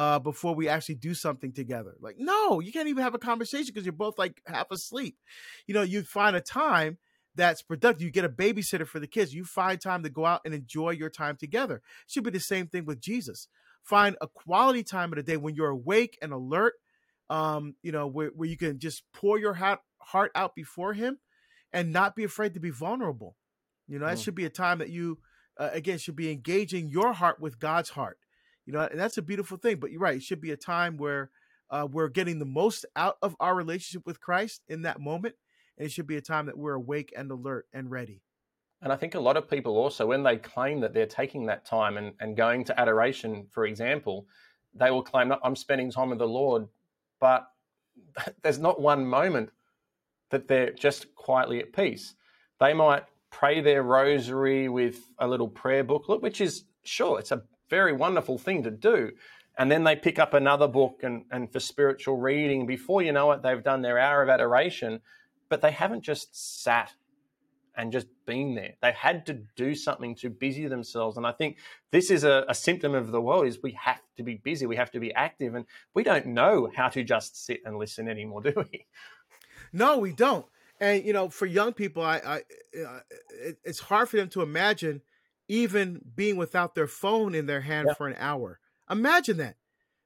uh, 0.00 0.18
before 0.18 0.54
we 0.54 0.66
actually 0.66 0.94
do 0.94 1.12
something 1.12 1.52
together. 1.52 1.94
Like, 2.00 2.16
no, 2.18 2.58
you 2.60 2.72
can't 2.72 2.88
even 2.88 3.02
have 3.02 3.14
a 3.14 3.18
conversation 3.18 3.66
because 3.66 3.84
you're 3.84 3.92
both 3.92 4.18
like 4.18 4.40
half 4.46 4.70
asleep. 4.70 5.18
You 5.66 5.74
know, 5.74 5.82
you 5.82 6.02
find 6.04 6.34
a 6.34 6.40
time 6.40 6.96
that's 7.34 7.60
productive. 7.60 8.00
You 8.00 8.10
get 8.10 8.24
a 8.24 8.30
babysitter 8.30 8.86
for 8.86 8.98
the 8.98 9.06
kids. 9.06 9.34
You 9.34 9.44
find 9.44 9.78
time 9.78 10.02
to 10.04 10.08
go 10.08 10.24
out 10.24 10.40
and 10.46 10.54
enjoy 10.54 10.92
your 10.92 11.10
time 11.10 11.36
together. 11.36 11.76
It 11.76 11.82
should 12.10 12.24
be 12.24 12.30
the 12.30 12.40
same 12.40 12.66
thing 12.66 12.86
with 12.86 12.98
Jesus. 12.98 13.48
Find 13.82 14.16
a 14.22 14.26
quality 14.26 14.84
time 14.84 15.12
of 15.12 15.16
the 15.16 15.22
day 15.22 15.36
when 15.36 15.54
you're 15.54 15.68
awake 15.68 16.16
and 16.22 16.32
alert. 16.32 16.72
Um, 17.28 17.74
you 17.82 17.92
know, 17.92 18.06
where, 18.06 18.30
where 18.34 18.48
you 18.48 18.56
can 18.56 18.78
just 18.78 19.02
pour 19.12 19.38
your 19.38 19.52
heart, 19.52 19.80
heart 19.98 20.32
out 20.34 20.54
before 20.54 20.94
Him, 20.94 21.18
and 21.74 21.92
not 21.92 22.16
be 22.16 22.24
afraid 22.24 22.54
to 22.54 22.60
be 22.60 22.70
vulnerable. 22.70 23.36
You 23.86 23.98
know, 23.98 24.06
that 24.06 24.16
Mm. 24.16 24.24
should 24.24 24.34
be 24.34 24.46
a 24.46 24.50
time 24.50 24.78
that 24.78 24.88
you, 24.88 25.18
uh, 25.58 25.68
again, 25.74 25.98
should 25.98 26.16
be 26.16 26.32
engaging 26.32 26.88
your 26.88 27.12
heart 27.12 27.38
with 27.38 27.58
God's 27.58 27.90
heart. 27.90 28.16
You 28.70 28.78
know, 28.78 28.86
and 28.88 29.00
that's 29.00 29.18
a 29.18 29.22
beautiful 29.22 29.56
thing. 29.56 29.80
But 29.80 29.90
you're 29.90 30.00
right; 30.00 30.14
it 30.14 30.22
should 30.22 30.40
be 30.40 30.52
a 30.52 30.56
time 30.56 30.96
where 30.96 31.32
uh, 31.70 31.88
we're 31.90 32.08
getting 32.08 32.38
the 32.38 32.44
most 32.44 32.86
out 32.94 33.16
of 33.20 33.34
our 33.40 33.52
relationship 33.52 34.06
with 34.06 34.20
Christ 34.20 34.62
in 34.68 34.82
that 34.82 35.00
moment, 35.00 35.34
and 35.76 35.84
it 35.84 35.90
should 35.90 36.06
be 36.06 36.16
a 36.16 36.20
time 36.20 36.46
that 36.46 36.56
we're 36.56 36.74
awake 36.74 37.12
and 37.16 37.28
alert 37.32 37.66
and 37.72 37.90
ready. 37.90 38.22
And 38.80 38.92
I 38.92 38.96
think 38.96 39.16
a 39.16 39.20
lot 39.20 39.36
of 39.36 39.50
people 39.50 39.76
also, 39.76 40.06
when 40.06 40.22
they 40.22 40.36
claim 40.36 40.78
that 40.82 40.94
they're 40.94 41.04
taking 41.04 41.46
that 41.46 41.64
time 41.64 41.96
and, 41.96 42.12
and 42.20 42.36
going 42.36 42.62
to 42.66 42.80
adoration, 42.80 43.48
for 43.50 43.66
example, 43.66 44.28
they 44.72 44.92
will 44.92 45.02
claim, 45.02 45.32
I'm 45.42 45.56
spending 45.56 45.90
time 45.90 46.10
with 46.10 46.20
the 46.20 46.28
Lord, 46.28 46.68
but 47.18 47.48
there's 48.44 48.60
not 48.60 48.80
one 48.80 49.04
moment 49.04 49.50
that 50.30 50.46
they're 50.46 50.70
just 50.70 51.12
quietly 51.16 51.58
at 51.58 51.72
peace. 51.72 52.14
They 52.60 52.72
might 52.72 53.02
pray 53.32 53.62
their 53.62 53.82
rosary 53.82 54.68
with 54.68 55.10
a 55.18 55.26
little 55.26 55.48
prayer 55.48 55.82
booklet, 55.82 56.22
which 56.22 56.40
is 56.40 56.66
sure, 56.84 57.18
it's 57.18 57.32
a 57.32 57.42
very 57.70 57.92
wonderful 57.92 58.36
thing 58.36 58.64
to 58.64 58.70
do. 58.70 59.12
And 59.58 59.70
then 59.70 59.84
they 59.84 59.96
pick 59.96 60.18
up 60.18 60.34
another 60.34 60.68
book 60.68 61.00
and, 61.02 61.24
and 61.30 61.52
for 61.52 61.60
spiritual 61.60 62.16
reading. 62.16 62.66
Before 62.66 63.02
you 63.02 63.12
know 63.12 63.32
it, 63.32 63.42
they've 63.42 63.62
done 63.62 63.82
their 63.82 63.98
hour 63.98 64.22
of 64.22 64.28
adoration, 64.28 65.00
but 65.48 65.60
they 65.60 65.70
haven't 65.70 66.02
just 66.02 66.62
sat 66.62 66.92
and 67.76 67.92
just 67.92 68.06
been 68.26 68.54
there. 68.54 68.74
They 68.82 68.92
had 68.92 69.26
to 69.26 69.42
do 69.56 69.74
something 69.74 70.14
to 70.16 70.30
busy 70.30 70.66
themselves. 70.66 71.16
And 71.16 71.26
I 71.26 71.32
think 71.32 71.58
this 71.90 72.10
is 72.10 72.24
a, 72.24 72.44
a, 72.48 72.54
symptom 72.54 72.94
of 72.94 73.10
the 73.10 73.20
world 73.20 73.46
is 73.46 73.58
we 73.62 73.72
have 73.80 74.00
to 74.16 74.22
be 74.22 74.34
busy, 74.34 74.66
we 74.66 74.76
have 74.76 74.90
to 74.90 75.00
be 75.00 75.14
active, 75.14 75.54
and 75.54 75.64
we 75.94 76.02
don't 76.02 76.26
know 76.26 76.68
how 76.74 76.88
to 76.88 77.04
just 77.04 77.44
sit 77.44 77.60
and 77.64 77.78
listen 77.78 78.08
anymore, 78.08 78.42
do 78.42 78.52
we? 78.56 78.86
No, 79.72 79.98
we 79.98 80.12
don't. 80.12 80.46
And 80.80 81.04
you 81.04 81.12
know, 81.12 81.28
for 81.28 81.46
young 81.46 81.72
people, 81.72 82.02
I, 82.02 82.16
I 82.16 82.36
uh, 82.78 83.00
it, 83.30 83.58
it's 83.64 83.80
hard 83.80 84.08
for 84.08 84.16
them 84.16 84.28
to 84.30 84.42
imagine 84.42 85.02
even 85.50 86.00
being 86.14 86.36
without 86.36 86.76
their 86.76 86.86
phone 86.86 87.34
in 87.34 87.46
their 87.46 87.60
hand 87.60 87.88
Yeah. 87.88 87.94
for 87.94 88.06
an 88.06 88.14
hour. 88.18 88.60
Imagine 88.88 89.38
that. 89.38 89.56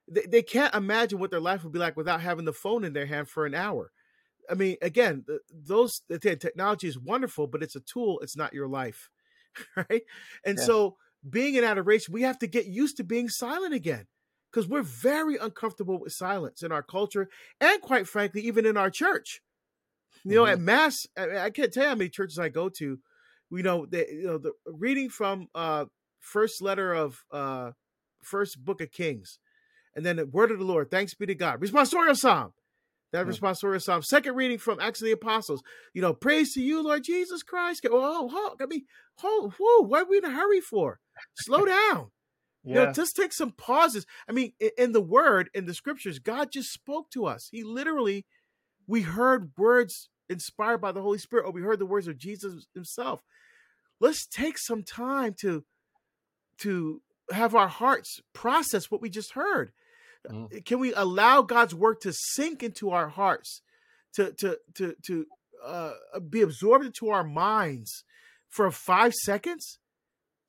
They, 0.08 0.22
they 0.22 0.42
can't 0.42 0.74
imagine 0.74 1.18
what 1.18 1.30
their 1.30 1.40
life 1.40 1.62
would 1.64 1.72
be 1.72 1.78
like 1.78 1.98
without 1.98 2.22
having 2.22 2.46
the 2.46 2.52
phone 2.52 2.82
in 2.82 2.94
their 2.94 3.04
hand 3.04 3.28
for 3.28 3.44
an 3.44 3.54
hour. 3.54 3.92
I 4.50 4.54
mean, 4.54 4.76
again, 4.80 5.24
th- 5.26 5.40
those 5.52 6.00
the 6.08 6.18
technology 6.18 6.88
is 6.88 6.98
wonderful, 6.98 7.46
but 7.46 7.62
it's 7.62 7.76
a 7.76 7.80
tool. 7.80 8.20
It's 8.20 8.36
not 8.36 8.54
your 8.54 8.68
life, 8.68 9.10
right? 9.76 10.02
And 10.46 10.58
Yeah. 10.58 10.64
so, 10.64 10.96
being 11.28 11.56
in 11.56 11.64
adoration, 11.64 12.14
we 12.14 12.22
have 12.22 12.38
to 12.38 12.46
get 12.46 12.66
used 12.66 12.96
to 12.96 13.04
being 13.04 13.28
silent 13.28 13.74
again, 13.74 14.06
because 14.50 14.66
we're 14.66 14.82
very 14.82 15.36
uncomfortable 15.36 16.00
with 16.00 16.12
silence 16.12 16.62
in 16.62 16.72
our 16.72 16.82
culture 16.82 17.28
and 17.60 17.82
quite 17.82 18.08
frankly 18.08 18.40
even 18.42 18.64
in 18.64 18.76
our 18.76 18.90
church 18.90 19.42
you 20.24 20.36
know 20.36 20.44
mm-hmm. 20.44 20.52
at 20.52 20.60
mass 20.60 21.06
I, 21.16 21.38
I, 21.38 21.50
can't 21.50 21.72
tell 21.72 21.82
you 21.82 21.88
how 21.88 21.94
many 21.96 22.08
churches 22.08 22.38
i 22.38 22.48
go 22.48 22.68
to 22.68 22.98
you 23.56 23.62
know 23.62 23.86
they 23.86 24.06
you 24.08 24.26
know 24.26 24.38
the 24.38 24.52
reading 24.66 25.08
from 25.08 25.48
uh 25.54 25.84
first 26.18 26.62
letter 26.62 26.92
of 26.92 27.24
uh 27.30 27.70
first 28.22 28.64
book 28.64 28.80
of 28.80 28.90
kings 28.90 29.38
and 29.94 30.04
then 30.04 30.16
the 30.16 30.26
word 30.26 30.50
of 30.50 30.58
the 30.58 30.64
lord 30.64 30.90
thanks 30.90 31.14
be 31.14 31.26
to 31.26 31.34
god 31.34 31.60
responsorial 31.60 32.16
psalm 32.16 32.52
that 33.12 33.26
mm-hmm. 33.26 33.30
responsorial 33.30 33.82
psalm 33.82 34.02
second 34.02 34.34
reading 34.34 34.58
from 34.58 34.80
acts 34.80 35.00
of 35.00 35.06
the 35.06 35.12
apostles 35.12 35.62
you 35.92 36.02
know 36.02 36.12
praise 36.14 36.54
to 36.54 36.62
you 36.62 36.82
lord 36.82 37.04
jesus 37.04 37.42
christ 37.42 37.86
oh, 37.90 38.30
oh 38.32 38.56
i 38.60 38.66
mean 38.66 38.84
oh 39.22 39.52
whoa 39.58 39.86
what 39.86 40.02
are 40.02 40.08
we 40.08 40.18
in 40.18 40.24
a 40.24 40.30
hurry 40.30 40.60
for 40.60 41.00
slow 41.34 41.64
down 41.66 42.10
yeah. 42.64 42.80
You 42.80 42.86
know, 42.86 42.92
just 42.92 43.14
take 43.14 43.32
some 43.32 43.52
pauses. 43.52 44.06
I 44.28 44.32
mean, 44.32 44.52
in 44.78 44.92
the 44.92 45.00
word, 45.00 45.50
in 45.52 45.66
the 45.66 45.74
scriptures, 45.74 46.18
God 46.18 46.50
just 46.50 46.72
spoke 46.72 47.10
to 47.10 47.26
us. 47.26 47.48
He 47.52 47.62
literally, 47.62 48.24
we 48.86 49.02
heard 49.02 49.52
words 49.58 50.08
inspired 50.30 50.78
by 50.78 50.92
the 50.92 51.02
Holy 51.02 51.18
Spirit, 51.18 51.44
or 51.44 51.52
we 51.52 51.60
heard 51.60 51.78
the 51.78 51.86
words 51.86 52.08
of 52.08 52.16
Jesus 52.16 52.66
himself. 52.74 53.22
Let's 54.00 54.26
take 54.26 54.58
some 54.58 54.82
time 54.82 55.34
to 55.40 55.64
to 56.58 57.00
have 57.30 57.54
our 57.54 57.68
hearts 57.68 58.20
process 58.32 58.90
what 58.90 59.00
we 59.00 59.08
just 59.08 59.32
heard. 59.32 59.72
Mm. 60.28 60.64
Can 60.64 60.78
we 60.78 60.92
allow 60.94 61.42
God's 61.42 61.74
word 61.74 62.00
to 62.02 62.12
sink 62.12 62.62
into 62.62 62.90
our 62.90 63.08
hearts, 63.08 63.62
to 64.14 64.32
to 64.32 64.58
to 64.74 64.94
to 65.06 65.26
uh, 65.64 65.92
be 66.28 66.42
absorbed 66.42 66.84
into 66.84 67.10
our 67.10 67.24
minds 67.24 68.04
for 68.48 68.70
five 68.70 69.14
seconds? 69.14 69.78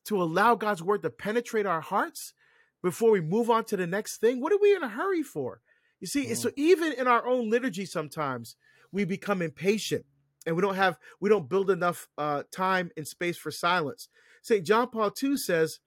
to 0.06 0.22
allow 0.22 0.56
God's 0.56 0.82
word 0.82 1.02
to 1.04 1.10
penetrate 1.10 1.66
our 1.66 1.82
hearts 1.82 2.34
before 2.82 3.12
we 3.12 3.22
move 3.22 3.50
on 3.50 3.66
to 3.66 3.78
the 3.78 3.88
next 3.88 4.20
thing? 4.20 4.40
What 4.40 4.54
are 4.54 4.60
we 4.62 4.76
in 4.76 4.84
a 4.84 4.90
hurry 4.90 5.24
for? 5.24 5.62
You 6.00 6.08
see, 6.08 6.28
mm. 6.28 6.38
so 6.38 6.52
even 6.56 6.94
in 6.94 7.08
our 7.08 7.28
own 7.28 7.50
liturgy, 7.50 7.86
sometimes 7.86 8.56
we 8.92 9.06
become 9.06 9.42
impatient 9.42 10.06
and 10.46 10.56
we 10.56 10.62
don't 10.62 10.76
have 10.76 10.98
we 11.20 11.30
don't 11.30 11.50
build 11.50 11.70
enough 11.70 12.08
uh, 12.18 12.44
time 12.52 12.92
and 12.98 13.08
space 13.08 13.38
for 13.38 13.52
silence. 13.52 14.10
St. 14.42 14.66
John 14.66 14.90
Paul 14.90 15.12
II 15.22 15.38
says 15.38 15.80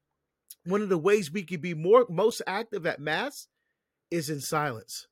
one 0.64 0.82
of 0.82 0.88
the 0.88 0.98
ways 0.98 1.32
we 1.32 1.44
can 1.44 1.60
be 1.60 1.74
more 1.74 2.06
most 2.08 2.42
active 2.46 2.86
at 2.86 3.00
mass 3.00 3.46
is 4.10 4.30
in 4.30 4.40
silence. 4.40 5.06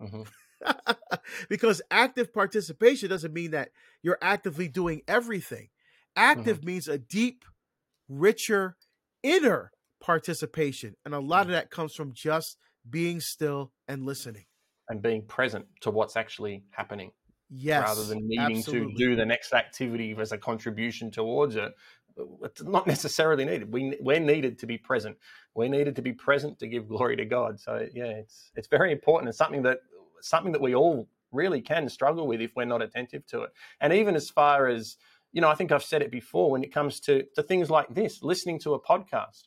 Mm-hmm. 0.00 0.22
because 1.48 1.82
active 1.90 2.32
participation 2.32 3.08
doesn't 3.08 3.32
mean 3.32 3.50
that 3.52 3.70
you're 4.02 4.18
actively 4.22 4.68
doing 4.68 5.02
everything. 5.08 5.68
Active 6.16 6.58
mm-hmm. 6.58 6.66
means 6.66 6.88
a 6.88 6.98
deep 6.98 7.44
richer 8.08 8.76
inner 9.22 9.72
participation. 10.00 10.96
And 11.04 11.14
a 11.14 11.20
lot 11.20 11.46
of 11.46 11.52
that 11.52 11.70
comes 11.70 11.94
from 11.94 12.12
just 12.12 12.56
being 12.88 13.20
still 13.20 13.72
and 13.88 14.04
listening. 14.04 14.44
And 14.88 15.00
being 15.00 15.22
present 15.22 15.66
to 15.80 15.90
what's 15.90 16.16
actually 16.16 16.64
happening. 16.70 17.12
Yes. 17.54 17.86
Rather 17.86 18.04
than 18.04 18.26
needing 18.26 18.58
absolutely. 18.58 18.94
to 18.94 18.98
do 18.98 19.16
the 19.16 19.26
next 19.26 19.52
activity 19.52 20.16
as 20.18 20.32
a 20.32 20.38
contribution 20.38 21.10
towards 21.10 21.56
it. 21.56 21.74
It's 22.42 22.62
not 22.62 22.86
necessarily 22.86 23.44
needed. 23.44 23.72
We 23.72 23.96
we're 24.00 24.20
needed 24.20 24.58
to 24.60 24.66
be 24.66 24.78
present. 24.78 25.16
We're 25.54 25.68
needed 25.68 25.96
to 25.96 26.02
be 26.02 26.12
present 26.12 26.58
to 26.60 26.66
give 26.66 26.88
glory 26.88 27.16
to 27.16 27.24
God. 27.24 27.60
So 27.60 27.86
yeah, 27.92 28.04
it's 28.04 28.50
it's 28.54 28.68
very 28.68 28.92
important. 28.92 29.28
It's 29.28 29.38
something 29.38 29.62
that 29.62 29.80
something 30.20 30.52
that 30.52 30.60
we 30.62 30.74
all 30.74 31.08
really 31.30 31.60
can 31.60 31.88
struggle 31.88 32.26
with 32.26 32.40
if 32.40 32.54
we're 32.56 32.64
not 32.64 32.82
attentive 32.82 33.26
to 33.26 33.42
it. 33.42 33.50
And 33.80 33.92
even 33.92 34.14
as 34.16 34.30
far 34.30 34.68
as 34.68 34.96
you 35.32 35.40
know, 35.40 35.48
I 35.48 35.54
think 35.54 35.72
I've 35.72 35.82
said 35.82 36.02
it 36.02 36.10
before 36.10 36.50
when 36.50 36.62
it 36.62 36.72
comes 36.72 37.00
to, 37.00 37.24
to 37.34 37.42
things 37.42 37.70
like 37.70 37.94
this, 37.94 38.22
listening 38.22 38.58
to 38.60 38.74
a 38.74 38.80
podcast. 38.80 39.44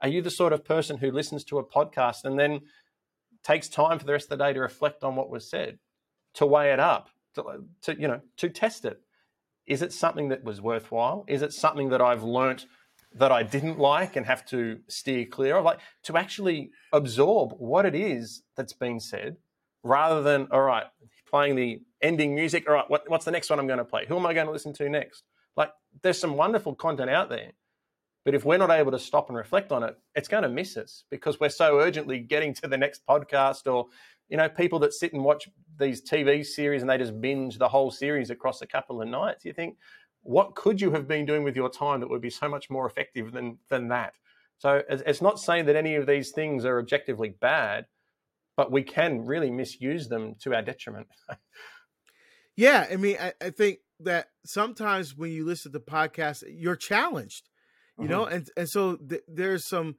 Are 0.00 0.08
you 0.08 0.20
the 0.20 0.30
sort 0.30 0.52
of 0.52 0.64
person 0.64 0.98
who 0.98 1.12
listens 1.12 1.44
to 1.44 1.58
a 1.58 1.64
podcast 1.64 2.24
and 2.24 2.38
then 2.38 2.62
takes 3.44 3.68
time 3.68 4.00
for 4.00 4.04
the 4.04 4.12
rest 4.12 4.30
of 4.30 4.38
the 4.38 4.44
day 4.44 4.52
to 4.52 4.60
reflect 4.60 5.04
on 5.04 5.14
what 5.14 5.30
was 5.30 5.48
said, 5.48 5.78
to 6.34 6.46
weigh 6.46 6.72
it 6.72 6.80
up, 6.80 7.08
to, 7.34 7.42
uh, 7.42 7.56
to 7.82 8.00
you 8.00 8.08
know, 8.08 8.20
to 8.38 8.48
test 8.48 8.84
it? 8.84 9.00
Is 9.66 9.82
it 9.82 9.92
something 9.92 10.28
that 10.30 10.44
was 10.44 10.60
worthwhile? 10.60 11.24
Is 11.28 11.42
it 11.42 11.52
something 11.52 11.90
that 11.90 12.00
I've 12.00 12.22
learnt 12.24 12.66
that 13.14 13.30
I 13.30 13.42
didn't 13.42 13.78
like 13.78 14.16
and 14.16 14.26
have 14.26 14.44
to 14.46 14.80
steer 14.88 15.24
clear 15.26 15.56
of? 15.56 15.64
Like 15.64 15.78
to 16.04 16.16
actually 16.16 16.70
absorb 16.92 17.52
what 17.58 17.86
it 17.86 17.94
is 17.94 18.42
that's 18.56 18.72
been 18.72 19.00
said 19.00 19.36
rather 19.84 20.22
than, 20.22 20.48
all 20.50 20.62
right, 20.62 20.86
playing 21.30 21.56
the 21.56 21.80
ending 22.00 22.34
music. 22.34 22.68
All 22.68 22.74
right, 22.74 22.90
what, 22.90 23.08
what's 23.08 23.24
the 23.24 23.30
next 23.30 23.50
one 23.50 23.58
I'm 23.58 23.66
going 23.66 23.78
to 23.78 23.84
play? 23.84 24.06
Who 24.06 24.16
am 24.16 24.26
I 24.26 24.34
going 24.34 24.46
to 24.46 24.52
listen 24.52 24.72
to 24.74 24.88
next? 24.88 25.22
Like, 25.56 25.70
there's 26.02 26.18
some 26.18 26.36
wonderful 26.36 26.74
content 26.74 27.10
out 27.10 27.28
there. 27.28 27.52
But 28.24 28.34
if 28.34 28.44
we're 28.44 28.58
not 28.58 28.70
able 28.70 28.92
to 28.92 29.00
stop 29.00 29.28
and 29.28 29.36
reflect 29.36 29.72
on 29.72 29.82
it, 29.82 29.96
it's 30.14 30.28
going 30.28 30.44
to 30.44 30.48
miss 30.48 30.76
us 30.76 31.04
because 31.10 31.40
we're 31.40 31.48
so 31.48 31.80
urgently 31.80 32.20
getting 32.20 32.54
to 32.54 32.68
the 32.68 32.78
next 32.78 33.02
podcast 33.04 33.72
or, 33.72 33.86
you 34.32 34.38
know, 34.38 34.48
people 34.48 34.78
that 34.78 34.94
sit 34.94 35.12
and 35.12 35.22
watch 35.22 35.46
these 35.78 36.02
TV 36.02 36.44
series 36.44 36.80
and 36.80 36.90
they 36.90 36.96
just 36.96 37.20
binge 37.20 37.58
the 37.58 37.68
whole 37.68 37.90
series 37.90 38.30
across 38.30 38.62
a 38.62 38.66
couple 38.66 39.02
of 39.02 39.06
nights. 39.06 39.44
You 39.44 39.52
think, 39.52 39.76
what 40.22 40.54
could 40.54 40.80
you 40.80 40.90
have 40.92 41.06
been 41.06 41.26
doing 41.26 41.44
with 41.44 41.54
your 41.54 41.68
time 41.68 42.00
that 42.00 42.08
would 42.08 42.22
be 42.22 42.30
so 42.30 42.48
much 42.48 42.70
more 42.70 42.86
effective 42.86 43.30
than, 43.30 43.58
than 43.68 43.88
that? 43.88 44.14
So 44.56 44.82
it's 44.88 45.20
not 45.20 45.38
saying 45.38 45.66
that 45.66 45.76
any 45.76 45.96
of 45.96 46.06
these 46.06 46.30
things 46.30 46.64
are 46.64 46.78
objectively 46.78 47.28
bad, 47.28 47.84
but 48.56 48.72
we 48.72 48.82
can 48.82 49.26
really 49.26 49.50
misuse 49.50 50.08
them 50.08 50.36
to 50.40 50.54
our 50.54 50.62
detriment. 50.62 51.08
yeah, 52.56 52.86
I 52.90 52.96
mean, 52.96 53.18
I, 53.20 53.34
I, 53.38 53.50
think 53.50 53.80
that 54.00 54.28
sometimes 54.46 55.14
when 55.14 55.30
you 55.30 55.44
listen 55.44 55.72
to 55.72 55.80
podcasts, 55.80 56.42
you're 56.48 56.74
challenged, 56.74 57.50
you 57.98 58.04
mm-hmm. 58.04 58.12
know, 58.12 58.24
and 58.24 58.48
and 58.56 58.68
so 58.68 58.96
th- 58.96 59.24
there's 59.28 59.66
some 59.66 59.96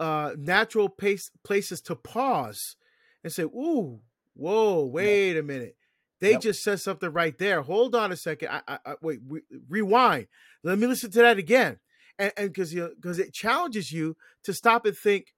uh, 0.00 0.32
natural 0.36 0.88
pace, 0.88 1.30
places 1.44 1.80
to 1.82 1.94
pause 1.94 2.74
and 3.22 3.32
say, 3.32 3.42
"Ooh, 3.44 4.00
whoa, 4.34 4.84
wait 4.86 5.34
yeah. 5.34 5.40
a 5.40 5.42
minute." 5.42 5.76
They 6.20 6.32
yep. 6.32 6.42
just 6.42 6.62
said 6.62 6.80
something 6.80 7.10
right 7.10 7.36
there. 7.38 7.62
Hold 7.62 7.94
on 7.94 8.12
a 8.12 8.16
second. 8.16 8.48
I, 8.50 8.60
I, 8.68 8.78
I 8.84 8.94
wait. 9.00 9.20
Re- 9.26 9.42
rewind. 9.68 10.26
Let 10.62 10.78
me 10.78 10.86
listen 10.86 11.10
to 11.12 11.22
that 11.22 11.38
again. 11.38 11.78
And 12.18 12.32
because 12.36 12.74
you 12.74 12.92
because 12.94 13.18
it 13.18 13.32
challenges 13.32 13.90
you 13.90 14.16
to 14.44 14.52
stop 14.52 14.84
and 14.84 14.96
think, 14.96 15.34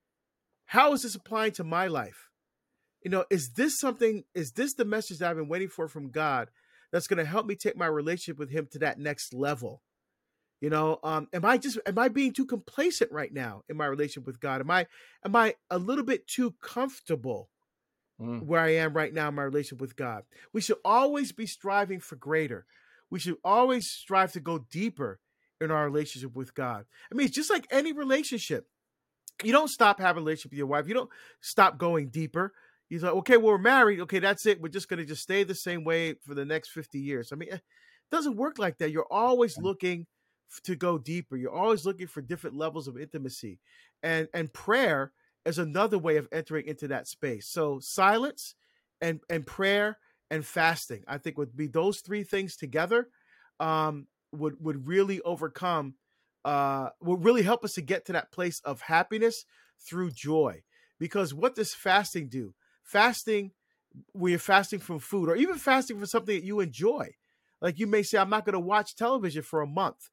how 0.65 0.91
is 0.93 1.03
this 1.03 1.15
applying 1.15 1.53
to 1.53 1.63
my 1.63 1.87
life? 1.87 2.29
you 3.03 3.11
know, 3.11 3.25
is 3.29 3.51
this 3.51 3.79
something, 3.79 4.23
is 4.33 4.53
this 4.53 4.73
the 4.73 4.85
message 4.85 5.19
that 5.19 5.29
I've 5.29 5.35
been 5.35 5.49
waiting 5.49 5.67
for 5.67 5.87
from 5.87 6.09
God 6.09 6.49
that's 6.91 7.07
going 7.07 7.17
to 7.17 7.29
help 7.29 7.45
me 7.45 7.55
take 7.55 7.77
my 7.77 7.85
relationship 7.85 8.39
with 8.39 8.49
Him 8.49 8.67
to 8.71 8.79
that 8.79 8.97
next 8.97 9.33
level? 9.33 9.81
You 10.61 10.69
know, 10.69 10.99
um, 11.03 11.27
am 11.33 11.43
I 11.43 11.57
just 11.57 11.77
am 11.85 11.99
I 11.99 12.07
being 12.07 12.31
too 12.31 12.45
complacent 12.45 13.11
right 13.11 13.33
now 13.33 13.63
in 13.67 13.75
my 13.75 13.85
relationship 13.85 14.25
with 14.25 14.39
God? 14.39 14.61
Am 14.61 14.71
I 14.71 14.87
am 15.25 15.35
I 15.35 15.55
a 15.69 15.77
little 15.77 16.05
bit 16.05 16.25
too 16.25 16.55
comfortable 16.61 17.49
mm. 18.21 18.43
where 18.43 18.61
I 18.61 18.75
am 18.75 18.93
right 18.93 19.13
now 19.13 19.29
in 19.29 19.35
my 19.35 19.43
relationship 19.43 19.81
with 19.81 19.95
God? 19.95 20.23
We 20.51 20.61
should 20.61 20.77
always 20.83 21.31
be 21.31 21.45
striving 21.45 21.99
for 21.99 22.15
greater. 22.15 22.65
We 23.09 23.19
should 23.19 23.37
always 23.43 23.89
strive 23.89 24.31
to 24.33 24.39
go 24.39 24.65
deeper 24.71 25.19
in 25.61 25.71
our 25.71 25.85
relationship 25.85 26.35
with 26.35 26.53
God. 26.55 26.85
I 27.11 27.15
mean, 27.15 27.27
it's 27.27 27.35
just 27.35 27.51
like 27.51 27.67
any 27.71 27.93
relationship. 27.93 28.67
You 29.43 29.51
don't 29.51 29.69
stop 29.69 29.99
having 29.99 30.21
a 30.21 30.25
relationship 30.25 30.51
with 30.51 30.57
your 30.57 30.67
wife. 30.67 30.87
You 30.87 30.93
don't 30.93 31.09
stop 31.41 31.77
going 31.77 32.09
deeper. 32.09 32.53
He's 32.89 33.03
like, 33.03 33.13
okay, 33.13 33.37
well, 33.37 33.53
we're 33.53 33.57
married. 33.57 33.99
Okay, 34.01 34.19
that's 34.19 34.45
it. 34.45 34.61
We're 34.61 34.69
just 34.69 34.89
going 34.89 34.99
to 34.99 35.05
just 35.05 35.23
stay 35.23 35.43
the 35.43 35.55
same 35.55 35.83
way 35.83 36.15
for 36.25 36.35
the 36.35 36.45
next 36.45 36.69
50 36.69 36.99
years. 36.99 37.31
I 37.31 37.35
mean, 37.35 37.49
it 37.49 37.61
doesn't 38.11 38.35
work 38.35 38.59
like 38.59 38.77
that. 38.77 38.91
You're 38.91 39.11
always 39.11 39.57
looking 39.57 40.05
to 40.63 40.75
go 40.75 40.97
deeper. 40.97 41.35
You're 41.35 41.53
always 41.53 41.85
looking 41.85 42.07
for 42.07 42.21
different 42.21 42.55
levels 42.55 42.87
of 42.87 42.97
intimacy. 42.97 43.59
And 44.03 44.27
and 44.33 44.51
prayer 44.53 45.11
is 45.45 45.57
another 45.57 45.97
way 45.97 46.17
of 46.17 46.27
entering 46.31 46.67
into 46.67 46.87
that 46.89 47.07
space. 47.07 47.47
So 47.47 47.79
silence 47.79 48.55
and 49.01 49.21
and 49.29 49.45
prayer 49.45 49.97
and 50.29 50.45
fasting, 50.45 51.03
I 51.07 51.17
think 51.17 51.37
would 51.37 51.55
be 51.55 51.67
those 51.67 51.99
three 52.01 52.23
things 52.23 52.55
together 52.55 53.09
um 53.59 54.07
would 54.31 54.55
would 54.59 54.87
really 54.87 55.21
overcome 55.21 55.95
uh 56.45 56.89
would 57.01 57.23
really 57.23 57.43
help 57.43 57.63
us 57.63 57.73
to 57.73 57.81
get 57.81 58.05
to 58.05 58.13
that 58.13 58.31
place 58.31 58.59
of 58.61 58.81
happiness 58.81 59.45
through 59.79 60.11
joy. 60.11 60.63
Because 60.99 61.33
what 61.33 61.55
does 61.55 61.73
fasting 61.73 62.29
do? 62.29 62.53
fasting 62.81 63.51
when 64.11 64.31
you're 64.31 64.39
fasting 64.39 64.79
from 64.79 64.99
food 64.99 65.29
or 65.29 65.35
even 65.35 65.55
fasting 65.55 65.99
for 65.99 66.05
something 66.05 66.35
that 66.35 66.45
you 66.45 66.59
enjoy. 66.59 67.15
Like 67.61 67.79
you 67.79 67.87
may 67.87 68.03
say, 68.03 68.17
I'm 68.17 68.29
not 68.29 68.45
going 68.45 68.53
to 68.53 68.59
watch 68.59 68.95
television 68.95 69.41
for 69.43 69.61
a 69.61 69.67
month, 69.67 70.09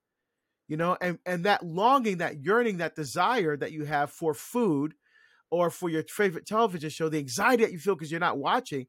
you 0.68 0.76
know, 0.76 0.96
and, 1.00 1.18
and 1.26 1.44
that 1.44 1.64
longing, 1.64 2.18
that 2.18 2.44
yearning, 2.44 2.78
that 2.78 2.94
desire 2.94 3.56
that 3.56 3.72
you 3.72 3.84
have 3.84 4.10
for 4.10 4.34
food 4.34 4.94
or 5.50 5.70
for 5.70 5.88
your 5.88 6.02
favorite 6.04 6.46
television 6.46 6.90
show, 6.90 7.08
the 7.08 7.18
anxiety 7.18 7.64
that 7.64 7.72
you 7.72 7.78
feel 7.78 7.94
because 7.94 8.10
you're 8.10 8.20
not 8.20 8.38
watching, 8.38 8.86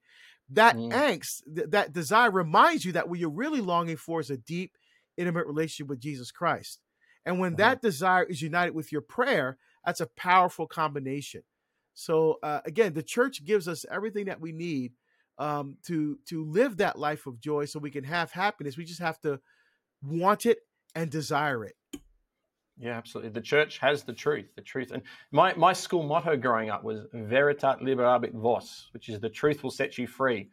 that 0.50 0.76
mm. 0.76 0.92
angst, 0.92 1.42
th- 1.54 1.70
that 1.70 1.94
desire 1.94 2.30
reminds 2.30 2.86
you 2.86 2.92
that 2.94 3.10
what 3.10 3.20
you're 3.20 3.30
really 3.30 3.62
longing 3.62 3.98
for 3.98 4.20
is 4.20 4.30
a 4.30 4.38
deep, 4.38 4.78
intimate 5.18 5.48
relationship 5.48 5.90
with 5.90 6.00
Jesus 6.00 6.32
Christ. 6.32 6.80
And 7.26 7.40
when 7.40 7.52
mm-hmm. 7.52 7.58
that 7.58 7.82
desire 7.82 8.24
is 8.24 8.42
united 8.42 8.74
with 8.74 8.92
your 8.92 9.02
prayer, 9.02 9.58
that's 9.86 10.02
a 10.02 10.08
powerful 10.08 10.68
combination. 10.68 11.44
So 11.94 12.40
uh, 12.44 12.62
again, 12.66 12.94
the 12.94 13.04
church 13.04 13.44
gives 13.46 13.68
us 13.68 13.86
everything 13.92 14.26
that 14.26 14.42
we 14.42 14.52
need 14.52 14.94
um, 15.38 15.78
to 15.88 16.20
to 16.30 16.46
live 16.46 16.78
that 16.78 17.00
life 17.00 17.26
of 17.26 17.40
joy, 17.40 17.66
so 17.66 17.80
we 17.80 17.92
can 17.92 18.04
have 18.04 18.32
happiness. 18.32 18.78
We 18.78 18.86
just 18.86 19.02
have 19.02 19.20
to 19.22 19.40
want 20.04 20.46
it 20.46 20.60
and 20.94 21.10
desire 21.10 21.66
it. 21.66 21.76
Yeah, 22.82 22.98
absolutely. 22.98 23.30
The 23.32 23.42
church 23.42 23.78
has 23.78 24.04
the 24.04 24.14
truth, 24.14 24.48
the 24.56 24.62
truth. 24.62 24.92
And 24.92 25.04
my, 25.32 25.54
my 25.54 25.72
school 25.72 26.02
motto 26.02 26.36
growing 26.36 26.72
up 26.72 26.84
was 26.84 27.02
Veritas 27.14 27.76
liberabit 27.80 28.34
vos, 28.34 28.90
which 28.92 29.08
is 29.08 29.20
the 29.20 29.30
truth 29.30 29.62
will 29.62 29.70
set 29.70 30.00
you 30.00 30.08
free. 30.08 30.50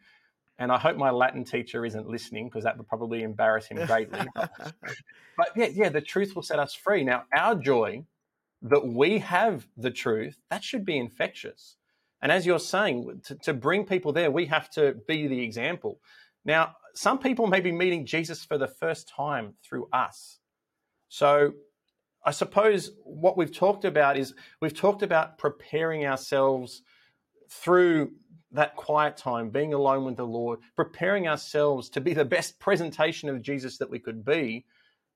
And 0.59 0.71
I 0.71 0.77
hope 0.77 0.95
my 0.95 1.09
Latin 1.09 1.43
teacher 1.43 1.85
isn't 1.85 2.07
listening 2.07 2.45
because 2.45 2.63
that 2.65 2.77
would 2.77 2.87
probably 2.87 3.23
embarrass 3.23 3.65
him 3.65 3.83
greatly. 3.87 4.19
but 4.35 5.49
yeah, 5.55 5.69
yeah, 5.73 5.89
the 5.89 6.01
truth 6.01 6.35
will 6.35 6.43
set 6.43 6.59
us 6.59 6.75
free. 6.75 7.03
Now, 7.03 7.23
our 7.33 7.55
joy 7.55 8.03
that 8.61 8.85
we 8.85 9.17
have 9.19 9.67
the 9.75 9.89
truth, 9.89 10.37
that 10.51 10.63
should 10.63 10.85
be 10.85 10.97
infectious. 10.97 11.77
And 12.21 12.31
as 12.31 12.45
you're 12.45 12.59
saying, 12.59 13.21
to, 13.25 13.35
to 13.35 13.53
bring 13.53 13.85
people 13.85 14.13
there, 14.13 14.29
we 14.29 14.45
have 14.47 14.69
to 14.71 14.95
be 15.07 15.27
the 15.27 15.41
example. 15.41 15.99
Now, 16.45 16.75
some 16.93 17.17
people 17.17 17.47
may 17.47 17.61
be 17.61 17.71
meeting 17.71 18.05
Jesus 18.05 18.43
for 18.43 18.59
the 18.59 18.67
first 18.67 19.09
time 19.09 19.55
through 19.63 19.87
us. 19.93 20.39
So 21.07 21.53
I 22.25 22.31
suppose 22.31 22.91
what 23.03 23.37
we've 23.37 23.55
talked 23.55 23.85
about 23.85 24.17
is 24.17 24.33
we've 24.61 24.75
talked 24.75 25.03
about 25.03 25.37
preparing 25.37 26.05
ourselves 26.05 26.81
through 27.49 28.11
that 28.51 28.75
quiet 28.75 29.15
time, 29.15 29.49
being 29.49 29.73
alone 29.73 30.05
with 30.05 30.17
the 30.17 30.25
Lord, 30.25 30.59
preparing 30.75 31.27
ourselves 31.27 31.89
to 31.89 32.01
be 32.01 32.13
the 32.13 32.25
best 32.25 32.59
presentation 32.59 33.29
of 33.29 33.41
Jesus 33.41 33.77
that 33.77 33.89
we 33.89 33.99
could 33.99 34.25
be 34.25 34.65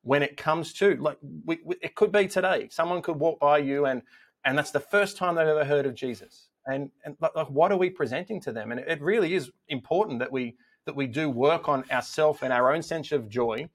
when 0.04 0.22
it 0.22 0.38
comes 0.38 0.74
to 0.74 0.96
like 0.98 1.18
we, 1.46 1.60
we, 1.64 1.76
it 1.82 1.96
could 1.96 2.12
be 2.12 2.28
today. 2.28 2.68
Someone 2.70 3.02
could 3.02 3.20
walk 3.20 3.40
by 3.40 3.58
you 3.58 3.86
and 3.86 4.02
and 4.46 4.58
that's 4.58 4.72
the 4.72 4.80
first 4.80 5.16
time 5.18 5.36
they've 5.36 5.48
ever 5.48 5.66
heard 5.66 5.86
of 5.86 5.96
Jesus. 5.96 6.50
And 6.66 6.92
and 7.06 7.16
like, 7.20 7.36
like 7.36 7.50
what 7.50 7.72
are 7.72 7.78
we 7.78 7.90
presenting 7.90 8.40
to 8.42 8.52
them? 8.52 8.72
And 8.72 8.80
it, 8.80 8.88
it 8.88 9.02
really 9.02 9.34
is 9.34 9.52
important 9.70 10.20
that 10.20 10.32
we 10.32 10.56
that 10.86 10.96
we 10.96 11.08
do 11.08 11.30
work 11.30 11.68
on 11.70 11.86
ourselves 11.92 12.40
and 12.44 12.54
our 12.54 12.74
own 12.74 12.84
sense 12.84 13.12
of 13.12 13.30
joy 13.30 13.70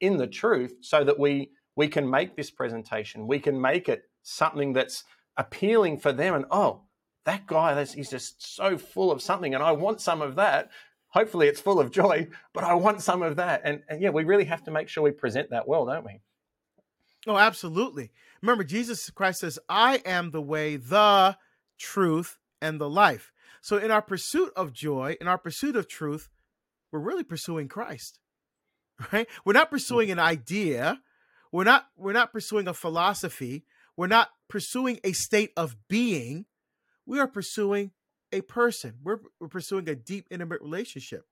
in 0.00 0.16
the 0.18 0.26
truth 0.26 0.76
so 0.80 1.02
that 1.04 1.18
we 1.18 1.50
we 1.76 1.88
can 1.88 2.08
make 2.08 2.36
this 2.36 2.50
presentation. 2.50 3.26
We 3.26 3.38
can 3.38 3.60
make 3.60 3.88
it 3.88 4.04
something 4.22 4.72
that's 4.72 5.04
appealing 5.36 5.98
for 5.98 6.12
them. 6.12 6.34
And 6.34 6.44
oh 6.50 6.82
that 7.24 7.46
guy 7.46 7.74
that's, 7.74 7.92
he's 7.92 8.10
just 8.10 8.56
so 8.56 8.78
full 8.78 9.12
of 9.12 9.20
something 9.20 9.54
and 9.54 9.62
i 9.62 9.72
want 9.72 10.00
some 10.00 10.22
of 10.22 10.36
that. 10.36 10.70
Hopefully 11.08 11.48
it's 11.48 11.60
full 11.60 11.80
of 11.80 11.90
joy 11.90 12.28
but 12.52 12.64
i 12.64 12.74
want 12.74 13.02
some 13.02 13.22
of 13.22 13.36
that. 13.36 13.62
And, 13.64 13.82
and 13.88 14.02
yeah 14.02 14.10
we 14.10 14.24
really 14.24 14.44
have 14.44 14.64
to 14.64 14.70
make 14.70 14.88
sure 14.88 15.02
we 15.02 15.12
present 15.12 15.50
that 15.50 15.68
well 15.68 15.86
don't 15.86 16.04
we? 16.04 16.20
Oh 17.26 17.36
absolutely. 17.36 18.10
Remember 18.42 18.64
jesus 18.64 19.08
christ 19.10 19.40
says 19.40 19.58
i 19.68 20.02
am 20.04 20.30
the 20.30 20.42
way 20.42 20.76
the 20.76 21.36
truth 21.78 22.38
and 22.60 22.80
the 22.80 22.90
life. 22.90 23.32
So 23.62 23.76
in 23.76 23.90
our 23.90 24.02
pursuit 24.02 24.52
of 24.56 24.72
joy 24.72 25.16
in 25.20 25.28
our 25.28 25.38
pursuit 25.38 25.76
of 25.76 25.88
truth 25.88 26.28
we're 26.92 27.00
really 27.00 27.24
pursuing 27.24 27.68
christ 27.68 28.18
right? 29.12 29.28
We're 29.44 29.52
not 29.52 29.70
pursuing 29.70 30.10
an 30.10 30.18
idea 30.18 31.00
we're 31.52 31.64
not 31.64 31.86
we're 31.96 32.12
not 32.12 32.32
pursuing 32.32 32.68
a 32.68 32.74
philosophy. 32.74 33.64
We're 33.96 34.06
not 34.06 34.30
pursuing 34.48 35.00
a 35.04 35.12
state 35.12 35.52
of 35.56 35.76
being. 35.88 36.46
We 37.06 37.18
are 37.18 37.26
pursuing 37.26 37.90
a 38.32 38.40
person. 38.42 38.94
We're, 39.02 39.18
we're 39.40 39.48
pursuing 39.48 39.88
a 39.88 39.94
deep, 39.94 40.26
intimate 40.30 40.62
relationship. 40.62 41.24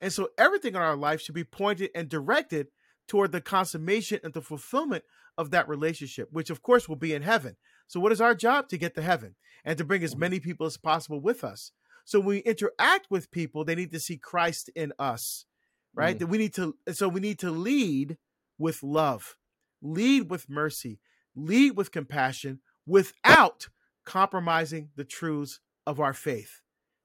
And 0.00 0.12
so 0.12 0.28
everything 0.36 0.74
in 0.74 0.80
our 0.80 0.96
life 0.96 1.20
should 1.20 1.34
be 1.34 1.44
pointed 1.44 1.90
and 1.94 2.08
directed 2.08 2.68
toward 3.08 3.32
the 3.32 3.40
consummation 3.40 4.20
and 4.22 4.34
the 4.34 4.42
fulfillment 4.42 5.04
of 5.38 5.50
that 5.50 5.68
relationship, 5.68 6.28
which 6.32 6.50
of 6.50 6.62
course 6.62 6.88
will 6.88 6.96
be 6.96 7.14
in 7.14 7.22
heaven. 7.22 7.56
So, 7.86 8.00
what 8.00 8.12
is 8.12 8.20
our 8.20 8.34
job? 8.34 8.68
To 8.68 8.78
get 8.78 8.94
to 8.94 9.02
heaven 9.02 9.34
and 9.64 9.78
to 9.78 9.84
bring 9.84 10.02
as 10.02 10.16
many 10.16 10.40
people 10.40 10.66
as 10.66 10.76
possible 10.76 11.20
with 11.20 11.44
us. 11.44 11.72
So, 12.04 12.20
when 12.20 12.28
we 12.28 12.38
interact 12.38 13.06
with 13.10 13.30
people, 13.30 13.64
they 13.64 13.74
need 13.74 13.92
to 13.92 14.00
see 14.00 14.16
Christ 14.16 14.70
in 14.74 14.92
us, 14.98 15.46
right? 15.94 16.16
Mm. 16.16 16.20
That 16.20 16.26
we 16.26 16.38
need 16.38 16.54
to, 16.54 16.76
so 16.92 17.08
we 17.08 17.20
need 17.20 17.38
to 17.40 17.50
lead 17.50 18.18
with 18.58 18.82
love 18.82 19.36
lead 19.82 20.30
with 20.30 20.48
mercy, 20.48 21.00
lead 21.34 21.76
with 21.76 21.90
compassion 21.90 22.60
without 22.86 23.68
compromising 24.04 24.90
the 24.96 25.04
truths 25.04 25.60
of 25.86 26.00
our 26.00 26.14
faith. 26.14 26.60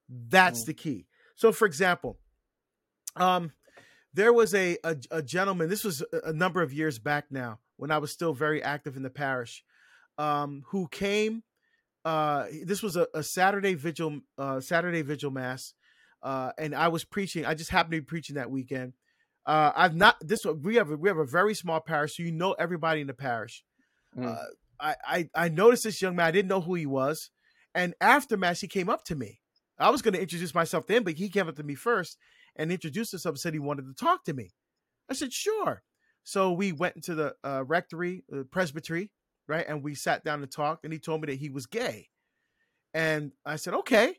That's 0.09 0.63
mm. 0.63 0.67
the 0.67 0.73
key. 0.73 1.07
So, 1.35 1.51
for 1.51 1.65
example, 1.65 2.17
um, 3.15 3.51
there 4.13 4.33
was 4.33 4.53
a, 4.53 4.77
a, 4.83 4.97
a 5.11 5.21
gentleman. 5.21 5.69
This 5.69 5.83
was 5.83 6.03
a, 6.13 6.29
a, 6.29 6.33
number 6.33 6.61
of 6.61 6.73
years 6.73 6.97
back 6.97 7.25
now, 7.29 7.59
when 7.75 7.91
I 7.91 7.97
was 7.97 8.11
still 8.11 8.33
very 8.33 8.63
active 8.63 8.95
in 8.95 9.03
the 9.03 9.09
parish, 9.09 9.63
um, 10.17 10.63
who 10.67 10.87
came. 10.87 11.43
Uh, 12.05 12.45
this 12.63 12.81
was 12.81 12.95
a, 12.95 13.07
a 13.13 13.21
Saturday 13.21 13.73
vigil, 13.73 14.21
uh, 14.37 14.59
Saturday 14.59 15.01
vigil 15.01 15.29
mass, 15.29 15.73
uh, 16.23 16.51
and 16.57 16.73
I 16.73 16.87
was 16.87 17.03
preaching. 17.03 17.45
I 17.45 17.53
just 17.53 17.69
happened 17.69 17.91
to 17.91 18.01
be 18.01 18.05
preaching 18.05 18.35
that 18.37 18.49
weekend, 18.49 18.93
uh, 19.47 19.71
I've 19.75 19.95
not 19.95 20.17
this 20.19 20.45
we 20.45 20.75
have 20.75 20.91
a, 20.91 20.97
we 20.97 21.07
have 21.07 21.17
a 21.17 21.25
very 21.25 21.55
small 21.55 21.79
parish, 21.79 22.17
so 22.17 22.23
you 22.23 22.33
know 22.33 22.51
everybody 22.59 22.99
in 22.99 23.07
the 23.07 23.13
parish. 23.13 23.63
Mm. 24.15 24.35
Uh, 24.35 24.43
I, 24.79 24.95
I 25.07 25.29
I 25.33 25.49
noticed 25.49 25.85
this 25.85 26.01
young 26.01 26.17
man. 26.17 26.27
I 26.27 26.31
didn't 26.31 26.49
know 26.49 26.61
who 26.61 26.75
he 26.75 26.85
was, 26.85 27.31
and 27.73 27.95
after 28.01 28.35
mass, 28.35 28.59
he 28.59 28.67
came 28.67 28.89
up 28.89 29.05
to 29.05 29.15
me. 29.15 29.39
I 29.79 29.89
was 29.89 30.01
going 30.01 30.15
to 30.15 30.21
introduce 30.21 30.53
myself 30.53 30.85
to 30.87 30.97
him, 30.97 31.03
but 31.03 31.13
he 31.13 31.29
came 31.29 31.47
up 31.47 31.55
to 31.55 31.63
me 31.63 31.75
first 31.75 32.17
and 32.55 32.71
introduced 32.71 33.11
himself 33.11 33.33
and 33.33 33.39
said 33.39 33.53
he 33.53 33.59
wanted 33.59 33.85
to 33.85 33.93
talk 33.93 34.25
to 34.25 34.33
me. 34.33 34.51
I 35.09 35.13
said 35.13 35.31
sure. 35.31 35.83
So 36.23 36.51
we 36.51 36.73
went 36.73 36.97
into 36.97 37.15
the 37.15 37.35
uh, 37.43 37.63
rectory, 37.65 38.25
the 38.27 38.43
presbytery, 38.43 39.11
right, 39.47 39.65
and 39.65 39.81
we 39.81 39.95
sat 39.95 40.25
down 40.25 40.41
and 40.41 40.51
talked. 40.51 40.83
And 40.83 40.91
he 40.91 40.99
told 40.99 41.21
me 41.21 41.27
that 41.27 41.39
he 41.39 41.49
was 41.49 41.67
gay, 41.67 42.09
and 42.93 43.31
I 43.45 43.55
said 43.55 43.73
okay. 43.75 44.15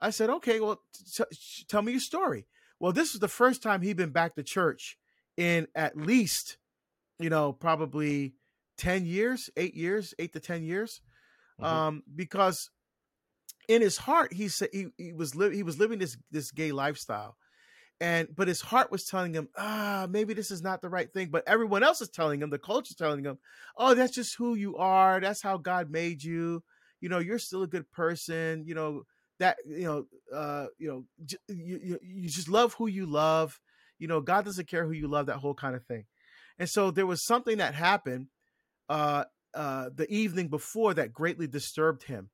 I 0.00 0.10
said 0.10 0.28
okay. 0.28 0.58
Well, 0.58 0.80
t- 0.92 1.22
t- 1.30 1.64
tell 1.68 1.82
me 1.82 1.92
your 1.92 2.00
story. 2.00 2.48
Well, 2.82 2.92
this 2.92 3.12
was 3.12 3.20
the 3.20 3.28
first 3.28 3.62
time 3.62 3.80
he'd 3.80 3.96
been 3.96 4.10
back 4.10 4.34
to 4.34 4.42
church 4.42 4.98
in 5.36 5.68
at 5.72 5.96
least, 5.96 6.58
you 7.20 7.30
know, 7.30 7.52
probably 7.52 8.34
10 8.78 9.06
years, 9.06 9.48
eight 9.56 9.74
years, 9.74 10.14
eight 10.18 10.32
to 10.32 10.40
10 10.40 10.64
years. 10.64 11.00
Mm-hmm. 11.60 11.64
Um, 11.64 12.02
because 12.12 12.70
in 13.68 13.82
his 13.82 13.96
heart, 13.98 14.32
he 14.32 14.48
said 14.48 14.70
he, 14.72 14.88
he 14.98 15.12
was 15.12 15.36
li- 15.36 15.54
he 15.54 15.62
was 15.62 15.78
living 15.78 16.00
this 16.00 16.16
this 16.32 16.50
gay 16.50 16.72
lifestyle. 16.72 17.36
And 18.00 18.26
but 18.34 18.48
his 18.48 18.60
heart 18.60 18.90
was 18.90 19.04
telling 19.04 19.32
him, 19.32 19.48
ah, 19.56 20.08
maybe 20.10 20.34
this 20.34 20.50
is 20.50 20.60
not 20.60 20.82
the 20.82 20.88
right 20.88 21.10
thing. 21.12 21.28
But 21.30 21.46
everyone 21.46 21.84
else 21.84 22.00
is 22.00 22.08
telling 22.08 22.42
him, 22.42 22.50
the 22.50 22.58
culture's 22.58 22.96
telling 22.96 23.24
him, 23.24 23.38
oh, 23.76 23.94
that's 23.94 24.12
just 24.12 24.34
who 24.34 24.56
you 24.56 24.76
are. 24.78 25.20
That's 25.20 25.40
how 25.40 25.56
God 25.56 25.88
made 25.88 26.24
you. 26.24 26.64
You 27.00 27.10
know, 27.10 27.20
you're 27.20 27.38
still 27.38 27.62
a 27.62 27.68
good 27.68 27.88
person. 27.92 28.64
You 28.66 28.74
know, 28.74 29.02
that 29.42 29.56
you 29.66 29.84
know 29.84 30.06
uh 30.34 30.66
you 30.78 30.88
know 30.88 31.04
you, 31.48 31.80
you, 31.82 31.98
you 32.02 32.28
just 32.28 32.48
love 32.48 32.74
who 32.74 32.86
you 32.86 33.06
love 33.06 33.60
you 33.98 34.08
know 34.08 34.20
god 34.20 34.44
doesn't 34.44 34.68
care 34.68 34.84
who 34.86 34.92
you 34.92 35.08
love 35.08 35.26
that 35.26 35.36
whole 35.36 35.54
kind 35.54 35.74
of 35.74 35.84
thing. 35.84 36.04
And 36.58 36.68
so 36.68 36.90
there 36.90 37.06
was 37.06 37.24
something 37.26 37.58
that 37.58 37.74
happened 37.74 38.28
uh 38.88 39.24
uh 39.54 39.90
the 39.94 40.08
evening 40.12 40.48
before 40.48 40.94
that 40.94 41.12
greatly 41.12 41.46
disturbed 41.46 42.04
him. 42.04 42.30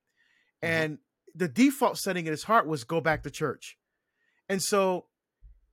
Mm-hmm. 0.63 0.75
and 0.75 0.99
the 1.35 1.49
default 1.49 1.99
setting 1.99 2.27
in 2.27 2.33
his 2.33 2.43
heart 2.45 2.67
was 2.67 2.83
go 2.85 3.01
back 3.01 3.23
to 3.23 3.31
church. 3.31 3.77
And 4.49 4.61
so 4.61 5.05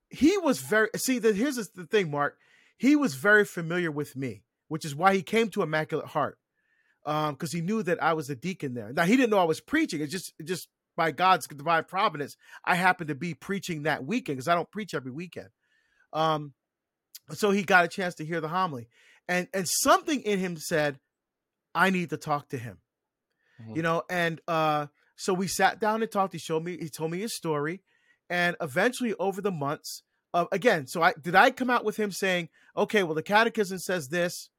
he 0.08 0.38
was 0.38 0.60
very 0.60 0.88
see 0.96 1.18
that 1.18 1.36
here's 1.36 1.56
the 1.56 1.86
thing 1.86 2.10
mark 2.10 2.38
he 2.76 2.94
was 2.94 3.14
very 3.14 3.44
familiar 3.44 3.90
with 3.90 4.16
me 4.16 4.42
which 4.68 4.84
is 4.84 4.94
why 4.94 5.14
he 5.14 5.22
came 5.22 5.48
to 5.48 5.62
immaculate 5.62 6.06
heart 6.08 6.38
um 7.04 7.34
because 7.34 7.52
he 7.52 7.60
knew 7.60 7.82
that 7.82 8.02
i 8.02 8.12
was 8.12 8.30
a 8.30 8.36
deacon 8.36 8.74
there. 8.74 8.92
Now 8.92 9.04
he 9.04 9.16
didn't 9.16 9.30
know 9.30 9.38
i 9.38 9.44
was 9.44 9.60
preaching 9.60 10.00
it 10.00 10.08
just 10.08 10.32
it 10.38 10.46
just 10.46 10.68
by 10.96 11.10
God's 11.10 11.46
divine 11.46 11.84
providence, 11.84 12.36
I 12.64 12.74
happened 12.74 13.08
to 13.08 13.14
be 13.14 13.34
preaching 13.34 13.82
that 13.82 14.04
weekend 14.04 14.38
because 14.38 14.48
I 14.48 14.54
don't 14.54 14.70
preach 14.70 14.94
every 14.94 15.12
weekend. 15.12 15.48
Um, 16.12 16.54
so 17.32 17.50
he 17.50 17.62
got 17.62 17.84
a 17.84 17.88
chance 17.88 18.14
to 18.16 18.24
hear 18.24 18.40
the 18.40 18.48
homily, 18.48 18.88
and 19.28 19.48
and 19.52 19.68
something 19.68 20.20
in 20.22 20.38
him 20.38 20.56
said, 20.56 20.98
"I 21.74 21.90
need 21.90 22.10
to 22.10 22.16
talk 22.16 22.48
to 22.50 22.58
him," 22.58 22.78
mm-hmm. 23.60 23.76
you 23.76 23.82
know. 23.82 24.02
And 24.08 24.40
uh, 24.46 24.86
so 25.16 25.34
we 25.34 25.48
sat 25.48 25.80
down 25.80 26.02
and 26.02 26.10
talked. 26.10 26.32
He 26.32 26.38
showed 26.38 26.64
me, 26.64 26.78
he 26.78 26.88
told 26.88 27.10
me 27.10 27.18
his 27.18 27.34
story, 27.34 27.82
and 28.30 28.56
eventually 28.60 29.14
over 29.18 29.40
the 29.40 29.50
months, 29.50 30.02
uh, 30.34 30.46
again, 30.52 30.86
so 30.86 31.02
I 31.02 31.14
did 31.20 31.34
I 31.34 31.50
come 31.50 31.70
out 31.70 31.84
with 31.84 31.96
him 31.96 32.12
saying, 32.12 32.48
"Okay, 32.76 33.02
well 33.02 33.14
the 33.14 33.22
Catechism 33.22 33.78
says 33.78 34.08
this." 34.08 34.50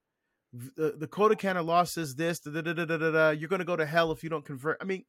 The, 0.54 0.96
the 0.98 1.08
Code 1.08 1.34
of 1.34 1.38
Canon 1.38 1.66
Law 1.66 1.84
says 1.84 2.16
this. 2.16 2.40
Da, 2.40 2.62
da, 2.62 2.74
da, 2.74 3.30
you're 3.32 3.50
going 3.50 3.60
to 3.60 3.66
go 3.66 3.76
to 3.76 3.86
hell 3.86 4.14
if 4.14 4.24
you 4.24 4.30
don't 4.30 4.46
convert. 4.46 4.78
I 4.82 4.86
mean, 4.86 5.04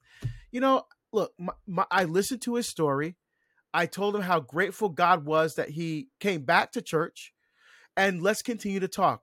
you 0.51 0.61
know, 0.61 0.83
look, 1.13 1.33
my, 1.39 1.53
my, 1.67 1.87
I 1.91 2.05
listened 2.05 2.43
to 2.43 2.57
his 2.57 2.69
story. 2.69 3.17
I 3.73 3.87
told 3.87 4.17
him 4.17 4.23
how 4.23 4.41
grateful 4.41 4.89
God 4.89 5.25
was 5.25 5.55
that 5.55 5.71
he 5.71 6.09
came 6.21 6.43
back 6.45 6.73
to 6.73 6.83
church, 6.83 7.33
and 7.97 8.23
let's 8.23 8.43
continue 8.43 8.81
to 8.81 8.89
talk. 8.89 9.23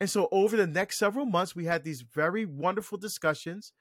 And 0.00 0.10
so, 0.10 0.28
over 0.30 0.56
the 0.56 0.66
next 0.66 0.98
several 0.98 1.24
months, 1.24 1.56
we 1.56 1.64
had 1.64 1.84
these 1.84 2.02
very 2.02 2.44
wonderful 2.44 2.98
discussions. 2.98 3.72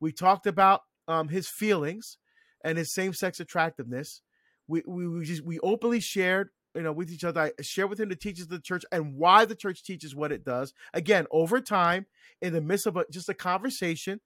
We 0.00 0.12
talked 0.12 0.46
about 0.46 0.80
um, 1.06 1.28
his 1.28 1.48
feelings 1.48 2.18
and 2.64 2.78
his 2.78 2.92
same-sex 2.92 3.38
attractiveness. 3.38 4.22
We 4.66 4.82
we 4.86 5.06
we, 5.08 5.24
just, 5.24 5.44
we 5.44 5.60
openly 5.60 6.00
shared, 6.00 6.50
you 6.74 6.82
know, 6.82 6.92
with 6.92 7.10
each 7.12 7.24
other. 7.24 7.40
I 7.40 7.62
shared 7.62 7.90
with 7.90 8.00
him 8.00 8.08
the 8.08 8.16
teachings 8.16 8.46
of 8.46 8.50
the 8.50 8.60
church 8.60 8.84
and 8.90 9.14
why 9.14 9.44
the 9.44 9.54
church 9.54 9.84
teaches 9.84 10.16
what 10.16 10.32
it 10.32 10.44
does. 10.44 10.72
Again, 10.92 11.26
over 11.30 11.60
time, 11.60 12.06
in 12.42 12.52
the 12.52 12.60
midst 12.60 12.86
of 12.86 12.96
a, 12.96 13.04
just 13.10 13.28
a 13.28 13.34
conversation, 13.34 14.20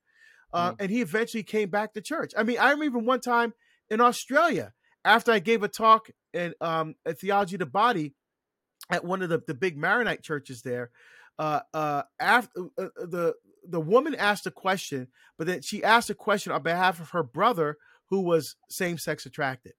uh, 0.53 0.71
mm. 0.71 0.75
and 0.79 0.91
he 0.91 1.01
eventually 1.01 1.43
came 1.43 1.69
back 1.69 1.93
to 1.93 2.01
church. 2.01 2.31
I 2.37 2.43
mean, 2.43 2.59
I 2.59 2.71
remember 2.71 2.99
one 2.99 3.19
time 3.19 3.53
in 3.89 3.99
Australia 3.99 4.73
after 5.03 5.31
I 5.31 5.39
gave 5.39 5.63
a 5.63 5.67
talk 5.67 6.09
in 6.33 6.53
um, 6.61 6.95
a 7.05 7.13
theology 7.13 7.55
of 7.55 7.59
the 7.59 7.65
body. 7.65 8.13
at 8.89 9.05
one 9.05 9.21
of 9.21 9.29
the, 9.29 9.41
the 9.45 9.53
big 9.53 9.77
Maronite 9.77 10.23
churches 10.23 10.61
there. 10.61 10.91
Uh, 11.39 11.61
uh, 11.73 12.03
after 12.19 12.67
uh, 12.77 12.83
uh, 12.83 12.87
the 12.97 13.33
the 13.67 13.79
woman 13.79 14.13
asked 14.15 14.45
a 14.45 14.51
question, 14.51 15.07
but 15.37 15.47
then 15.47 15.61
she 15.61 15.83
asked 15.83 16.09
a 16.09 16.15
question 16.15 16.51
on 16.51 16.61
behalf 16.61 16.99
of 16.99 17.11
her 17.11 17.23
brother 17.23 17.77
who 18.09 18.19
was 18.21 18.55
same 18.69 18.97
sex 18.97 19.25
attracted. 19.25 19.73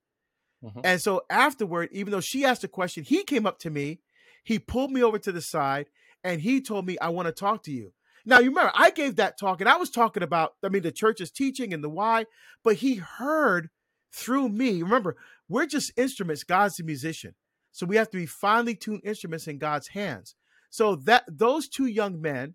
Mm-hmm. 0.64 0.80
And 0.82 1.00
so 1.00 1.22
afterward, 1.28 1.90
even 1.92 2.10
though 2.10 2.20
she 2.20 2.44
asked 2.44 2.64
a 2.64 2.68
question, 2.68 3.04
he 3.04 3.22
came 3.24 3.46
up 3.46 3.58
to 3.60 3.70
me, 3.70 4.00
he 4.42 4.58
pulled 4.58 4.90
me 4.90 5.02
over 5.02 5.18
to 5.18 5.30
the 5.30 5.42
side, 5.42 5.86
and 6.24 6.40
he 6.40 6.62
told 6.62 6.86
me, 6.86 6.98
I 6.98 7.10
want 7.10 7.26
to 7.26 7.32
talk 7.32 7.62
to 7.64 7.70
you. 7.70 7.92
Now, 8.26 8.38
you 8.38 8.48
remember, 8.48 8.72
I 8.74 8.90
gave 8.90 9.16
that 9.16 9.38
talk 9.38 9.60
and 9.60 9.68
I 9.68 9.76
was 9.76 9.90
talking 9.90 10.22
about, 10.22 10.54
I 10.64 10.68
mean, 10.68 10.82
the 10.82 10.92
church's 10.92 11.30
teaching 11.30 11.74
and 11.74 11.84
the 11.84 11.90
why, 11.90 12.26
but 12.62 12.76
he 12.76 12.96
heard 12.96 13.68
through 14.12 14.48
me. 14.48 14.82
Remember, 14.82 15.16
we're 15.48 15.66
just 15.66 15.92
instruments, 15.96 16.44
God's 16.44 16.76
the 16.76 16.84
musician. 16.84 17.34
So 17.72 17.86
we 17.86 17.96
have 17.96 18.10
to 18.10 18.16
be 18.16 18.26
finely 18.26 18.74
tuned 18.74 19.02
instruments 19.04 19.46
in 19.46 19.58
God's 19.58 19.88
hands. 19.88 20.36
So 20.70 20.96
that 20.96 21.24
those 21.28 21.68
two 21.68 21.86
young 21.86 22.20
men 22.20 22.54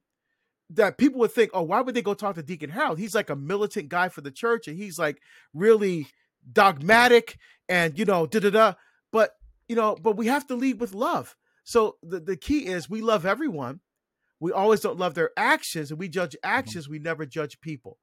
that 0.72 0.98
people 0.98 1.20
would 1.20 1.32
think, 1.32 1.52
oh, 1.54 1.64
why 1.64 1.82
would 1.82 1.96
they 1.96 2.02
go 2.02 2.14
talk 2.14 2.36
to 2.36 2.44
Deacon 2.44 2.70
Harold? 2.70 3.00
He's 3.00 3.16
like 3.16 3.30
a 3.30 3.36
militant 3.36 3.90
guy 3.90 4.10
for 4.10 4.22
the 4.22 4.32
church 4.32 4.68
and 4.68 4.78
he's 4.78 4.98
like 4.98 5.22
really 5.54 6.08
dogmatic 6.52 7.38
and 7.68 7.98
you 7.98 8.06
know, 8.06 8.26
da 8.26 8.40
da 8.40 8.50
da. 8.50 8.74
But 9.12 9.32
you 9.68 9.76
know, 9.76 9.96
but 9.96 10.18
we 10.18 10.28
have 10.28 10.48
to 10.48 10.56
lead 10.56 10.80
with 10.80 10.94
love. 10.94 11.36
So 11.64 11.98
the, 12.02 12.20
the 12.20 12.38
key 12.38 12.66
is 12.66 12.90
we 12.90 13.02
love 13.02 13.26
everyone. 13.26 13.82
We 14.40 14.52
always 14.52 14.80
don't 14.80 14.98
love 14.98 15.16
their 15.16 15.32
actions, 15.36 15.92
and 15.92 16.00
we 16.00 16.10
judge 16.10 16.32
mm-hmm. 16.32 16.50
actions, 16.50 16.86
mm-hmm. 16.86 16.94
we 16.94 17.00
never 17.00 17.26
judge 17.26 17.60
people. 17.62 17.98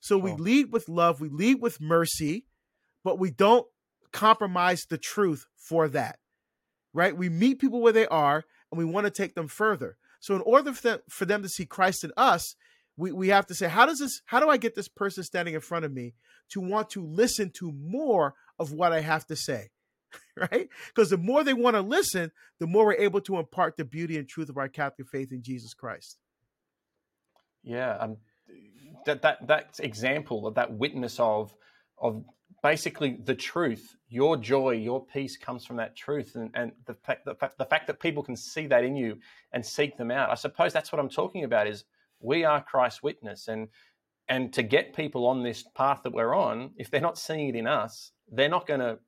So 0.00 0.16
we 0.16 0.32
lead 0.32 0.72
with 0.72 0.88
love, 0.88 1.20
we 1.20 1.28
lead 1.28 1.60
with 1.60 1.80
mercy, 1.80 2.46
but 3.02 3.18
we 3.18 3.30
don't 3.30 3.66
compromise 4.12 4.86
the 4.88 4.98
truth 4.98 5.46
for 5.56 5.88
that. 5.88 6.18
Right? 6.94 7.16
We 7.16 7.28
meet 7.28 7.58
people 7.58 7.80
where 7.80 7.92
they 7.92 8.06
are 8.06 8.44
and 8.70 8.78
we 8.78 8.84
want 8.84 9.06
to 9.06 9.10
take 9.10 9.34
them 9.34 9.48
further. 9.48 9.96
So 10.20 10.34
in 10.34 10.40
order 10.42 10.72
for 10.72 10.82
them, 10.82 10.98
for 11.08 11.24
them 11.24 11.42
to 11.42 11.48
see 11.48 11.66
Christ 11.66 12.04
in 12.04 12.12
us, 12.16 12.54
we, 12.96 13.12
we 13.12 13.28
have 13.28 13.46
to 13.46 13.54
say, 13.54 13.68
how 13.68 13.86
does 13.86 13.98
this, 13.98 14.22
how 14.26 14.40
do 14.40 14.48
I 14.48 14.56
get 14.56 14.74
this 14.74 14.88
person 14.88 15.22
standing 15.22 15.54
in 15.54 15.60
front 15.60 15.84
of 15.84 15.92
me 15.92 16.14
to 16.50 16.60
want 16.60 16.90
to 16.90 17.04
listen 17.04 17.50
to 17.58 17.72
more 17.72 18.34
of 18.58 18.72
what 18.72 18.92
I 18.92 19.00
have 19.00 19.26
to 19.26 19.36
say? 19.36 19.70
right? 20.36 20.68
Because 20.88 21.10
the 21.10 21.18
more 21.18 21.44
they 21.44 21.54
want 21.54 21.76
to 21.76 21.82
listen, 21.82 22.30
the 22.60 22.66
more 22.66 22.86
we're 22.86 22.94
able 22.94 23.20
to 23.22 23.38
impart 23.38 23.76
the 23.76 23.84
beauty 23.84 24.16
and 24.16 24.28
truth 24.28 24.48
of 24.48 24.56
our 24.56 24.68
Catholic 24.68 25.08
faith 25.08 25.32
in 25.32 25.42
Jesus 25.42 25.74
Christ. 25.74 26.18
Yeah, 27.62 27.96
um, 27.96 28.16
that 29.06 29.22
that 29.22 29.46
that 29.46 29.80
example 29.80 30.46
of 30.46 30.54
that 30.54 30.72
witness 30.72 31.18
of 31.18 31.54
of 31.98 32.24
basically 32.62 33.18
the 33.24 33.34
truth, 33.34 33.96
your 34.08 34.36
joy, 34.36 34.70
your 34.70 35.04
peace 35.04 35.36
comes 35.36 35.64
from 35.64 35.76
that 35.76 35.96
truth, 35.96 36.34
and, 36.34 36.50
and 36.54 36.72
the 36.86 36.94
fact 36.94 37.24
the 37.24 37.34
the 37.58 37.64
fact 37.64 37.86
that 37.88 38.00
people 38.00 38.22
can 38.22 38.36
see 38.36 38.66
that 38.66 38.84
in 38.84 38.96
you 38.96 39.16
and 39.52 39.64
seek 39.64 39.96
them 39.96 40.10
out. 40.10 40.30
I 40.30 40.34
suppose 40.34 40.72
that's 40.72 40.92
what 40.92 41.00
I'm 41.00 41.08
talking 41.08 41.44
about. 41.44 41.66
Is 41.66 41.84
we 42.20 42.44
are 42.44 42.62
Christ's 42.62 43.02
witness, 43.02 43.48
and 43.48 43.68
and 44.28 44.52
to 44.52 44.62
get 44.62 44.94
people 44.94 45.26
on 45.26 45.42
this 45.42 45.64
path 45.74 46.00
that 46.04 46.12
we're 46.12 46.34
on, 46.34 46.70
if 46.76 46.90
they're 46.90 47.00
not 47.00 47.18
seeing 47.18 47.48
it 47.48 47.56
in 47.56 47.66
us, 47.66 48.12
they're 48.30 48.48
not 48.48 48.66
going 48.66 48.80
to 48.80 48.98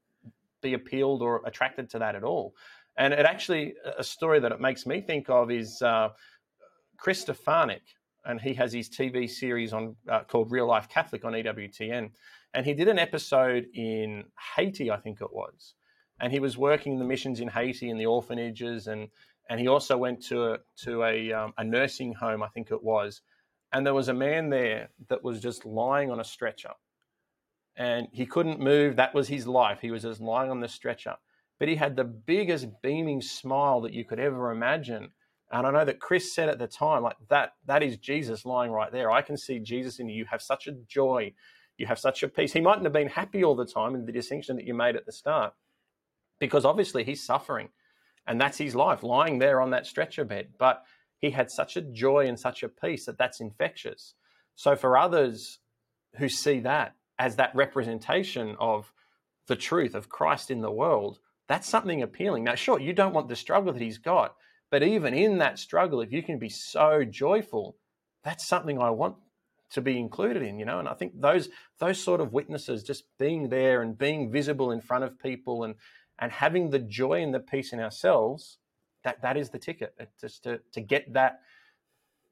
be 0.60 0.74
appealed 0.74 1.22
or 1.22 1.42
attracted 1.46 1.90
to 1.90 1.98
that 1.98 2.14
at 2.14 2.24
all. 2.24 2.54
And 2.96 3.12
it 3.14 3.26
actually, 3.26 3.74
a 3.98 4.04
story 4.04 4.40
that 4.40 4.52
it 4.52 4.60
makes 4.60 4.86
me 4.86 5.00
think 5.00 5.30
of 5.30 5.50
is 5.50 5.80
uh, 5.80 6.10
Chris 6.98 7.24
Stefanick, 7.24 7.80
and 8.24 8.40
he 8.40 8.52
has 8.54 8.72
his 8.72 8.90
TV 8.90 9.28
series 9.28 9.72
on 9.72 9.96
uh, 10.08 10.20
called 10.24 10.50
Real 10.50 10.66
Life 10.66 10.88
Catholic 10.88 11.24
on 11.24 11.32
EWTN. 11.32 12.10
And 12.52 12.66
he 12.66 12.74
did 12.74 12.88
an 12.88 12.98
episode 12.98 13.66
in 13.74 14.24
Haiti, 14.56 14.90
I 14.90 14.98
think 14.98 15.20
it 15.20 15.32
was. 15.32 15.74
And 16.20 16.32
he 16.32 16.40
was 16.40 16.58
working 16.58 16.98
the 16.98 17.04
missions 17.04 17.40
in 17.40 17.48
Haiti 17.48 17.90
and 17.90 17.98
the 17.98 18.06
orphanages, 18.06 18.86
and 18.88 19.08
and 19.48 19.58
he 19.58 19.66
also 19.66 19.96
went 19.96 20.22
to 20.26 20.52
a, 20.52 20.58
to 20.84 21.02
a, 21.02 21.32
um, 21.32 21.52
a 21.58 21.64
nursing 21.64 22.12
home, 22.12 22.40
I 22.40 22.48
think 22.48 22.70
it 22.70 22.84
was. 22.84 23.20
And 23.72 23.84
there 23.84 23.94
was 23.94 24.08
a 24.08 24.14
man 24.14 24.48
there 24.48 24.90
that 25.08 25.24
was 25.24 25.40
just 25.40 25.66
lying 25.66 26.08
on 26.10 26.20
a 26.20 26.24
stretcher 26.24 26.70
and 27.80 28.08
he 28.12 28.26
couldn't 28.26 28.60
move. 28.60 28.96
That 28.96 29.14
was 29.14 29.28
his 29.28 29.46
life. 29.46 29.78
He 29.80 29.90
was 29.90 30.02
just 30.02 30.20
lying 30.20 30.50
on 30.50 30.60
the 30.60 30.68
stretcher. 30.68 31.16
But 31.58 31.68
he 31.68 31.76
had 31.76 31.96
the 31.96 32.04
biggest 32.04 32.68
beaming 32.82 33.22
smile 33.22 33.80
that 33.80 33.94
you 33.94 34.04
could 34.04 34.20
ever 34.20 34.50
imagine. 34.50 35.12
And 35.50 35.66
I 35.66 35.70
know 35.70 35.86
that 35.86 35.98
Chris 35.98 36.34
said 36.34 36.50
at 36.50 36.58
the 36.58 36.66
time, 36.66 37.02
like 37.02 37.16
that, 37.30 37.54
that 37.64 37.82
is 37.82 37.96
Jesus 37.96 38.44
lying 38.44 38.70
right 38.70 38.92
there. 38.92 39.10
I 39.10 39.22
can 39.22 39.38
see 39.38 39.58
Jesus 39.60 39.98
in 39.98 40.10
you. 40.10 40.14
You 40.14 40.24
have 40.26 40.42
such 40.42 40.66
a 40.66 40.72
joy. 40.72 41.32
You 41.78 41.86
have 41.86 41.98
such 41.98 42.22
a 42.22 42.28
peace. 42.28 42.52
He 42.52 42.60
mightn't 42.60 42.84
have 42.84 42.92
been 42.92 43.08
happy 43.08 43.42
all 43.42 43.56
the 43.56 43.64
time 43.64 43.94
in 43.94 44.04
the 44.04 44.12
distinction 44.12 44.56
that 44.56 44.66
you 44.66 44.74
made 44.74 44.94
at 44.94 45.06
the 45.06 45.12
start, 45.12 45.54
because 46.38 46.66
obviously 46.66 47.02
he's 47.02 47.24
suffering. 47.24 47.70
And 48.26 48.38
that's 48.38 48.58
his 48.58 48.74
life, 48.74 49.02
lying 49.02 49.38
there 49.38 49.62
on 49.62 49.70
that 49.70 49.86
stretcher 49.86 50.26
bed. 50.26 50.48
But 50.58 50.82
he 51.18 51.30
had 51.30 51.50
such 51.50 51.78
a 51.78 51.80
joy 51.80 52.26
and 52.26 52.38
such 52.38 52.62
a 52.62 52.68
peace 52.68 53.06
that 53.06 53.16
that's 53.16 53.40
infectious. 53.40 54.14
So 54.54 54.76
for 54.76 54.98
others 54.98 55.60
who 56.16 56.28
see 56.28 56.60
that, 56.60 56.94
as 57.20 57.36
that 57.36 57.54
representation 57.54 58.56
of 58.58 58.92
the 59.46 59.54
truth 59.54 59.94
of 59.94 60.08
Christ 60.08 60.50
in 60.50 60.62
the 60.62 60.72
world, 60.72 61.20
that's 61.48 61.68
something 61.68 62.02
appealing. 62.02 62.44
Now, 62.44 62.54
sure, 62.54 62.80
you 62.80 62.94
don't 62.94 63.12
want 63.12 63.28
the 63.28 63.36
struggle 63.36 63.74
that 63.74 63.82
he's 63.82 63.98
got, 63.98 64.34
but 64.70 64.82
even 64.82 65.12
in 65.12 65.36
that 65.38 65.58
struggle, 65.58 66.00
if 66.00 66.12
you 66.12 66.22
can 66.22 66.38
be 66.38 66.48
so 66.48 67.04
joyful, 67.04 67.76
that's 68.24 68.46
something 68.46 68.80
I 68.80 68.88
want 68.90 69.16
to 69.72 69.82
be 69.82 69.98
included 69.98 70.42
in, 70.42 70.58
you 70.58 70.64
know. 70.64 70.78
And 70.78 70.88
I 70.88 70.94
think 70.94 71.20
those 71.20 71.50
those 71.78 72.02
sort 72.02 72.22
of 72.22 72.32
witnesses, 72.32 72.82
just 72.82 73.04
being 73.18 73.50
there 73.50 73.82
and 73.82 73.98
being 73.98 74.32
visible 74.32 74.70
in 74.70 74.80
front 74.80 75.04
of 75.04 75.18
people 75.18 75.64
and 75.64 75.74
and 76.18 76.32
having 76.32 76.70
the 76.70 76.78
joy 76.78 77.22
and 77.22 77.34
the 77.34 77.40
peace 77.40 77.72
in 77.72 77.80
ourselves, 77.80 78.58
that 79.04 79.20
that 79.20 79.36
is 79.36 79.50
the 79.50 79.58
ticket. 79.58 79.94
It's 79.98 80.20
just 80.20 80.44
to 80.44 80.60
to 80.72 80.80
get 80.80 81.12
that 81.12 81.40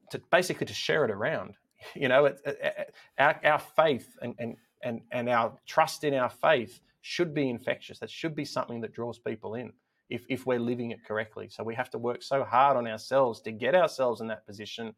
to 0.09 0.19
basically 0.31 0.65
to 0.65 0.73
share 0.73 1.05
it 1.05 1.11
around. 1.11 1.55
You 1.95 2.09
know, 2.09 2.25
it, 2.25 2.41
it, 2.45 2.93
our, 3.17 3.39
our 3.41 3.59
faith 3.59 4.17
and, 4.21 4.35
and 4.37 4.57
and 4.83 5.01
and 5.11 5.29
our 5.29 5.57
trust 5.65 6.03
in 6.03 6.13
our 6.13 6.29
faith 6.29 6.81
should 7.01 7.33
be 7.33 7.49
infectious. 7.49 7.99
That 7.99 8.09
should 8.09 8.35
be 8.35 8.45
something 8.45 8.81
that 8.81 8.93
draws 8.93 9.19
people 9.19 9.55
in 9.55 9.73
if 10.09 10.25
if 10.29 10.45
we're 10.45 10.59
living 10.59 10.91
it 10.91 11.05
correctly. 11.05 11.49
So 11.49 11.63
we 11.63 11.75
have 11.75 11.89
to 11.91 11.97
work 11.97 12.23
so 12.23 12.43
hard 12.43 12.77
on 12.77 12.87
ourselves 12.87 13.41
to 13.41 13.51
get 13.51 13.75
ourselves 13.75 14.21
in 14.21 14.27
that 14.27 14.45
position 14.45 14.95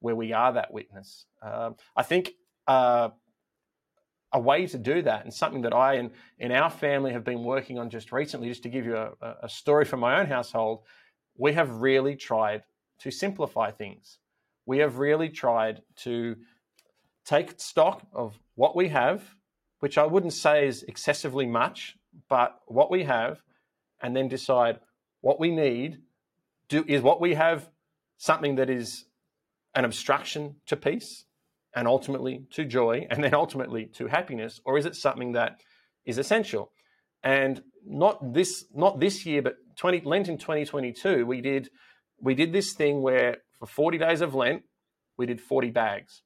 where 0.00 0.16
we 0.16 0.32
are 0.32 0.52
that 0.52 0.72
witness. 0.72 1.26
Um, 1.42 1.76
I 1.96 2.02
think. 2.02 2.32
Uh, 2.66 3.10
a 4.34 4.40
way 4.40 4.66
to 4.66 4.78
do 4.78 5.02
that, 5.02 5.24
and 5.24 5.34
something 5.34 5.62
that 5.62 5.74
I 5.74 5.96
and 5.96 6.10
in 6.38 6.52
our 6.52 6.70
family 6.70 7.12
have 7.12 7.24
been 7.24 7.44
working 7.44 7.78
on 7.78 7.90
just 7.90 8.12
recently, 8.12 8.48
just 8.48 8.62
to 8.62 8.70
give 8.70 8.86
you 8.86 8.96
a, 8.96 9.12
a 9.42 9.48
story 9.48 9.84
from 9.84 10.00
my 10.00 10.18
own 10.20 10.26
household, 10.26 10.84
we 11.36 11.52
have 11.52 11.82
really 11.82 12.16
tried 12.16 12.62
to 13.00 13.10
simplify 13.10 13.70
things. 13.70 14.18
We 14.64 14.78
have 14.78 14.98
really 14.98 15.28
tried 15.28 15.82
to 15.96 16.36
take 17.24 17.60
stock 17.60 18.02
of 18.12 18.38
what 18.54 18.76
we 18.76 18.88
have, 18.88 19.34
which 19.80 19.98
I 19.98 20.06
wouldn't 20.06 20.32
say 20.32 20.66
is 20.66 20.82
excessively 20.82 21.46
much, 21.46 21.96
but 22.28 22.58
what 22.66 22.90
we 22.90 23.04
have, 23.04 23.42
and 24.00 24.16
then 24.16 24.28
decide 24.28 24.80
what 25.20 25.40
we 25.40 25.50
need. 25.50 25.98
Do, 26.68 26.84
is 26.86 27.02
what 27.02 27.20
we 27.20 27.34
have 27.34 27.68
something 28.16 28.56
that 28.56 28.70
is 28.70 29.04
an 29.74 29.84
obstruction 29.84 30.56
to 30.66 30.76
peace 30.76 31.24
and 31.74 31.88
ultimately 31.88 32.44
to 32.52 32.64
joy 32.64 33.06
and 33.10 33.22
then 33.24 33.34
ultimately 33.34 33.86
to 33.94 34.06
happiness, 34.06 34.60
or 34.64 34.78
is 34.78 34.86
it 34.86 34.96
something 34.96 35.32
that 35.32 35.60
is 36.04 36.18
essential? 36.18 36.72
And 37.22 37.62
not 37.84 38.34
this 38.34 38.64
not 38.74 39.00
this 39.00 39.24
year, 39.26 39.42
but 39.42 39.56
20 39.76 40.02
Lent 40.04 40.28
in 40.28 40.38
2022, 40.38 41.24
we 41.24 41.40
did 41.40 41.70
we 42.20 42.34
did 42.34 42.52
this 42.52 42.72
thing 42.72 43.02
where 43.02 43.38
for 43.58 43.66
40 43.66 43.98
days 43.98 44.20
of 44.20 44.34
Lent, 44.34 44.62
we 45.16 45.26
did 45.26 45.40
40 45.40 45.70
bags. 45.70 46.22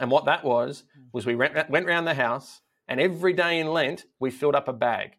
And 0.00 0.10
what 0.10 0.24
that 0.24 0.44
was, 0.44 0.82
hmm. 0.94 1.02
was 1.12 1.26
we 1.26 1.36
went, 1.36 1.70
went 1.70 1.86
around 1.86 2.06
the 2.06 2.14
house 2.14 2.62
and 2.90 3.00
every 3.00 3.32
day 3.32 3.60
in 3.60 3.68
Lent, 3.68 4.04
we 4.18 4.32
filled 4.32 4.56
up 4.56 4.66
a 4.66 4.72
bag. 4.72 5.12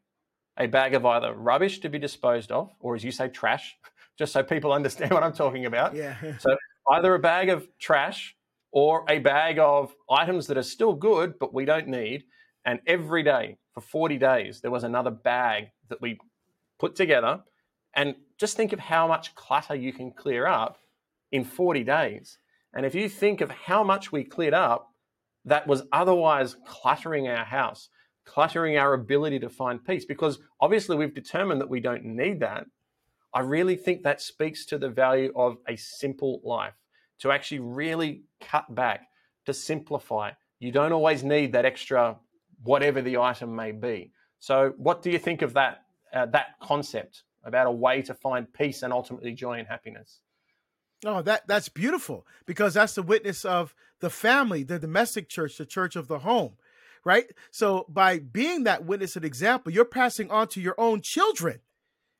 A 0.57 0.67
bag 0.67 0.93
of 0.93 1.05
either 1.05 1.33
rubbish 1.33 1.79
to 1.79 1.89
be 1.89 1.97
disposed 1.97 2.51
of, 2.51 2.69
or 2.81 2.95
as 2.95 3.03
you 3.03 3.13
say, 3.13 3.29
trash, 3.29 3.77
just 4.19 4.33
so 4.33 4.43
people 4.43 4.73
understand 4.73 5.11
what 5.11 5.23
I'm 5.23 5.31
talking 5.31 5.65
about. 5.65 5.95
Yeah. 5.95 6.17
so 6.39 6.57
either 6.91 7.15
a 7.15 7.19
bag 7.19 7.47
of 7.47 7.65
trash 7.79 8.35
or 8.73 9.05
a 9.09 9.19
bag 9.19 9.57
of 9.57 9.95
items 10.09 10.47
that 10.47 10.57
are 10.57 10.63
still 10.63 10.93
good, 10.93 11.39
but 11.39 11.53
we 11.53 11.63
don't 11.63 11.87
need. 11.87 12.25
And 12.65 12.81
every 12.85 13.23
day 13.23 13.57
for 13.73 13.79
40 13.79 14.17
days, 14.17 14.59
there 14.59 14.69
was 14.69 14.83
another 14.83 15.11
bag 15.11 15.69
that 15.87 16.01
we 16.01 16.19
put 16.77 16.97
together. 16.97 17.41
And 17.95 18.15
just 18.37 18.57
think 18.57 18.73
of 18.73 18.79
how 18.79 19.07
much 19.07 19.33
clutter 19.33 19.75
you 19.75 19.93
can 19.93 20.11
clear 20.11 20.45
up 20.45 20.77
in 21.31 21.45
40 21.45 21.85
days. 21.85 22.37
And 22.73 22.85
if 22.85 22.95
you 22.95 23.09
think 23.09 23.41
of 23.41 23.49
how 23.49 23.83
much 23.83 24.11
we 24.11 24.23
cleared 24.23 24.53
up 24.53 24.89
that 25.45 25.67
was 25.67 25.83
otherwise 25.91 26.55
cluttering 26.65 27.27
our 27.27 27.43
house, 27.43 27.89
cluttering 28.25 28.77
our 28.77 28.93
ability 28.93 29.39
to 29.39 29.49
find 29.49 29.83
peace, 29.83 30.05
because 30.05 30.39
obviously 30.59 30.95
we've 30.95 31.13
determined 31.13 31.59
that 31.61 31.69
we 31.69 31.79
don't 31.79 32.05
need 32.05 32.39
that. 32.39 32.65
I 33.33 33.41
really 33.41 33.75
think 33.75 34.03
that 34.03 34.21
speaks 34.21 34.65
to 34.67 34.77
the 34.77 34.89
value 34.89 35.31
of 35.35 35.57
a 35.67 35.75
simple 35.75 36.41
life, 36.43 36.73
to 37.19 37.31
actually 37.31 37.59
really 37.59 38.23
cut 38.39 38.73
back, 38.73 39.07
to 39.45 39.53
simplify. 39.53 40.31
You 40.59 40.71
don't 40.71 40.91
always 40.91 41.23
need 41.23 41.53
that 41.53 41.65
extra, 41.65 42.17
whatever 42.63 43.01
the 43.01 43.17
item 43.17 43.55
may 43.55 43.71
be. 43.71 44.11
So, 44.39 44.73
what 44.77 45.01
do 45.01 45.09
you 45.09 45.19
think 45.19 45.41
of 45.41 45.53
that 45.53 45.83
uh, 46.13 46.25
that 46.27 46.59
concept 46.61 47.23
about 47.43 47.67
a 47.67 47.71
way 47.71 48.01
to 48.03 48.13
find 48.13 48.51
peace 48.53 48.83
and 48.83 48.93
ultimately 48.93 49.33
joy 49.33 49.59
and 49.59 49.67
happiness. 49.67 50.19
Oh, 51.05 51.21
that 51.23 51.47
that's 51.47 51.69
beautiful 51.69 52.27
because 52.45 52.75
that's 52.75 52.93
the 52.93 53.01
witness 53.01 53.43
of 53.43 53.73
the 54.01 54.09
family, 54.09 54.63
the 54.63 54.79
domestic 54.79 55.29
church, 55.29 55.57
the 55.57 55.65
church 55.65 55.95
of 55.95 56.07
the 56.07 56.19
home, 56.19 56.53
right? 57.03 57.25
So 57.49 57.85
by 57.89 58.19
being 58.19 58.65
that 58.65 58.85
witness 58.85 59.15
and 59.15 59.25
example, 59.25 59.71
you're 59.71 59.85
passing 59.85 60.29
on 60.29 60.47
to 60.49 60.61
your 60.61 60.75
own 60.77 61.01
children, 61.01 61.59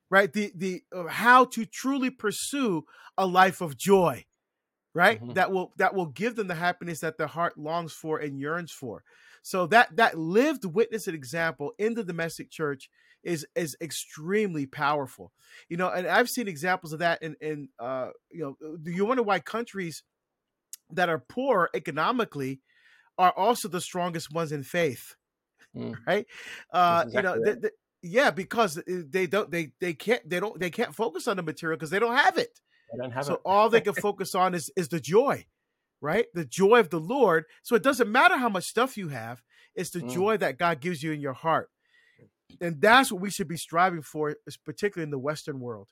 right? 0.09 0.31
The 0.31 0.51
the 0.55 0.83
uh, 0.95 1.07
how 1.07 1.45
to 1.45 1.65
truly 1.65 2.09
pursue 2.09 2.85
a 3.17 3.27
life 3.27 3.61
of 3.61 3.77
joy, 3.77 4.25
right? 4.95 5.21
Mm-hmm. 5.21 5.33
That 5.33 5.51
will 5.51 5.73
that 5.77 5.93
will 5.93 6.07
give 6.07 6.35
them 6.35 6.47
the 6.47 6.55
happiness 6.55 7.01
that 7.01 7.17
their 7.17 7.27
heart 7.27 7.57
longs 7.59 7.93
for 7.93 8.17
and 8.17 8.39
yearns 8.39 8.71
for. 8.71 9.03
So 9.43 9.67
that 9.67 9.95
that 9.97 10.17
lived 10.17 10.65
witness 10.65 11.07
and 11.07 11.15
example 11.15 11.73
in 11.77 11.93
the 11.93 12.03
domestic 12.03 12.49
church 12.49 12.89
is 13.23 13.45
is 13.55 13.75
extremely 13.81 14.65
powerful. 14.65 15.31
You 15.69 15.77
know, 15.77 15.89
and 15.89 16.07
I've 16.07 16.29
seen 16.29 16.47
examples 16.47 16.93
of 16.93 16.99
that 16.99 17.21
in 17.21 17.35
in 17.41 17.69
uh, 17.79 18.09
you 18.31 18.41
know, 18.61 18.77
do 18.81 18.91
you 18.91 19.05
wonder 19.05 19.23
why 19.23 19.39
countries 19.39 20.03
that 20.91 21.09
are 21.09 21.19
poor 21.19 21.69
economically 21.73 22.61
are 23.17 23.33
also 23.35 23.67
the 23.67 23.81
strongest 23.81 24.33
ones 24.33 24.51
in 24.51 24.63
faith, 24.63 25.15
mm. 25.75 25.95
right? 26.07 26.25
Uh, 26.71 27.03
exactly 27.05 27.17
you 27.17 27.21
know, 27.21 27.51
right. 27.51 27.71
yeah, 28.01 28.31
because 28.31 28.81
they 28.87 29.27
don't 29.27 29.51
they 29.51 29.71
they 29.79 29.93
can't 29.93 30.27
they 30.27 30.39
don't 30.39 30.59
they 30.59 30.69
can't 30.69 30.95
focus 30.95 31.27
on 31.27 31.37
the 31.37 31.43
material 31.43 31.77
because 31.77 31.91
they 31.91 31.99
don't 31.99 32.15
have 32.15 32.37
it. 32.37 32.59
They 32.91 32.97
don't 32.97 33.11
have 33.11 33.25
so 33.25 33.35
it. 33.35 33.41
all 33.45 33.69
they 33.69 33.81
can 33.81 33.93
focus 34.01 34.35
on 34.35 34.55
is 34.55 34.71
is 34.75 34.89
the 34.89 34.99
joy, 34.99 35.45
right? 36.01 36.25
The 36.33 36.45
joy 36.45 36.79
of 36.79 36.89
the 36.89 36.99
Lord. 36.99 37.45
So 37.63 37.75
it 37.75 37.83
doesn't 37.83 38.11
matter 38.11 38.37
how 38.37 38.49
much 38.49 38.65
stuff 38.65 38.97
you 38.97 39.09
have; 39.09 39.41
it's 39.75 39.91
the 39.91 39.99
mm. 39.99 40.11
joy 40.11 40.37
that 40.37 40.57
God 40.57 40.81
gives 40.81 41.03
you 41.03 41.11
in 41.11 41.21
your 41.21 41.33
heart 41.33 41.69
and 42.59 42.81
that's 42.81 43.11
what 43.11 43.21
we 43.21 43.29
should 43.29 43.47
be 43.47 43.57
striving 43.57 44.01
for, 44.01 44.35
particularly 44.65 45.05
in 45.05 45.11
the 45.11 45.19
Western 45.19 45.59
world. 45.59 45.87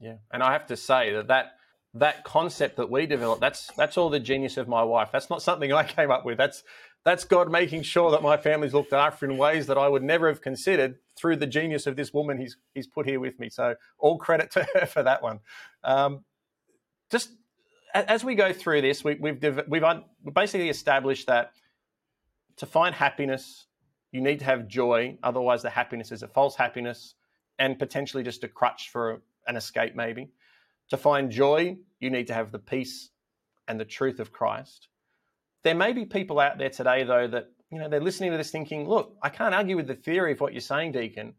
Yeah, 0.00 0.16
and 0.32 0.42
I 0.42 0.52
have 0.52 0.66
to 0.66 0.76
say 0.76 1.12
that 1.14 1.28
that 1.28 1.52
that 1.94 2.24
concept 2.24 2.76
that 2.76 2.90
we 2.90 3.06
developed 3.06 3.40
that's 3.40 3.70
that's 3.76 3.96
all 3.96 4.10
the 4.10 4.20
genius 4.20 4.56
of 4.56 4.68
my 4.68 4.82
wife. 4.82 5.10
That's 5.12 5.30
not 5.30 5.42
something 5.42 5.72
I 5.72 5.84
came 5.84 6.10
up 6.10 6.24
with. 6.24 6.38
That's 6.38 6.62
that's 7.04 7.24
God 7.24 7.50
making 7.50 7.82
sure 7.82 8.10
that 8.10 8.22
my 8.22 8.36
family's 8.36 8.74
looked 8.74 8.92
after 8.92 9.24
in 9.24 9.38
ways 9.38 9.66
that 9.66 9.78
I 9.78 9.88
would 9.88 10.02
never 10.02 10.28
have 10.28 10.42
considered 10.42 10.96
through 11.16 11.36
the 11.36 11.46
genius 11.46 11.86
of 11.86 11.96
this 11.96 12.12
woman 12.12 12.38
he's 12.38 12.56
he's 12.74 12.86
put 12.86 13.06
here 13.06 13.20
with 13.20 13.38
me. 13.38 13.48
So 13.48 13.76
all 13.98 14.18
credit 14.18 14.50
to 14.52 14.66
her 14.74 14.86
for 14.86 15.02
that 15.02 15.22
one. 15.22 15.40
Um, 15.82 16.24
just 17.10 17.30
as 17.94 18.22
we 18.22 18.34
go 18.34 18.52
through 18.52 18.82
this, 18.82 19.02
we, 19.02 19.14
we've 19.14 19.42
we've 19.68 19.84
basically 20.34 20.68
established 20.68 21.26
that 21.26 21.52
to 22.56 22.66
find 22.66 22.94
happiness 22.94 23.67
you 24.12 24.20
need 24.20 24.38
to 24.38 24.44
have 24.44 24.68
joy, 24.68 25.18
otherwise, 25.22 25.62
the 25.62 25.70
happiness 25.70 26.12
is 26.12 26.22
a 26.22 26.28
false 26.28 26.56
happiness 26.56 27.14
and 27.58 27.78
potentially 27.78 28.22
just 28.22 28.44
a 28.44 28.48
crutch 28.48 28.90
for 28.90 29.22
an 29.46 29.56
escape, 29.56 29.94
maybe. 29.94 30.30
To 30.90 30.96
find 30.96 31.30
joy, 31.30 31.76
you 32.00 32.10
need 32.10 32.26
to 32.28 32.34
have 32.34 32.50
the 32.50 32.58
peace 32.58 33.10
and 33.66 33.78
the 33.78 33.84
truth 33.84 34.20
of 34.20 34.32
Christ. 34.32 34.88
There 35.62 35.74
may 35.74 35.92
be 35.92 36.06
people 36.06 36.40
out 36.40 36.58
there 36.58 36.70
today, 36.70 37.04
though, 37.04 37.28
that 37.28 37.50
you 37.70 37.78
know 37.78 37.88
they're 37.88 38.00
listening 38.00 38.30
to 38.30 38.38
this 38.38 38.50
thinking, 38.50 38.88
"Look, 38.88 39.16
I 39.22 39.28
can't 39.28 39.54
argue 39.54 39.76
with 39.76 39.86
the 39.86 39.94
theory 39.94 40.32
of 40.32 40.40
what 40.40 40.54
you're 40.54 40.60
saying, 40.60 40.92
Deacon, 40.92 41.34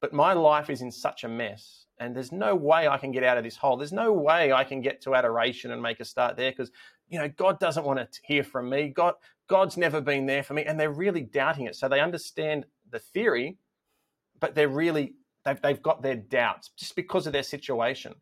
but 0.00 0.12
my 0.12 0.32
life 0.32 0.70
is 0.70 0.82
in 0.82 0.90
such 0.90 1.22
a 1.22 1.28
mess, 1.28 1.86
and 1.98 2.16
there's 2.16 2.32
no 2.32 2.54
way 2.54 2.88
I 2.88 2.98
can 2.98 3.12
get 3.12 3.22
out 3.22 3.38
of 3.38 3.44
this 3.44 3.56
hole. 3.56 3.76
There's 3.76 3.92
no 3.92 4.12
way 4.12 4.52
I 4.52 4.64
can 4.64 4.80
get 4.80 5.00
to 5.02 5.14
adoration 5.14 5.70
and 5.70 5.80
make 5.80 6.00
a 6.00 6.04
start 6.04 6.36
there 6.36 6.50
because 6.50 6.72
you 7.08 7.18
know 7.20 7.28
God 7.28 7.60
doesn't 7.60 7.84
want 7.84 8.00
to 8.00 8.20
hear 8.24 8.42
from 8.42 8.68
me. 8.68 8.88
God, 8.88 9.14
God's 9.48 9.76
never 9.76 10.00
been 10.00 10.26
there 10.26 10.42
for 10.42 10.54
me. 10.54 10.64
And 10.64 10.78
they're 10.78 10.92
really 10.92 11.22
doubting 11.22 11.66
it. 11.66 11.74
So 11.74 11.88
they 11.88 12.00
understand 12.00 12.66
the 12.90 12.98
theory, 12.98 13.56
but 14.38 14.54
they're 14.54 14.68
really, 14.68 15.14
they've, 15.44 15.60
they've 15.60 15.82
got 15.82 16.02
their 16.02 16.16
doubts 16.16 16.70
just 16.76 16.94
because 16.94 17.26
of 17.26 17.32
their 17.32 17.42
situation. 17.42 18.14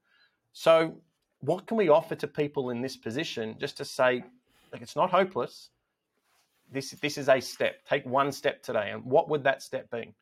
So, 0.52 1.02
what 1.40 1.66
can 1.66 1.76
we 1.76 1.90
offer 1.90 2.14
to 2.14 2.26
people 2.26 2.70
in 2.70 2.80
this 2.80 2.96
position 2.96 3.56
just 3.60 3.76
to 3.76 3.84
say, 3.84 4.24
like, 4.72 4.80
it's 4.80 4.96
not 4.96 5.10
hopeless. 5.10 5.68
This, 6.72 6.92
this 6.92 7.18
is 7.18 7.28
a 7.28 7.40
step. 7.40 7.84
Take 7.86 8.06
one 8.06 8.32
step 8.32 8.62
today. 8.62 8.90
And 8.90 9.04
what 9.04 9.28
would 9.28 9.44
that 9.44 9.62
step 9.62 9.90
be? 9.90 10.14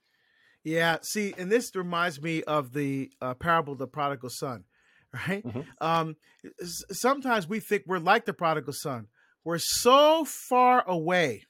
Yeah, 0.64 0.96
see, 1.02 1.34
and 1.38 1.52
this 1.52 1.74
reminds 1.76 2.20
me 2.20 2.42
of 2.42 2.72
the 2.72 3.12
uh, 3.20 3.34
parable 3.34 3.74
of 3.74 3.78
the 3.78 3.86
prodigal 3.86 4.30
son, 4.30 4.64
right? 5.28 5.46
Mm-hmm. 5.46 5.60
Um, 5.80 6.16
sometimes 6.64 7.48
we 7.48 7.60
think 7.60 7.84
we're 7.86 7.98
like 7.98 8.24
the 8.24 8.32
prodigal 8.32 8.72
son. 8.72 9.06
We're 9.44 9.58
so 9.58 10.24
far 10.24 10.82
away 10.88 11.44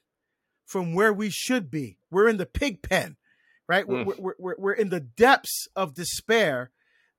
from 0.65 0.93
where 0.93 1.13
we 1.13 1.29
should 1.29 1.71
be. 1.71 1.97
We're 2.11 2.27
in 2.27 2.37
the 2.37 2.45
pig 2.45 2.81
pen, 2.81 3.17
right? 3.69 3.85
Mm. 3.87 4.05
We're, 4.05 4.15
we're, 4.17 4.33
we're, 4.37 4.55
we're 4.57 4.73
in 4.73 4.89
the 4.89 4.99
depths 4.99 5.67
of 5.75 5.93
despair 5.93 6.71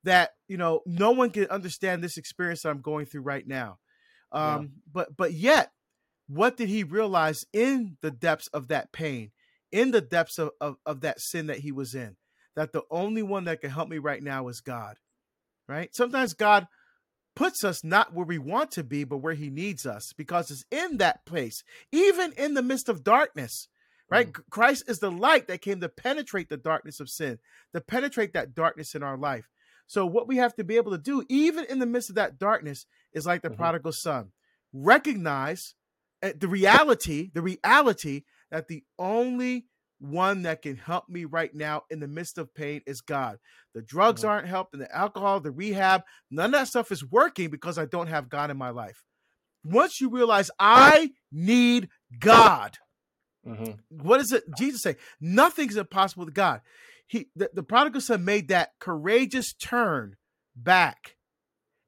that, 0.03 0.31
you 0.47 0.57
know, 0.57 0.81
no 0.85 1.11
one 1.11 1.31
can 1.31 1.45
understand 1.47 2.03
this 2.03 2.17
experience 2.17 2.61
that 2.61 2.69
I'm 2.69 2.81
going 2.81 3.05
through 3.05 3.21
right 3.21 3.47
now. 3.47 3.79
Um, 4.31 4.61
yeah. 4.61 4.67
But 4.93 5.17
but 5.17 5.33
yet, 5.33 5.71
what 6.27 6.57
did 6.57 6.69
he 6.69 6.83
realize 6.83 7.39
in 7.53 7.97
the 8.01 8.11
depths 8.11 8.47
of 8.53 8.67
that 8.67 8.91
pain, 8.91 9.31
in 9.71 9.91
the 9.91 10.01
depths 10.01 10.37
of, 10.37 10.51
of, 10.59 10.75
of 10.85 11.01
that 11.01 11.19
sin 11.19 11.47
that 11.47 11.59
he 11.59 11.71
was 11.71 11.95
in? 11.95 12.17
That 12.55 12.73
the 12.73 12.83
only 12.91 13.23
one 13.23 13.45
that 13.45 13.61
can 13.61 13.69
help 13.69 13.87
me 13.87 13.97
right 13.99 14.21
now 14.21 14.47
is 14.47 14.61
God, 14.61 14.97
right? 15.67 15.89
Sometimes 15.95 16.33
God 16.33 16.67
puts 17.37 17.63
us 17.63 17.83
not 17.83 18.15
where 18.15 18.25
we 18.25 18.39
want 18.39 18.71
to 18.71 18.83
be, 18.83 19.03
but 19.03 19.19
where 19.19 19.35
he 19.35 19.51
needs 19.51 19.85
us 19.85 20.11
because 20.17 20.49
it's 20.49 20.65
in 20.71 20.97
that 20.97 21.23
place, 21.23 21.63
even 21.91 22.33
in 22.33 22.55
the 22.55 22.63
midst 22.63 22.89
of 22.89 23.03
darkness, 23.03 23.67
right? 24.09 24.33
Mm. 24.33 24.41
Christ 24.49 24.85
is 24.87 24.97
the 24.97 25.11
light 25.11 25.47
that 25.47 25.61
came 25.61 25.79
to 25.81 25.87
penetrate 25.87 26.49
the 26.49 26.57
darkness 26.57 26.99
of 26.99 27.09
sin, 27.09 27.37
to 27.73 27.81
penetrate 27.81 28.33
that 28.33 28.55
darkness 28.55 28.95
in 28.95 29.03
our 29.03 29.17
life. 29.17 29.45
So, 29.85 30.03
what 30.07 30.27
we 30.27 30.37
have 30.37 30.55
to 30.55 30.63
be 30.63 30.77
able 30.77 30.91
to 30.93 30.97
do, 30.97 31.23
even 31.29 31.63
in 31.65 31.77
the 31.77 31.85
midst 31.85 32.09
of 32.09 32.15
that 32.15 32.39
darkness, 32.39 32.87
is 33.13 33.27
like 33.27 33.43
the 33.43 33.49
mm-hmm. 33.49 33.57
prodigal 33.57 33.91
son 33.93 34.31
recognize 34.73 35.75
eh, 36.23 36.33
the 36.35 36.47
reality, 36.47 37.29
the 37.33 37.43
reality 37.43 38.23
that 38.49 38.67
the 38.67 38.83
only 38.97 39.67
one 39.99 40.43
that 40.43 40.61
can 40.61 40.75
help 40.75 41.09
me 41.09 41.25
right 41.25 41.53
now 41.53 41.83
in 41.89 41.99
the 41.99 42.07
midst 42.07 42.37
of 42.37 42.53
pain 42.53 42.81
is 42.85 43.01
God. 43.01 43.37
The 43.73 43.81
drugs 43.81 44.21
mm-hmm. 44.21 44.29
aren't 44.29 44.47
helping, 44.47 44.79
the 44.79 44.95
alcohol, 44.95 45.39
the 45.39 45.51
rehab, 45.51 46.03
none 46.29 46.47
of 46.47 46.51
that 46.53 46.67
stuff 46.67 46.91
is 46.91 47.03
working 47.03 47.49
because 47.49 47.77
I 47.77 47.85
don't 47.85 48.07
have 48.07 48.29
God 48.29 48.51
in 48.51 48.57
my 48.57 48.69
life. 48.69 49.03
Once 49.63 49.99
you 49.99 50.09
realize 50.09 50.51
I 50.59 51.11
need 51.31 51.89
God, 52.19 52.77
mm-hmm. 53.45 53.71
what 53.89 54.19
does 54.19 54.31
it 54.31 54.43
Jesus 54.57 54.81
say? 54.81 54.95
Nothing's 55.19 55.77
impossible 55.77 56.25
with 56.25 56.33
God. 56.33 56.61
He 57.07 57.29
the, 57.35 57.49
the 57.53 57.63
prodigal 57.63 58.01
son 58.01 58.23
made 58.23 58.49
that 58.49 58.71
courageous 58.79 59.53
turn 59.53 60.15
back. 60.55 61.15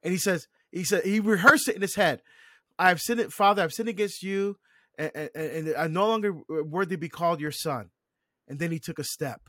And 0.04 0.12
he 0.12 0.18
says, 0.18 0.48
he 0.72 0.84
said, 0.84 1.04
he 1.04 1.20
rehearsed 1.20 1.68
it 1.68 1.76
in 1.76 1.82
his 1.82 1.96
head. 1.96 2.22
I've 2.78 3.02
sinned, 3.02 3.34
Father, 3.34 3.62
I've 3.62 3.74
sinned 3.74 3.90
against 3.90 4.24
you, 4.24 4.58
and, 4.98 5.12
and, 5.14 5.30
and 5.36 5.76
I'm 5.76 5.94
no 5.94 6.08
longer 6.08 6.34
worthy 6.48 6.96
to 6.96 7.00
be 7.00 7.10
called 7.10 7.42
your 7.42 7.52
son. 7.52 7.90
And 8.50 8.60
then 8.60 8.72
he 8.72 8.80
took 8.80 9.00
a 9.00 9.04
step. 9.04 9.42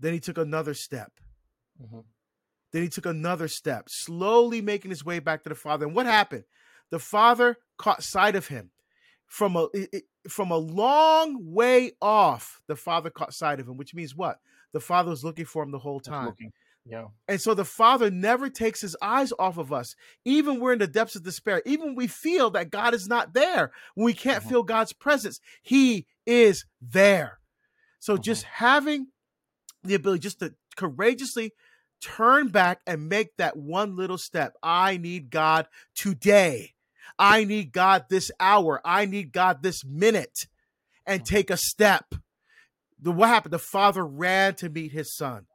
Then 0.00 0.12
he 0.12 0.20
took 0.20 0.38
another 0.38 0.74
step. 0.74 1.12
Mm-hmm. 1.82 2.00
Then 2.72 2.82
he 2.82 2.88
took 2.88 3.06
another 3.06 3.48
step, 3.48 3.88
slowly 3.88 4.62
making 4.62 4.90
his 4.90 5.04
way 5.04 5.18
back 5.18 5.42
to 5.42 5.48
the 5.48 5.54
father. 5.54 5.86
And 5.86 5.94
what 5.94 6.06
happened? 6.06 6.44
The 6.90 6.98
father 6.98 7.58
caught 7.76 8.02
sight 8.02 8.36
of 8.36 8.48
him 8.48 8.70
from 9.26 9.56
a 9.56 9.68
from 10.28 10.50
a 10.50 10.56
long 10.56 11.38
way 11.52 11.92
off. 12.00 12.62
The 12.68 12.76
father 12.76 13.10
caught 13.10 13.34
sight 13.34 13.60
of 13.60 13.68
him, 13.68 13.76
which 13.76 13.94
means 13.94 14.16
what? 14.16 14.38
The 14.72 14.80
father 14.80 15.10
was 15.10 15.24
looking 15.24 15.44
for 15.44 15.62
him 15.62 15.70
the 15.70 15.78
whole 15.78 16.00
time. 16.00 16.34
Yeah. 16.84 17.06
And 17.28 17.40
so 17.40 17.54
the 17.54 17.64
Father 17.64 18.10
never 18.10 18.50
takes 18.50 18.80
his 18.80 18.96
eyes 19.00 19.32
off 19.38 19.56
of 19.56 19.72
us. 19.72 19.94
Even 20.24 20.58
we're 20.58 20.72
in 20.72 20.80
the 20.80 20.86
depths 20.86 21.14
of 21.14 21.22
despair, 21.22 21.62
even 21.64 21.94
we 21.94 22.08
feel 22.08 22.50
that 22.50 22.70
God 22.70 22.92
is 22.92 23.06
not 23.06 23.34
there, 23.34 23.70
when 23.94 24.04
we 24.04 24.14
can't 24.14 24.40
mm-hmm. 24.40 24.48
feel 24.48 24.62
God's 24.64 24.92
presence, 24.92 25.40
he 25.62 26.06
is 26.26 26.64
there. 26.80 27.38
So 28.00 28.14
mm-hmm. 28.14 28.22
just 28.22 28.44
having 28.44 29.08
the 29.82 29.94
ability 29.94 30.20
just 30.20 30.40
to 30.40 30.54
courageously 30.76 31.52
turn 32.00 32.48
back 32.48 32.80
and 32.86 33.08
make 33.08 33.36
that 33.36 33.56
one 33.56 33.96
little 33.96 34.18
step. 34.18 34.54
I 34.62 34.96
need 34.96 35.30
God 35.30 35.66
today. 35.94 36.74
I 37.18 37.44
need 37.44 37.72
God 37.72 38.06
this 38.08 38.30
hour. 38.40 38.80
I 38.84 39.04
need 39.04 39.32
God 39.32 39.62
this 39.62 39.84
minute 39.84 40.46
and 41.06 41.22
mm-hmm. 41.22 41.34
take 41.34 41.50
a 41.50 41.56
step. 41.56 42.14
The 43.00 43.12
what 43.12 43.28
happened? 43.28 43.52
The 43.52 43.58
father 43.58 44.04
ran 44.06 44.54
to 44.56 44.68
meet 44.68 44.92
his 44.92 45.14
son 45.14 45.46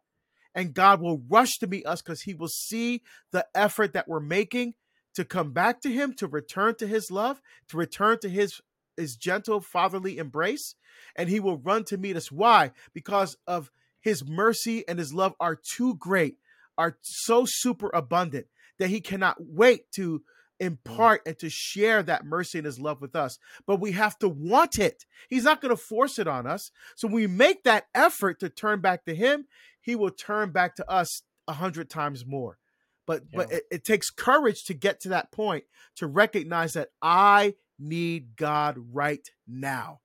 and 0.58 0.74
God 0.74 1.02
will 1.02 1.22
rush 1.30 1.60
to 1.60 1.68
meet 1.68 1.86
us 1.86 2.02
because 2.02 2.24
he 2.24 2.34
will 2.34 2.48
see 2.48 3.04
the 3.32 3.46
effort 3.54 3.94
that 3.94 4.08
we're 4.08 4.20
making 4.20 4.74
to 5.14 5.24
come 5.24 5.54
back 5.54 5.82
to 5.82 5.92
him, 5.92 6.14
to 6.16 6.28
return 6.28 6.74
to 6.76 6.88
his 6.88 7.12
love, 7.12 7.40
to 7.70 7.78
return 7.78 8.18
to 8.22 8.28
his 8.28 8.60
his 8.98 9.16
gentle 9.16 9.62
fatherly 9.62 10.18
embrace, 10.18 10.76
and 11.16 11.30
he 11.30 11.40
will 11.40 11.58
run 11.58 11.84
to 11.86 11.98
meet 11.98 12.18
us. 12.18 12.32
Why? 12.32 12.72
Because 12.94 13.38
of 13.48 13.72
his 14.00 14.26
mercy 14.26 14.88
and 14.88 15.00
his 15.00 15.14
love 15.14 15.34
are 15.40 15.56
too 15.56 15.96
great, 15.96 16.38
are 16.78 16.98
so 17.02 17.46
super 17.48 17.90
abundant 17.94 18.48
that 18.80 18.90
he 18.90 19.02
cannot 19.02 19.38
wait 19.40 19.92
to 19.96 20.22
impart 20.60 21.22
and 21.26 21.38
to 21.40 21.50
share 21.50 22.02
that 22.04 22.26
mercy 22.26 22.58
and 22.58 22.66
his 22.66 22.80
love 22.80 23.02
with 23.02 23.16
us. 23.16 23.38
But 23.66 23.80
we 23.80 23.92
have 23.92 24.18
to 24.20 24.30
want 24.30 24.80
it. 24.80 25.06
He's 25.30 25.44
not 25.44 25.62
going 25.62 25.76
to 25.76 25.82
force 25.82 26.18
it 26.20 26.28
on 26.28 26.48
us. 26.48 26.72
So 26.96 27.08
we 27.08 27.28
make 27.28 27.64
that 27.64 27.86
effort 27.94 28.40
to 28.40 28.50
turn 28.50 28.82
back 28.82 29.06
to 29.06 29.16
him, 29.16 29.46
he 29.80 29.96
will 29.96 30.12
turn 30.12 30.52
back 30.52 30.76
to 30.76 30.92
us 30.92 31.22
a 31.48 31.54
hundred 31.54 31.90
times 31.90 32.26
more. 32.26 32.58
But 33.06 33.24
yeah. 33.32 33.38
but 33.38 33.52
it, 33.52 33.64
it 33.72 33.84
takes 33.84 34.10
courage 34.10 34.66
to 34.66 34.74
get 34.74 35.00
to 35.02 35.10
that 35.10 35.32
point 35.32 35.64
to 35.96 36.08
recognize 36.08 36.74
that 36.74 36.90
I 37.02 37.56
need 37.80 38.36
God 38.36 38.78
right 38.92 39.28
now. 39.48 40.00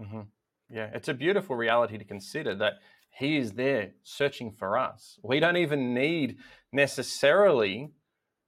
Mm-hmm. 0.00 0.22
Yeah, 0.70 0.90
it's 0.94 1.08
a 1.08 1.14
beautiful 1.14 1.56
reality 1.56 1.98
to 1.98 2.04
consider 2.04 2.54
that 2.56 2.74
He 3.10 3.36
is 3.36 3.52
there 3.52 3.92
searching 4.02 4.52
for 4.52 4.78
us. 4.78 5.18
We 5.22 5.40
don't 5.40 5.56
even 5.56 5.94
need 5.94 6.38
necessarily 6.72 7.92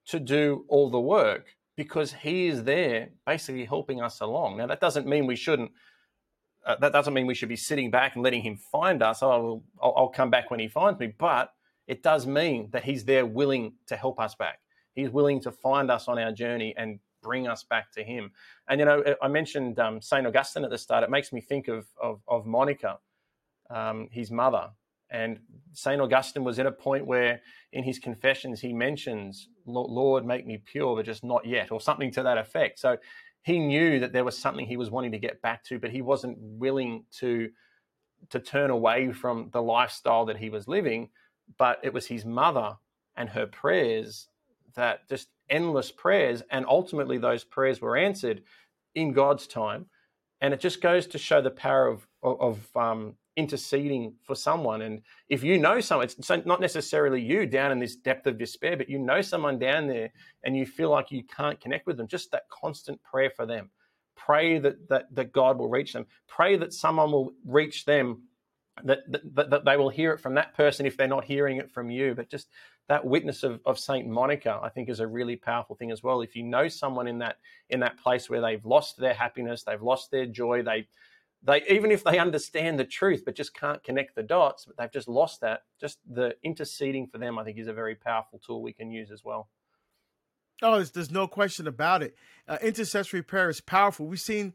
to 0.06 0.18
do 0.18 0.64
all 0.68 0.90
the 0.90 1.00
work 1.00 1.56
because 1.76 2.12
He 2.12 2.46
is 2.46 2.64
there 2.64 3.10
basically 3.26 3.64
helping 3.64 4.00
us 4.00 4.20
along. 4.20 4.56
Now, 4.56 4.66
that 4.66 4.80
doesn't 4.80 5.06
mean 5.06 5.26
we 5.26 5.36
shouldn't. 5.36 5.72
Uh, 6.64 6.74
that 6.80 6.92
doesn't 6.92 7.14
mean 7.14 7.26
we 7.26 7.34
should 7.34 7.48
be 7.48 7.56
sitting 7.56 7.92
back 7.92 8.16
and 8.16 8.24
letting 8.24 8.42
him 8.42 8.56
find 8.56 9.00
us. 9.00 9.22
Oh, 9.22 9.62
I'll, 9.80 9.94
I'll 9.96 10.08
come 10.08 10.30
back 10.30 10.50
when 10.50 10.58
he 10.58 10.66
finds 10.66 10.98
me. 10.98 11.14
But 11.16 11.52
it 11.86 12.02
does 12.02 12.26
mean 12.26 12.70
that 12.72 12.82
he's 12.82 13.04
there 13.04 13.24
willing 13.24 13.74
to 13.86 13.96
help 13.96 14.18
us 14.18 14.34
back. 14.34 14.58
He's 14.92 15.10
willing 15.10 15.40
to 15.42 15.52
find 15.52 15.92
us 15.92 16.08
on 16.08 16.18
our 16.18 16.32
journey 16.32 16.74
and 16.76 16.98
bring 17.26 17.48
us 17.48 17.64
back 17.64 17.90
to 17.92 18.04
him. 18.04 18.30
And, 18.68 18.78
you 18.78 18.86
know, 18.86 19.02
I 19.20 19.26
mentioned 19.26 19.80
um, 19.80 20.00
St. 20.00 20.26
Augustine 20.26 20.64
at 20.64 20.70
the 20.70 20.78
start. 20.78 21.02
It 21.02 21.10
makes 21.10 21.32
me 21.32 21.40
think 21.40 21.66
of, 21.66 21.86
of, 22.00 22.20
of 22.28 22.46
Monica, 22.46 22.98
um, 23.68 24.08
his 24.12 24.30
mother. 24.30 24.70
And 25.10 25.40
St. 25.72 26.00
Augustine 26.00 26.44
was 26.44 26.58
at 26.60 26.66
a 26.66 26.72
point 26.72 27.06
where 27.06 27.40
in 27.72 27.82
his 27.82 27.98
confessions 27.98 28.60
he 28.60 28.72
mentions, 28.72 29.48
Lord, 29.66 30.24
make 30.24 30.46
me 30.46 30.62
pure, 30.64 30.94
but 30.94 31.04
just 31.04 31.24
not 31.24 31.44
yet, 31.44 31.72
or 31.72 31.80
something 31.80 32.12
to 32.12 32.22
that 32.22 32.38
effect. 32.38 32.78
So 32.78 32.96
he 33.42 33.58
knew 33.58 33.98
that 34.00 34.12
there 34.12 34.24
was 34.24 34.38
something 34.38 34.66
he 34.66 34.76
was 34.76 34.90
wanting 34.90 35.12
to 35.12 35.18
get 35.18 35.42
back 35.42 35.64
to, 35.64 35.78
but 35.80 35.90
he 35.90 36.02
wasn't 36.02 36.38
willing 36.40 37.04
to, 37.18 37.50
to 38.30 38.38
turn 38.40 38.70
away 38.70 39.12
from 39.12 39.50
the 39.52 39.62
lifestyle 39.62 40.26
that 40.26 40.38
he 40.38 40.50
was 40.50 40.68
living. 40.68 41.10
But 41.58 41.80
it 41.82 41.92
was 41.92 42.06
his 42.06 42.24
mother 42.24 42.76
and 43.16 43.28
her 43.28 43.46
prayers 43.46 44.28
that 44.74 45.08
just 45.08 45.28
endless 45.48 45.90
prayers, 45.90 46.42
and 46.50 46.66
ultimately 46.66 47.18
those 47.18 47.44
prayers 47.44 47.80
were 47.80 47.96
answered 47.96 48.42
in 48.94 49.12
God's 49.12 49.46
time. 49.46 49.86
And 50.40 50.52
it 50.52 50.60
just 50.60 50.80
goes 50.80 51.06
to 51.08 51.18
show 51.18 51.40
the 51.40 51.50
power 51.50 51.86
of 51.86 52.06
of, 52.22 52.76
um, 52.76 53.14
interceding 53.36 54.14
for 54.24 54.34
someone. 54.34 54.82
And 54.82 55.02
if 55.28 55.44
you 55.44 55.58
know 55.58 55.78
someone, 55.80 56.06
it's 56.06 56.30
not 56.46 56.60
necessarily 56.60 57.20
you 57.20 57.46
down 57.46 57.70
in 57.70 57.78
this 57.78 57.94
depth 57.94 58.26
of 58.26 58.38
despair, 58.38 58.76
but 58.76 58.88
you 58.88 58.98
know 58.98 59.20
someone 59.20 59.58
down 59.58 59.86
there, 59.86 60.10
and 60.42 60.56
you 60.56 60.66
feel 60.66 60.90
like 60.90 61.10
you 61.10 61.22
can't 61.24 61.60
connect 61.60 61.86
with 61.86 61.98
them. 61.98 62.08
Just 62.08 62.32
that 62.32 62.48
constant 62.50 63.02
prayer 63.02 63.30
for 63.30 63.46
them. 63.46 63.70
Pray 64.16 64.58
that 64.58 64.88
that, 64.88 65.14
that 65.14 65.32
God 65.32 65.58
will 65.58 65.68
reach 65.68 65.92
them. 65.92 66.06
Pray 66.26 66.56
that 66.56 66.72
someone 66.72 67.12
will 67.12 67.32
reach 67.44 67.84
them 67.84 68.22
that, 68.84 69.00
that, 69.10 69.50
that 69.50 69.64
they 69.64 69.76
will 69.76 69.88
hear 69.88 70.12
it 70.12 70.20
from 70.20 70.34
that 70.34 70.54
person 70.54 70.86
if 70.86 70.96
they're 70.96 71.06
not 71.06 71.24
hearing 71.24 71.58
it 71.58 71.70
from 71.70 71.90
you. 71.90 72.14
But 72.14 72.30
just 72.30 72.48
that 72.88 73.04
witness 73.04 73.42
of, 73.42 73.60
of 73.66 73.78
Saint 73.78 74.08
Monica, 74.08 74.60
I 74.62 74.68
think, 74.68 74.88
is 74.88 75.00
a 75.00 75.06
really 75.06 75.36
powerful 75.36 75.74
thing 75.74 75.90
as 75.90 76.02
well. 76.02 76.20
If 76.20 76.36
you 76.36 76.42
know 76.42 76.68
someone 76.68 77.08
in 77.08 77.18
that 77.18 77.38
in 77.68 77.80
that 77.80 77.98
place 77.98 78.30
where 78.30 78.40
they've 78.40 78.64
lost 78.64 78.98
their 78.98 79.14
happiness, 79.14 79.64
they've 79.64 79.82
lost 79.82 80.10
their 80.10 80.26
joy, 80.26 80.62
they 80.62 80.86
they 81.42 81.62
even 81.68 81.90
if 81.90 82.04
they 82.04 82.18
understand 82.18 82.78
the 82.78 82.84
truth 82.84 83.22
but 83.24 83.34
just 83.34 83.54
can't 83.54 83.82
connect 83.82 84.14
the 84.14 84.22
dots, 84.22 84.64
but 84.64 84.76
they've 84.76 84.92
just 84.92 85.08
lost 85.08 85.40
that. 85.40 85.62
Just 85.80 85.98
the 86.08 86.36
interceding 86.42 87.06
for 87.06 87.18
them, 87.18 87.38
I 87.38 87.44
think, 87.44 87.58
is 87.58 87.68
a 87.68 87.72
very 87.72 87.94
powerful 87.94 88.40
tool 88.44 88.62
we 88.62 88.72
can 88.72 88.90
use 88.90 89.10
as 89.10 89.24
well. 89.24 89.48
Oh, 90.62 90.76
there's, 90.76 90.90
there's 90.92 91.10
no 91.10 91.26
question 91.26 91.66
about 91.66 92.02
it. 92.02 92.16
Uh, 92.48 92.56
intercessory 92.62 93.22
prayer 93.22 93.50
is 93.50 93.60
powerful. 93.60 94.06
We've 94.06 94.18
seen 94.18 94.54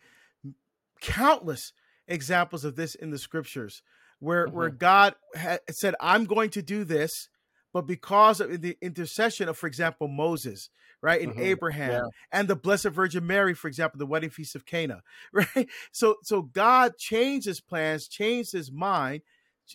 countless 0.99 1.73
examples 2.07 2.65
of 2.65 2.75
this 2.75 2.95
in 2.95 3.11
the 3.11 3.19
scriptures 3.19 3.83
where 4.19 4.47
mm-hmm. 4.47 4.55
where 4.55 4.69
God 4.69 5.15
had 5.35 5.59
said, 5.71 5.95
"I'm 5.99 6.25
going 6.25 6.49
to 6.51 6.61
do 6.61 6.83
this," 6.83 7.29
but 7.73 7.87
because 7.87 8.41
of 8.41 8.61
the 8.61 8.77
intercession 8.81 9.49
of, 9.49 9.57
for 9.57 9.67
example, 9.67 10.07
Moses, 10.07 10.69
right, 11.01 11.21
and 11.21 11.31
mm-hmm. 11.31 11.41
Abraham, 11.41 11.91
yeah. 11.91 12.01
and 12.31 12.47
the 12.47 12.55
Blessed 12.55 12.89
Virgin 12.89 13.25
Mary, 13.25 13.53
for 13.53 13.67
example, 13.67 13.97
the 13.97 14.05
wedding 14.05 14.29
feast 14.29 14.55
of 14.55 14.65
Cana, 14.65 15.01
right? 15.33 15.67
So, 15.91 16.15
so 16.23 16.41
God 16.41 16.97
changed 16.97 17.45
His 17.47 17.61
plans, 17.61 18.07
changed 18.07 18.51
His 18.51 18.71
mind, 18.71 19.21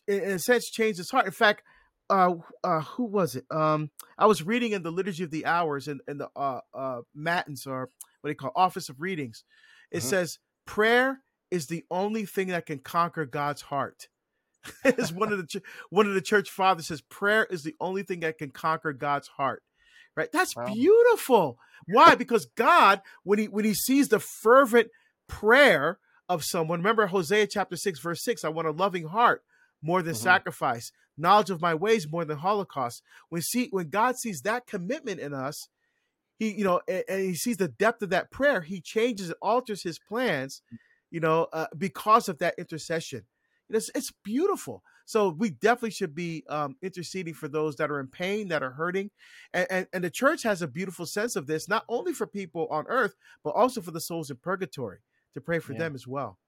in 0.06 0.22
a 0.22 0.38
sense, 0.38 0.70
changed 0.70 0.98
His 0.98 1.10
heart. 1.10 1.26
In 1.26 1.32
fact, 1.32 1.62
uh, 2.08 2.34
uh, 2.62 2.80
who 2.82 3.04
was 3.04 3.34
it? 3.36 3.44
Um, 3.50 3.90
I 4.18 4.26
was 4.26 4.42
reading 4.42 4.72
in 4.72 4.82
the 4.82 4.90
Liturgy 4.90 5.24
of 5.24 5.30
the 5.30 5.46
Hours 5.46 5.88
in, 5.88 6.00
in 6.06 6.18
the 6.18 6.28
uh, 6.36 6.60
uh, 6.74 7.00
Matins 7.14 7.66
or 7.66 7.90
what 8.20 8.28
they 8.30 8.34
call 8.34 8.52
Office 8.54 8.88
of 8.88 9.00
Readings. 9.00 9.44
It 9.90 9.98
mm-hmm. 9.98 10.08
says 10.08 10.38
prayer 10.66 11.20
is 11.50 11.66
the 11.66 11.84
only 11.90 12.26
thing 12.26 12.48
that 12.48 12.66
can 12.66 12.78
conquer 12.78 13.24
God's 13.24 13.62
heart. 13.62 14.08
As 14.84 15.12
one 15.12 15.32
of 15.32 15.38
the 15.38 15.62
one 15.90 16.06
of 16.06 16.14
the 16.14 16.20
church 16.20 16.50
fathers 16.50 16.88
says 16.88 17.00
prayer 17.00 17.44
is 17.44 17.62
the 17.62 17.74
only 17.80 18.02
thing 18.02 18.20
that 18.20 18.38
can 18.38 18.50
conquer 18.50 18.92
God's 18.92 19.28
heart. 19.28 19.62
Right? 20.16 20.32
That's 20.32 20.56
wow. 20.56 20.66
beautiful. 20.72 21.58
Why? 21.86 22.14
Because 22.14 22.46
God, 22.56 23.02
when 23.22 23.38
he 23.38 23.46
when 23.48 23.64
he 23.64 23.74
sees 23.74 24.08
the 24.08 24.20
fervent 24.20 24.88
prayer 25.28 25.98
of 26.28 26.42
someone, 26.42 26.80
remember 26.80 27.06
Hosea 27.06 27.46
chapter 27.46 27.76
6, 27.76 28.00
verse 28.00 28.24
6, 28.24 28.44
I 28.44 28.48
want 28.48 28.66
a 28.66 28.72
loving 28.72 29.06
heart 29.08 29.42
more 29.82 30.02
than 30.02 30.14
mm-hmm. 30.14 30.22
sacrifice, 30.22 30.90
knowledge 31.16 31.50
of 31.50 31.60
my 31.60 31.74
ways 31.74 32.10
more 32.10 32.24
than 32.24 32.38
holocaust. 32.38 33.02
When 33.28 33.42
see 33.42 33.68
when 33.70 33.90
God 33.90 34.16
sees 34.16 34.40
that 34.42 34.66
commitment 34.66 35.20
in 35.20 35.34
us, 35.34 35.68
he, 36.38 36.52
you 36.52 36.64
know, 36.64 36.80
and, 36.88 37.04
and 37.08 37.20
he 37.20 37.34
sees 37.34 37.56
the 37.56 37.68
depth 37.68 38.02
of 38.02 38.10
that 38.10 38.30
prayer, 38.30 38.60
he 38.62 38.80
changes 38.80 39.28
and 39.28 39.36
alters 39.40 39.82
his 39.82 39.98
plans, 39.98 40.62
you 41.10 41.20
know, 41.20 41.48
uh, 41.52 41.66
because 41.76 42.28
of 42.28 42.38
that 42.38 42.54
intercession. 42.58 43.24
It's 43.70 43.90
it's 43.94 44.12
beautiful. 44.24 44.82
So 45.04 45.28
we 45.28 45.50
definitely 45.50 45.90
should 45.90 46.14
be 46.14 46.44
um, 46.48 46.76
interceding 46.82 47.34
for 47.34 47.46
those 47.46 47.76
that 47.76 47.90
are 47.90 48.00
in 48.00 48.08
pain, 48.08 48.48
that 48.48 48.62
are 48.62 48.72
hurting, 48.72 49.10
and, 49.52 49.66
and, 49.70 49.86
and 49.92 50.02
the 50.02 50.10
church 50.10 50.42
has 50.42 50.62
a 50.62 50.66
beautiful 50.66 51.06
sense 51.06 51.36
of 51.36 51.46
this, 51.46 51.68
not 51.68 51.84
only 51.88 52.12
for 52.12 52.26
people 52.26 52.66
on 52.70 52.86
earth, 52.88 53.14
but 53.44 53.50
also 53.50 53.80
for 53.80 53.92
the 53.92 54.00
souls 54.00 54.30
in 54.30 54.36
purgatory 54.36 54.98
to 55.34 55.40
pray 55.40 55.60
for 55.60 55.74
yeah. 55.74 55.78
them 55.80 55.94
as 55.94 56.06
well. 56.08 56.38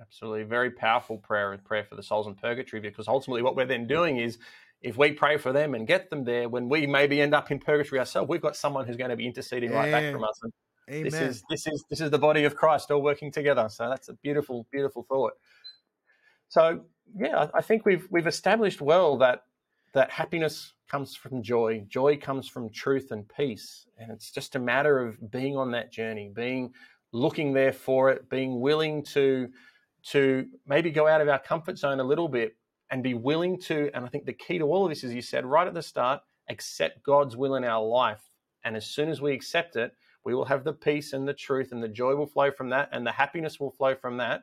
Absolutely, 0.00 0.42
very 0.42 0.70
powerful 0.70 1.18
prayer 1.18 1.52
and 1.52 1.62
prayer 1.62 1.84
for 1.84 1.94
the 1.94 2.02
souls 2.02 2.26
in 2.26 2.34
purgatory, 2.34 2.80
because 2.80 3.06
ultimately 3.06 3.42
what 3.42 3.54
we're 3.54 3.66
then 3.66 3.86
doing 3.86 4.16
is 4.16 4.38
if 4.82 4.96
we 4.96 5.12
pray 5.12 5.36
for 5.36 5.52
them 5.52 5.74
and 5.74 5.86
get 5.86 6.10
them 6.10 6.24
there, 6.24 6.48
when 6.48 6.68
we 6.68 6.86
maybe 6.86 7.20
end 7.20 7.34
up 7.34 7.50
in 7.50 7.58
purgatory 7.60 8.00
ourselves, 8.00 8.28
we've 8.28 8.40
got 8.40 8.56
someone 8.56 8.86
who's 8.86 8.96
going 8.96 9.10
to 9.10 9.16
be 9.16 9.26
interceding 9.26 9.70
right 9.70 9.92
back 9.92 10.12
from 10.12 10.24
us. 10.24 10.40
And 10.42 10.52
Amen. 10.90 11.04
This 11.04 11.14
is 11.14 11.44
this 11.48 11.66
is 11.68 11.84
this 11.88 12.00
is 12.00 12.10
the 12.10 12.18
body 12.18 12.44
of 12.44 12.56
Christ 12.56 12.90
all 12.90 13.00
working 13.00 13.30
together. 13.30 13.68
So 13.68 13.88
that's 13.88 14.08
a 14.08 14.14
beautiful, 14.14 14.66
beautiful 14.72 15.06
thought. 15.08 15.34
So 16.50 16.80
yeah, 17.16 17.46
I 17.54 17.62
think 17.62 17.86
we've 17.86 18.06
we've 18.10 18.26
established 18.26 18.80
well 18.80 19.16
that 19.18 19.44
that 19.94 20.10
happiness 20.10 20.74
comes 20.90 21.14
from 21.14 21.42
joy, 21.42 21.84
joy 21.88 22.16
comes 22.16 22.48
from 22.48 22.70
truth 22.70 23.12
and 23.12 23.28
peace, 23.28 23.86
and 23.98 24.10
it's 24.10 24.32
just 24.32 24.56
a 24.56 24.58
matter 24.58 24.98
of 24.98 25.30
being 25.30 25.56
on 25.56 25.70
that 25.70 25.92
journey, 25.92 26.30
being 26.34 26.74
looking 27.12 27.52
there 27.52 27.72
for 27.72 28.10
it, 28.10 28.28
being 28.28 28.60
willing 28.60 29.04
to 29.04 29.48
to 30.02 30.46
maybe 30.66 30.90
go 30.90 31.06
out 31.06 31.20
of 31.20 31.28
our 31.28 31.38
comfort 31.38 31.78
zone 31.78 32.00
a 32.00 32.04
little 32.04 32.28
bit 32.28 32.56
and 32.90 33.00
be 33.04 33.14
willing 33.14 33.56
to. 33.60 33.88
And 33.94 34.04
I 34.04 34.08
think 34.08 34.26
the 34.26 34.32
key 34.32 34.58
to 34.58 34.64
all 34.64 34.84
of 34.84 34.90
this, 34.90 35.04
as 35.04 35.14
you 35.14 35.22
said 35.22 35.46
right 35.46 35.68
at 35.68 35.74
the 35.74 35.82
start, 35.82 36.20
accept 36.48 37.04
God's 37.04 37.36
will 37.36 37.54
in 37.54 37.62
our 37.62 37.84
life. 37.84 38.24
And 38.64 38.76
as 38.76 38.86
soon 38.86 39.08
as 39.08 39.20
we 39.20 39.32
accept 39.32 39.76
it, 39.76 39.92
we 40.24 40.34
will 40.34 40.46
have 40.46 40.64
the 40.64 40.72
peace 40.72 41.12
and 41.12 41.28
the 41.28 41.32
truth, 41.32 41.70
and 41.70 41.80
the 41.80 41.88
joy 41.88 42.16
will 42.16 42.26
flow 42.26 42.50
from 42.50 42.70
that, 42.70 42.88
and 42.90 43.06
the 43.06 43.12
happiness 43.12 43.60
will 43.60 43.70
flow 43.70 43.94
from 43.94 44.16
that 44.16 44.42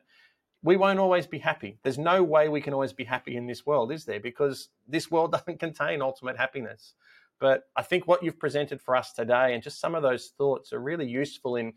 we 0.62 0.76
won't 0.76 0.98
always 0.98 1.26
be 1.26 1.38
happy. 1.38 1.78
There's 1.82 1.98
no 1.98 2.22
way 2.22 2.48
we 2.48 2.60
can 2.60 2.74
always 2.74 2.92
be 2.92 3.04
happy 3.04 3.36
in 3.36 3.46
this 3.46 3.64
world, 3.64 3.92
is 3.92 4.04
there? 4.04 4.20
Because 4.20 4.68
this 4.86 5.10
world 5.10 5.32
doesn't 5.32 5.60
contain 5.60 6.02
ultimate 6.02 6.36
happiness. 6.36 6.94
But 7.40 7.64
I 7.76 7.82
think 7.82 8.06
what 8.06 8.22
you've 8.22 8.38
presented 8.38 8.80
for 8.80 8.96
us 8.96 9.12
today 9.12 9.54
and 9.54 9.62
just 9.62 9.80
some 9.80 9.94
of 9.94 10.02
those 10.02 10.32
thoughts 10.36 10.72
are 10.72 10.80
really 10.80 11.06
useful 11.06 11.54
in, 11.54 11.74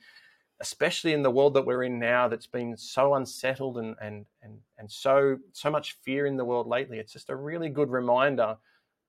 especially 0.59 1.13
in 1.13 1.21
the 1.21 1.29
world 1.29 1.53
that 1.53 1.65
we're 1.65 1.83
in 1.83 1.99
now 1.99 2.27
that's 2.27 2.47
been 2.47 2.75
so 2.75 3.13
unsettled 3.13 3.77
and, 3.77 3.95
and, 4.01 4.25
and, 4.41 4.57
and 4.79 4.91
so, 4.91 5.37
so 5.53 5.69
much 5.69 5.97
fear 6.01 6.25
in 6.25 6.37
the 6.37 6.45
world 6.45 6.67
lately. 6.67 6.97
It's 6.97 7.13
just 7.13 7.29
a 7.29 7.35
really 7.35 7.69
good 7.69 7.91
reminder 7.91 8.57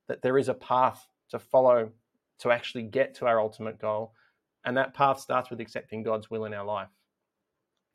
that 0.09 0.21
there 0.21 0.37
is 0.37 0.49
a 0.49 0.55
path 0.55 1.07
to 1.31 1.39
follow 1.39 1.91
to 2.41 2.51
actually 2.51 2.83
get 2.83 3.15
to 3.15 3.27
our 3.27 3.41
ultimate 3.41 3.79
goal. 3.79 4.13
And 4.65 4.77
that 4.77 4.95
path 4.95 5.21
starts 5.21 5.49
with 5.49 5.61
accepting 5.61 6.03
God's 6.03 6.31
will 6.31 6.45
in 6.45 6.53
our 6.53 6.65
life. 6.65 6.91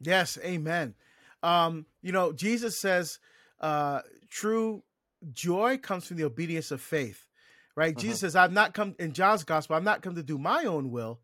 Yes, 0.02 0.38
amen. 0.44 0.96
Um, 1.44 1.86
you 2.02 2.12
know, 2.12 2.34
Jesus 2.34 2.80
says 2.80 3.20
uh, 3.60 4.02
true 4.30 4.84
joy 5.32 5.78
comes 5.78 6.06
from 6.06 6.18
the 6.18 6.26
obedience 6.26 6.72
of 6.72 6.82
faith, 6.82 7.28
right? 7.76 7.96
Uh-huh. 7.96 8.02
Jesus 8.02 8.20
says, 8.22 8.36
I've 8.36 8.52
not 8.52 8.74
come 8.74 8.96
in 9.00 9.14
John's 9.14 9.44
gospel, 9.44 9.76
I've 9.76 9.84
not 9.84 10.02
come 10.02 10.16
to 10.16 10.24
do 10.24 10.38
my 10.38 10.64
own 10.64 10.92
will, 10.92 11.20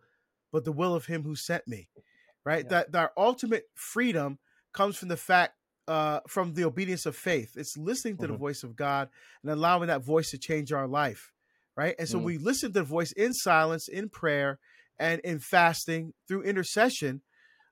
but 0.51 0.65
the 0.65 0.71
will 0.71 0.95
of 0.95 1.05
him 1.05 1.23
who 1.23 1.35
sent 1.35 1.67
me, 1.67 1.89
right? 2.45 2.63
Yeah. 2.65 2.69
That, 2.69 2.91
that 2.91 2.99
our 2.99 3.11
ultimate 3.17 3.65
freedom 3.75 4.39
comes 4.73 4.97
from 4.97 5.09
the 5.09 5.17
fact 5.17 5.53
uh, 5.87 6.21
from 6.27 6.53
the 6.53 6.63
obedience 6.63 7.05
of 7.05 7.15
faith. 7.15 7.53
It's 7.55 7.77
listening 7.77 8.15
to 8.17 8.21
the 8.21 8.33
mm-hmm. 8.33 8.37
voice 8.37 8.63
of 8.63 8.75
God 8.75 9.09
and 9.41 9.51
allowing 9.51 9.87
that 9.87 10.03
voice 10.03 10.31
to 10.31 10.37
change 10.37 10.71
our 10.71 10.87
life, 10.87 11.31
right? 11.75 11.95
And 11.99 12.07
so 12.07 12.19
mm. 12.19 12.23
we 12.23 12.37
listen 12.37 12.69
to 12.69 12.79
the 12.79 12.83
voice 12.83 13.11
in 13.11 13.33
silence, 13.33 13.89
in 13.89 14.09
prayer, 14.09 14.59
and 14.97 15.19
in 15.21 15.39
fasting 15.39 16.13
through 16.27 16.43
intercession, 16.43 17.21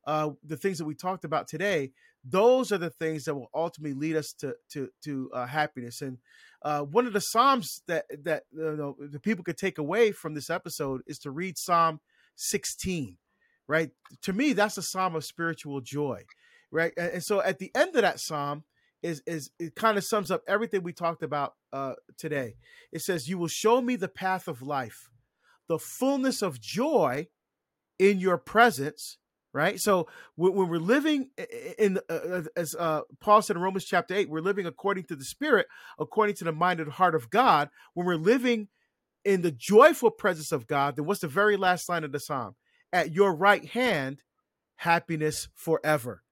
uh, 0.05 0.31
the 0.43 0.57
things 0.57 0.77
that 0.79 0.85
we 0.85 0.95
talked 0.95 1.23
about 1.23 1.47
today, 1.47 1.91
those 2.23 2.71
are 2.71 2.77
the 2.77 2.89
things 2.89 3.25
that 3.25 3.35
will 3.35 3.49
ultimately 3.53 3.97
lead 3.97 4.15
us 4.15 4.33
to 4.33 4.55
to 4.69 4.89
to 5.03 5.29
uh, 5.33 5.45
happiness. 5.45 6.01
And 6.01 6.17
uh, 6.61 6.81
one 6.81 7.07
of 7.07 7.13
the 7.13 7.21
psalms 7.21 7.81
that 7.87 8.05
that 8.23 8.43
you 8.51 8.75
know, 8.75 8.95
the 8.99 9.19
people 9.19 9.43
could 9.43 9.57
take 9.57 9.77
away 9.77 10.11
from 10.11 10.33
this 10.33 10.49
episode 10.49 11.01
is 11.07 11.19
to 11.19 11.31
read 11.31 11.57
Psalm 11.57 11.99
16. 12.35 13.17
Right 13.67 13.91
to 14.21 14.33
me, 14.33 14.53
that's 14.53 14.77
a 14.77 14.83
psalm 14.83 15.15
of 15.15 15.25
spiritual 15.25 15.81
joy. 15.81 16.23
Right, 16.71 16.93
and, 16.97 17.13
and 17.13 17.23
so 17.23 17.41
at 17.41 17.59
the 17.59 17.71
end 17.75 17.95
of 17.95 18.01
that 18.01 18.19
psalm 18.19 18.63
is 19.01 19.23
is 19.25 19.49
it 19.59 19.75
kind 19.75 19.97
of 19.97 20.03
sums 20.03 20.29
up 20.29 20.43
everything 20.47 20.83
we 20.83 20.93
talked 20.93 21.23
about 21.23 21.53
uh, 21.73 21.93
today. 22.17 22.55
It 22.91 23.01
says, 23.01 23.27
"You 23.27 23.37
will 23.37 23.47
show 23.47 23.81
me 23.81 23.95
the 23.95 24.07
path 24.07 24.47
of 24.47 24.61
life, 24.61 25.09
the 25.67 25.79
fullness 25.79 26.41
of 26.41 26.61
joy 26.61 27.27
in 27.97 28.19
your 28.19 28.37
presence." 28.37 29.17
Right? 29.53 29.79
So 29.79 30.07
when, 30.35 30.55
we're 30.55 30.77
living 30.77 31.29
in, 31.77 31.99
uh, 32.09 32.13
uh, 32.13 32.43
as 32.55 32.75
uh, 32.77 33.01
Paul 33.19 33.41
said 33.41 33.55
in 33.55 33.61
Romans 33.61 33.85
chapter 33.85 34.13
eight, 34.15 34.29
we're 34.29 34.41
living 34.41 34.65
according 34.65 35.05
to 35.05 35.15
the 35.15 35.25
Spirit, 35.25 35.67
according 35.99 36.35
to 36.35 36.43
the 36.43 36.51
mind 36.51 36.79
and 36.79 36.91
heart 36.91 37.15
of 37.15 37.29
God. 37.29 37.69
When 37.93 38.05
we're 38.05 38.15
living 38.15 38.69
in 39.25 39.41
the 39.41 39.51
joyful 39.51 40.11
presence 40.11 40.51
of 40.51 40.67
God, 40.67 40.95
then 40.95 41.05
what's 41.05 41.21
the 41.21 41.27
very 41.27 41.57
last 41.57 41.89
line 41.89 42.03
of 42.03 42.11
the 42.11 42.19
psalm? 42.19 42.55
At 42.93 43.11
your 43.11 43.35
right 43.35 43.65
hand, 43.65 44.21
happiness 44.75 45.47
forever. 45.55 46.23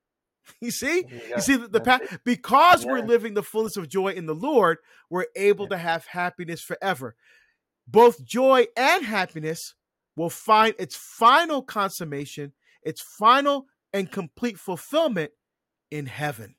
You 0.61 0.71
see, 0.71 1.05
yeah, 1.07 1.35
you 1.35 1.41
see 1.41 1.55
the, 1.57 1.67
the 1.67 1.79
path 1.79 2.21
because 2.25 2.83
yeah. 2.83 2.91
we're 2.91 3.05
living 3.05 3.35
the 3.35 3.43
fullness 3.43 3.77
of 3.77 3.87
joy 3.87 4.13
in 4.13 4.25
the 4.25 4.33
Lord, 4.33 4.79
we're 5.07 5.27
able 5.35 5.65
yeah. 5.65 5.69
to 5.69 5.77
have 5.77 6.07
happiness 6.07 6.59
forever. 6.59 7.13
Both 7.87 8.25
joy 8.25 8.65
and 8.75 9.05
happiness 9.05 9.75
will 10.15 10.31
find 10.31 10.73
its 10.79 10.95
final 10.95 11.61
consummation 11.61 12.53
its 12.83 13.01
final 13.01 13.65
and 13.93 14.11
complete 14.11 14.59
fulfillment 14.59 15.31
in 15.91 16.05
heaven. 16.05 16.55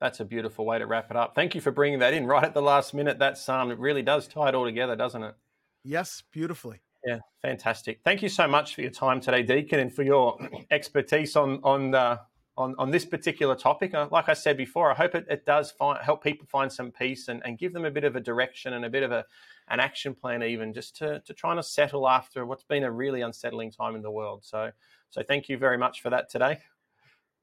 That's 0.00 0.20
a 0.20 0.24
beautiful 0.24 0.66
way 0.66 0.78
to 0.78 0.86
wrap 0.86 1.10
it 1.10 1.16
up. 1.16 1.34
Thank 1.34 1.54
you 1.54 1.60
for 1.60 1.70
bringing 1.70 2.00
that 2.00 2.14
in 2.14 2.26
right 2.26 2.44
at 2.44 2.54
the 2.54 2.62
last 2.62 2.94
minute. 2.94 3.18
That 3.18 3.38
psalm 3.38 3.70
it 3.70 3.78
really 3.78 4.02
does 4.02 4.26
tie 4.28 4.48
it 4.48 4.54
all 4.54 4.64
together, 4.64 4.96
doesn't 4.96 5.22
it? 5.22 5.34
Yes, 5.82 6.22
beautifully. 6.32 6.82
Yeah, 7.06 7.18
fantastic. 7.42 8.00
Thank 8.04 8.22
you 8.22 8.28
so 8.28 8.48
much 8.48 8.74
for 8.74 8.80
your 8.80 8.90
time 8.90 9.20
today, 9.20 9.42
Deacon, 9.42 9.80
and 9.80 9.92
for 9.92 10.02
your 10.02 10.38
expertise 10.70 11.36
on 11.36 11.60
on 11.62 11.94
uh, 11.94 12.18
on, 12.56 12.74
on 12.78 12.90
this 12.90 13.04
particular 13.04 13.54
topic. 13.54 13.94
Uh, 13.94 14.08
like 14.10 14.28
I 14.28 14.34
said 14.34 14.56
before, 14.56 14.90
I 14.90 14.94
hope 14.94 15.14
it, 15.14 15.26
it 15.28 15.44
does 15.44 15.70
find, 15.72 15.98
help 16.02 16.22
people 16.22 16.46
find 16.46 16.72
some 16.72 16.90
peace 16.90 17.28
and, 17.28 17.42
and 17.44 17.58
give 17.58 17.72
them 17.72 17.84
a 17.84 17.90
bit 17.90 18.04
of 18.04 18.16
a 18.16 18.20
direction 18.20 18.74
and 18.74 18.84
a 18.84 18.90
bit 18.90 19.02
of 19.02 19.12
a, 19.12 19.24
an 19.68 19.80
action 19.80 20.14
plan, 20.14 20.42
even 20.42 20.72
just 20.72 20.96
to, 20.96 21.20
to 21.20 21.32
trying 21.32 21.56
to 21.56 21.62
settle 21.62 22.08
after 22.08 22.44
what's 22.44 22.64
been 22.64 22.84
a 22.84 22.90
really 22.90 23.22
unsettling 23.22 23.70
time 23.70 23.96
in 23.96 24.02
the 24.02 24.10
world. 24.10 24.44
So, 24.44 24.70
so 25.10 25.22
thank 25.22 25.48
you 25.48 25.56
very 25.56 25.78
much 25.78 26.02
for 26.02 26.10
that 26.10 26.28
today. 26.30 26.58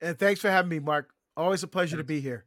And 0.02 0.18
thanks 0.18 0.42
for 0.42 0.50
having 0.50 0.70
me, 0.70 0.80
Mark. 0.80 1.10
Always 1.38 1.64
a 1.64 1.68
pleasure 1.68 1.98
to 1.98 2.04
be 2.04 2.20
here. 2.20 2.46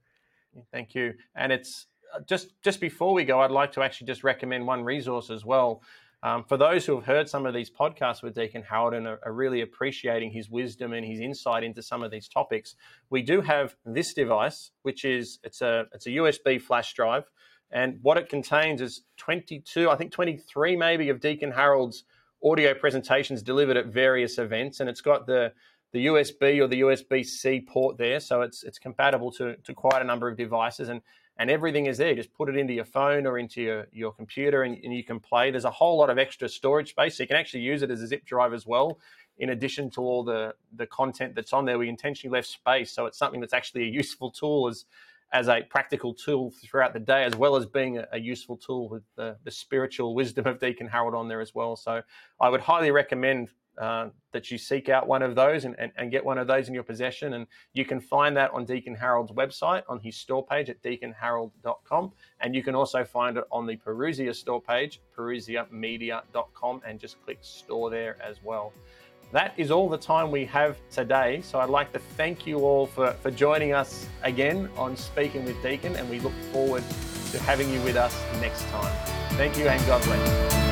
Thank 0.72 0.94
you. 0.94 1.14
And 1.34 1.52
it's 1.52 1.86
uh, 2.14 2.20
just 2.26 2.52
just 2.62 2.80
before 2.80 3.12
we 3.12 3.24
go, 3.24 3.40
I'd 3.40 3.50
like 3.50 3.72
to 3.72 3.82
actually 3.82 4.06
just 4.06 4.24
recommend 4.24 4.66
one 4.66 4.84
resource 4.84 5.30
as 5.30 5.44
well. 5.44 5.82
Um, 6.22 6.42
for 6.42 6.56
those 6.56 6.86
who 6.86 6.94
have 6.94 7.04
heard 7.04 7.28
some 7.28 7.44
of 7.44 7.52
these 7.52 7.70
podcasts 7.70 8.22
with 8.22 8.34
Deacon 8.34 8.62
Harold 8.62 8.94
and 8.94 9.06
are, 9.06 9.20
are, 9.26 9.32
really 9.32 9.60
appreciating 9.60 10.30
his 10.30 10.48
wisdom 10.48 10.94
and 10.94 11.04
his 11.04 11.20
insight 11.20 11.64
into 11.64 11.82
some 11.82 12.02
of 12.02 12.10
these 12.10 12.28
topics, 12.28 12.76
we 13.10 13.20
do 13.20 13.42
have 13.42 13.76
this 13.84 14.14
device, 14.14 14.70
which 14.82 15.04
is 15.04 15.38
it's 15.42 15.60
a 15.60 15.84
it's 15.92 16.06
a 16.06 16.10
USB 16.10 16.60
flash 16.60 16.94
drive, 16.94 17.30
and 17.70 17.98
what 18.02 18.16
it 18.18 18.28
contains 18.28 18.80
is 18.80 19.02
22, 19.18 19.90
I 19.90 19.96
think 19.96 20.12
23 20.12 20.76
maybe 20.76 21.08
of 21.08 21.20
Deacon 21.20 21.50
Harold's 21.50 22.04
audio 22.44 22.74
presentations 22.74 23.42
delivered 23.42 23.76
at 23.76 23.86
various 23.86 24.38
events, 24.38 24.80
and 24.80 24.88
it's 24.88 25.00
got 25.00 25.26
the 25.26 25.52
the 25.92 26.06
USB 26.06 26.60
or 26.60 26.66
the 26.66 26.80
USB 26.80 27.24
C 27.24 27.60
port 27.60 27.98
there, 27.98 28.18
so 28.20 28.42
it's 28.42 28.64
it's 28.64 28.78
compatible 28.78 29.30
to 29.32 29.56
to 29.56 29.74
quite 29.74 30.02
a 30.02 30.04
number 30.04 30.28
of 30.28 30.36
devices 30.36 30.88
and 30.88 31.00
and 31.36 31.50
everything 31.50 31.86
is 31.86 31.98
there. 31.98 32.14
Just 32.14 32.32
put 32.32 32.48
it 32.48 32.56
into 32.56 32.72
your 32.72 32.84
phone 32.84 33.26
or 33.26 33.38
into 33.38 33.60
your, 33.60 33.86
your 33.92 34.12
computer 34.12 34.62
and, 34.62 34.78
and, 34.84 34.94
you 34.94 35.02
can 35.02 35.18
play. 35.18 35.50
There's 35.50 35.64
a 35.64 35.70
whole 35.70 35.98
lot 35.98 36.08
of 36.08 36.18
extra 36.18 36.48
storage 36.48 36.90
space. 36.90 37.16
So 37.16 37.24
you 37.24 37.26
can 37.26 37.36
actually 37.36 37.62
use 37.62 37.82
it 37.82 37.90
as 37.90 38.00
a 38.02 38.06
zip 38.06 38.24
drive 38.24 38.54
as 38.54 38.66
well, 38.66 39.00
in 39.38 39.50
addition 39.50 39.90
to 39.90 40.00
all 40.00 40.22
the, 40.22 40.54
the 40.76 40.86
content 40.86 41.34
that's 41.34 41.52
on 41.52 41.64
there. 41.64 41.76
We 41.76 41.88
intentionally 41.88 42.32
left 42.32 42.48
space. 42.48 42.92
So 42.92 43.06
it's 43.06 43.18
something 43.18 43.40
that's 43.40 43.52
actually 43.52 43.82
a 43.82 43.90
useful 43.90 44.30
tool 44.30 44.68
as, 44.68 44.84
as 45.34 45.48
a 45.48 45.62
practical 45.68 46.14
tool 46.14 46.52
throughout 46.62 46.92
the 46.94 47.00
day, 47.00 47.24
as 47.24 47.34
well 47.34 47.56
as 47.56 47.66
being 47.66 47.98
a, 47.98 48.06
a 48.12 48.18
useful 48.18 48.56
tool 48.56 48.88
with 48.88 49.02
the, 49.16 49.36
the 49.44 49.50
spiritual 49.50 50.14
wisdom 50.14 50.46
of 50.46 50.60
Deacon 50.60 50.86
Harold 50.86 51.14
on 51.14 51.28
there 51.28 51.40
as 51.40 51.54
well. 51.54 51.74
So 51.74 52.00
I 52.40 52.48
would 52.48 52.60
highly 52.60 52.92
recommend 52.92 53.48
uh, 53.76 54.10
that 54.32 54.52
you 54.52 54.56
seek 54.56 54.88
out 54.88 55.08
one 55.08 55.20
of 55.20 55.34
those 55.34 55.64
and, 55.64 55.74
and, 55.80 55.90
and, 55.96 56.12
get 56.12 56.24
one 56.24 56.38
of 56.38 56.46
those 56.46 56.68
in 56.68 56.74
your 56.74 56.84
possession. 56.84 57.32
And 57.34 57.48
you 57.72 57.84
can 57.84 58.00
find 58.00 58.36
that 58.36 58.52
on 58.52 58.64
Deacon 58.64 58.94
Harold's 58.94 59.32
website 59.32 59.82
on 59.88 59.98
his 59.98 60.16
store 60.16 60.46
page 60.46 60.70
at 60.70 60.80
deaconharold.com. 60.82 62.12
And 62.38 62.54
you 62.54 62.62
can 62.62 62.76
also 62.76 63.04
find 63.04 63.36
it 63.36 63.42
on 63.50 63.66
the 63.66 63.76
Parousia 63.76 64.32
store 64.32 64.62
page, 64.62 65.00
parousiamedia.com, 65.18 66.82
and 66.86 67.00
just 67.00 67.20
click 67.24 67.38
store 67.40 67.90
there 67.90 68.16
as 68.22 68.36
well. 68.44 68.72
That 69.34 69.52
is 69.56 69.72
all 69.72 69.88
the 69.88 69.98
time 69.98 70.30
we 70.30 70.44
have 70.44 70.76
today. 70.92 71.40
So 71.42 71.58
I'd 71.58 71.68
like 71.68 71.92
to 71.94 71.98
thank 71.98 72.46
you 72.46 72.60
all 72.60 72.86
for, 72.86 73.14
for 73.14 73.32
joining 73.32 73.72
us 73.72 74.06
again 74.22 74.70
on 74.76 74.96
Speaking 74.96 75.44
with 75.44 75.60
Deacon, 75.60 75.96
and 75.96 76.08
we 76.08 76.20
look 76.20 76.32
forward 76.52 76.84
to 77.32 77.40
having 77.40 77.68
you 77.72 77.80
with 77.80 77.96
us 77.96 78.16
next 78.40 78.64
time. 78.68 78.94
Thank 79.30 79.58
you 79.58 79.66
and 79.66 79.84
God 79.88 80.04
bless. 80.04 80.63